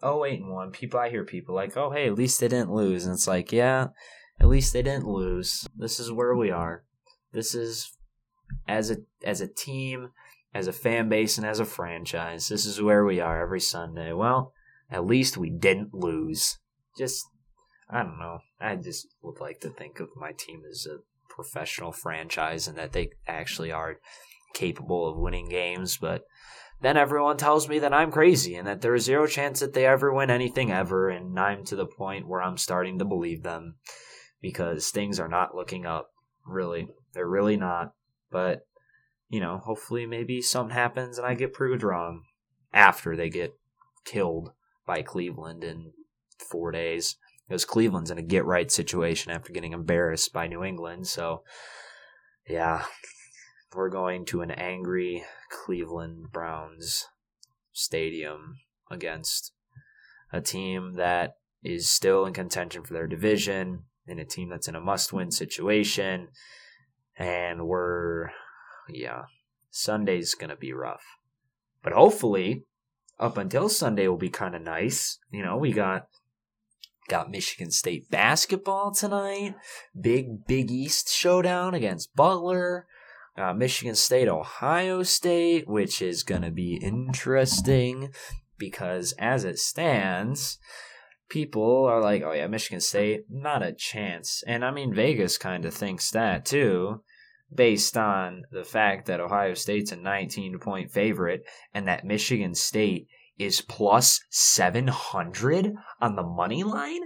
[0.02, 0.72] oh eight and one.
[0.72, 3.52] People, I hear people like, oh hey, at least they didn't lose, and it's like,
[3.52, 3.88] yeah,
[4.40, 5.68] at least they didn't lose.
[5.76, 6.84] This is where we are.
[7.34, 7.92] This is
[8.68, 10.10] as a as a team,
[10.54, 12.48] as a fan base, and as a franchise.
[12.48, 14.14] This is where we are every Sunday.
[14.14, 14.54] Well,
[14.90, 16.58] at least we didn't lose.
[16.98, 17.26] Just
[17.90, 18.40] I don't know.
[18.60, 22.94] I just would like to think of my team as a professional franchise and that
[22.94, 23.98] they actually are
[24.54, 26.24] capable of winning games, but
[26.82, 29.86] then everyone tells me that I'm crazy and that there is zero chance that they
[29.86, 31.10] ever win anything ever.
[31.10, 33.76] And I'm to the point where I'm starting to believe them
[34.42, 36.10] because things are not looking up.
[36.46, 37.94] Really, they're really not.
[38.32, 38.62] But,
[39.28, 42.24] you know, hopefully maybe something happens and I get proved wrong
[42.74, 43.56] after they get
[44.06, 44.52] killed
[44.86, 45.92] by Cleveland in
[46.38, 47.18] four days.
[47.50, 51.08] Because Cleveland's in a get right situation after getting embarrassed by New England.
[51.08, 51.44] So,
[52.48, 52.86] yeah,
[53.74, 57.08] we're going to an angry Cleveland Browns
[57.74, 58.60] stadium
[58.92, 59.52] against
[60.32, 64.76] a team that is still in contention for their division and a team that's in
[64.76, 66.28] a must win situation.
[67.18, 68.30] And we're,
[68.88, 69.24] yeah,
[69.72, 71.04] Sunday's going to be rough.
[71.82, 72.66] But hopefully,
[73.20, 75.18] up until Sunday will be kind of nice.
[75.32, 76.08] You know, we got
[77.10, 79.56] Got Michigan State basketball tonight.
[80.00, 82.86] Big Big East showdown against Butler.
[83.36, 88.14] Uh, Michigan State, Ohio State, which is going to be interesting
[88.60, 90.60] because as it stands,
[91.30, 94.44] people are like, oh yeah, Michigan State, not a chance.
[94.46, 97.02] And I mean, Vegas kind of thinks that too,
[97.52, 103.08] based on the fact that Ohio State's a 19 point favorite and that Michigan State
[103.40, 107.02] is plus 700 on the money line?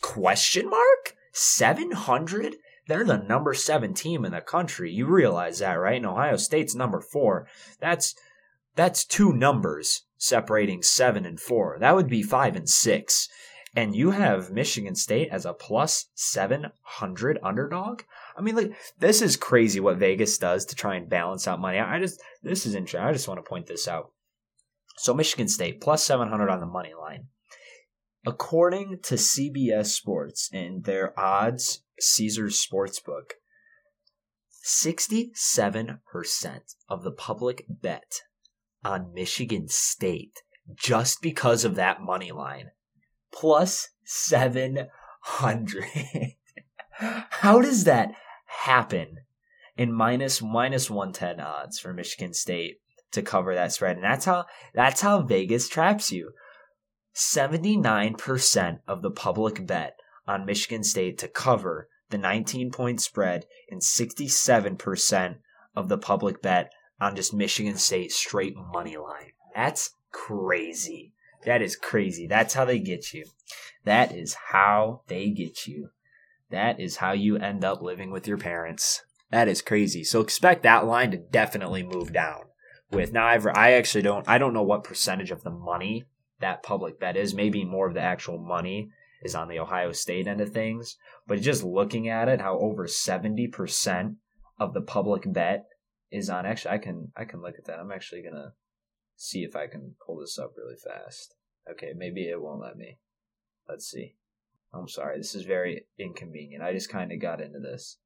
[0.00, 1.16] Question mark?
[1.32, 2.56] 700?
[2.86, 4.90] They're the number seven team in the country.
[4.90, 5.96] You realize that, right?
[5.96, 7.46] And Ohio State's number four.
[7.80, 8.14] That's
[8.76, 11.76] that's two numbers separating seven and four.
[11.80, 13.28] That would be five and six.
[13.76, 18.02] And you have Michigan State as a plus 700 underdog.
[18.36, 21.78] I mean, like, this is crazy what Vegas does to try and balance out money.
[21.78, 23.00] I just, this is interesting.
[23.00, 24.10] I just want to point this out.
[24.98, 27.28] So, Michigan State plus 700 on the money line.
[28.26, 33.32] According to CBS Sports and their odds, Caesars Sportsbook,
[34.64, 36.00] 67%
[36.88, 38.22] of the public bet
[38.84, 40.42] on Michigan State
[40.76, 42.72] just because of that money line.
[43.32, 44.90] Plus 700.
[46.90, 48.10] How does that
[48.46, 49.18] happen
[49.76, 52.80] in minus minus 110 odds for Michigan State
[53.12, 53.96] to cover that spread?
[53.96, 56.32] And that's how that's how Vegas traps you.
[57.14, 63.80] 79% of the public bet on Michigan State to cover the 19 point spread and
[63.80, 65.36] 67%
[65.74, 69.32] of the public bet on just Michigan State straight money line.
[69.54, 71.12] That's crazy.
[71.44, 72.26] That is crazy.
[72.26, 73.24] That's how they get you.
[73.84, 75.90] That is how they get you.
[76.50, 79.02] That is how you end up living with your parents.
[79.30, 80.04] That is crazy.
[80.04, 82.42] So expect that line to definitely move down.
[82.90, 84.26] With now, I've, I actually don't.
[84.28, 86.04] I don't know what percentage of the money
[86.40, 87.34] that public bet is.
[87.34, 88.90] Maybe more of the actual money
[89.22, 90.96] is on the Ohio State end of things.
[91.26, 94.14] But just looking at it, how over seventy percent
[94.58, 95.66] of the public bet
[96.10, 96.46] is on.
[96.46, 97.78] Actually, I can I can look at that.
[97.78, 98.54] I'm actually gonna
[99.16, 101.34] see if I can pull this up really fast.
[101.70, 102.98] Okay, maybe it won't let me.
[103.68, 104.14] Let's see.
[104.72, 106.62] I'm sorry, this is very inconvenient.
[106.62, 107.98] I just kind of got into this.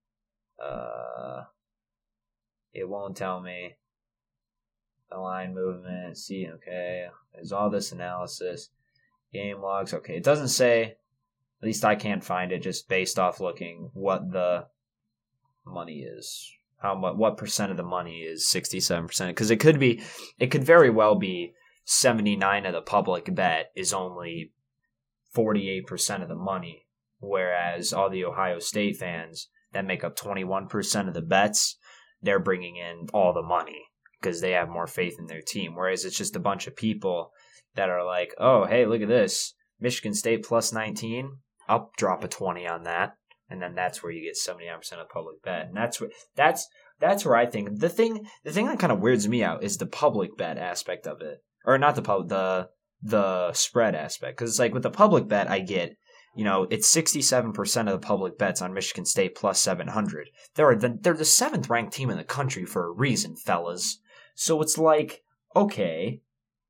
[0.63, 1.43] Uh,
[2.73, 3.77] it won't tell me
[5.13, 6.17] the line movement.
[6.19, 8.71] See, okay, there's all this analysis,
[9.33, 9.95] game logs.
[9.95, 10.97] Okay, it doesn't say.
[11.61, 14.67] At least I can't find it just based off looking what the
[15.65, 16.51] money is.
[16.79, 17.15] How much?
[17.15, 19.31] What percent of the money is sixty-seven percent?
[19.31, 20.03] Because it could be,
[20.39, 21.53] it could very well be
[21.85, 24.53] seventy-nine of the public bet is only
[25.35, 26.87] 48% of the money,
[27.21, 31.77] whereas all the Ohio State fans that make up 21% of the bets,
[32.21, 33.87] they're bringing in all the money
[34.23, 35.75] because they have more faith in their team.
[35.75, 37.33] Whereas it's just a bunch of people
[37.75, 39.55] that are like, oh, hey, look at this.
[39.81, 41.39] Michigan State plus 19.
[41.69, 43.15] I'll drop a 20 on that.
[43.49, 45.67] And then that's where you get 79% of the public bet.
[45.67, 46.67] And that's where, that's,
[47.01, 49.77] that's where I think the thing, the thing that kind of weirds me out is
[49.77, 51.39] the public bet aspect of it.
[51.65, 52.69] Or not the public, the,
[53.03, 55.97] the spread aspect because it's like with the public bet I get
[56.37, 60.97] you know it's 67% of the public bets on Michigan State plus 700 they're the,
[61.01, 63.99] they're the seventh ranked team in the country for a reason fellas
[64.35, 65.23] so it's like
[65.55, 66.21] okay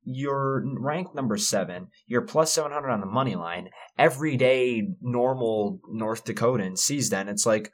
[0.04, 3.68] you're ranked number seven you're plus 700 on the money line
[3.98, 7.70] everyday normal North Dakotan sees that and it's like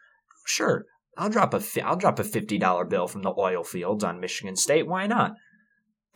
[0.46, 0.86] sure
[1.16, 4.86] I'll drop a I'll drop a $50 bill from the oil fields on Michigan State
[4.86, 5.34] why not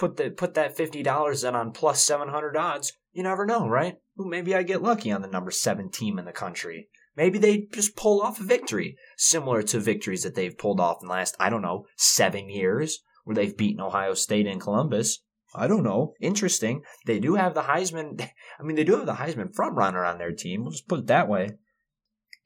[0.03, 2.93] put the put that fifty dollars in on plus seven hundred odds.
[3.13, 3.99] You never know, right?
[4.17, 6.89] Maybe I get lucky on the number seven team in the country.
[7.17, 11.09] Maybe they just pull off a victory, similar to victories that they've pulled off in
[11.09, 15.21] the last, I don't know, seven years, where they've beaten Ohio State and Columbus.
[15.55, 16.15] I don't know.
[16.21, 16.83] Interesting.
[17.07, 18.21] They do have the Heisman.
[18.61, 20.63] I mean, they do have the Heisman front runner on their team.
[20.63, 21.51] We'll just put it that way.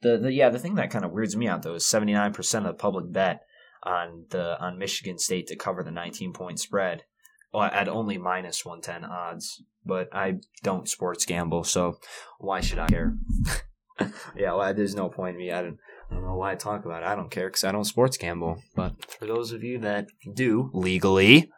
[0.01, 2.33] The, the yeah, the thing that kind of weirds me out though is seventy nine
[2.33, 3.41] percent of the public bet
[3.83, 7.03] on the on Michigan State to cover the nineteen point spread
[7.53, 11.99] uh, at only minus 110 odds, but I don't sports gamble, so
[12.39, 13.15] why should I care?
[14.35, 15.51] yeah, well, there's no point in me.
[15.51, 15.79] I don't,
[16.09, 17.07] I don't know why I talk about it.
[17.07, 18.61] I don't care because I don't sports gamble.
[18.75, 21.49] But for those of you that do legally,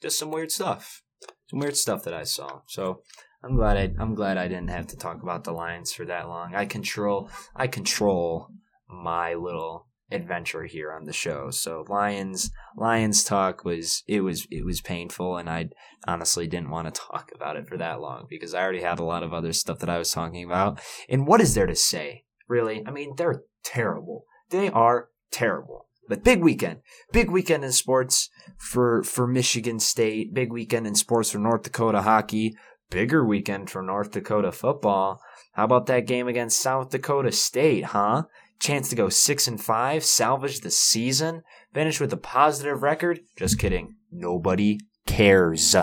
[0.00, 1.02] just some weird stuff,
[1.48, 2.60] some weird stuff that I saw.
[2.66, 3.02] So
[3.42, 6.28] I'm glad I, I'm glad I didn't have to talk about the Lions for that
[6.28, 6.54] long.
[6.54, 8.48] I control, I control
[8.88, 11.50] my little adventure here on the show.
[11.50, 15.70] So Lions Lions talk was it was it was painful and I
[16.06, 19.04] honestly didn't want to talk about it for that long because I already had a
[19.04, 20.80] lot of other stuff that I was talking about.
[21.08, 22.24] And what is there to say?
[22.48, 22.82] Really?
[22.86, 24.24] I mean, they're terrible.
[24.50, 25.86] They are terrible.
[26.08, 26.80] But big weekend.
[27.12, 30.34] Big weekend in sports for for Michigan State.
[30.34, 32.56] Big weekend in sports for North Dakota hockey.
[32.90, 35.20] bigger weekend for North Dakota football.
[35.52, 38.24] How about that game against South Dakota State, huh?
[38.60, 41.42] Chance to go 6 and 5, salvage the season,
[41.72, 43.20] finish with a positive record?
[43.36, 43.96] Just kidding.
[44.12, 45.74] Nobody cares.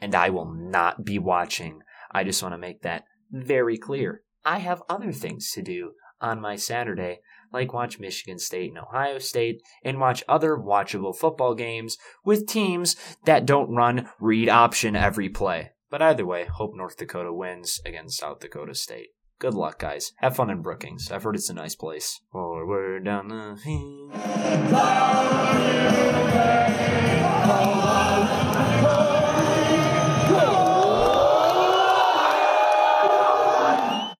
[0.00, 1.80] And I will not be watching.
[2.10, 4.22] I just want to make that very clear.
[4.44, 5.92] I have other things to do
[6.24, 7.20] on my Saturday,
[7.52, 12.96] like watch Michigan State and Ohio State, and watch other watchable football games with teams
[13.26, 15.70] that don't run read option every play.
[15.90, 19.10] But either way, hope North Dakota wins against South Dakota State.
[19.38, 20.12] Good luck, guys.
[20.16, 21.10] Have fun in Brookings.
[21.10, 22.20] I've heard it's a nice place.
[22.32, 24.10] Forward down the hill.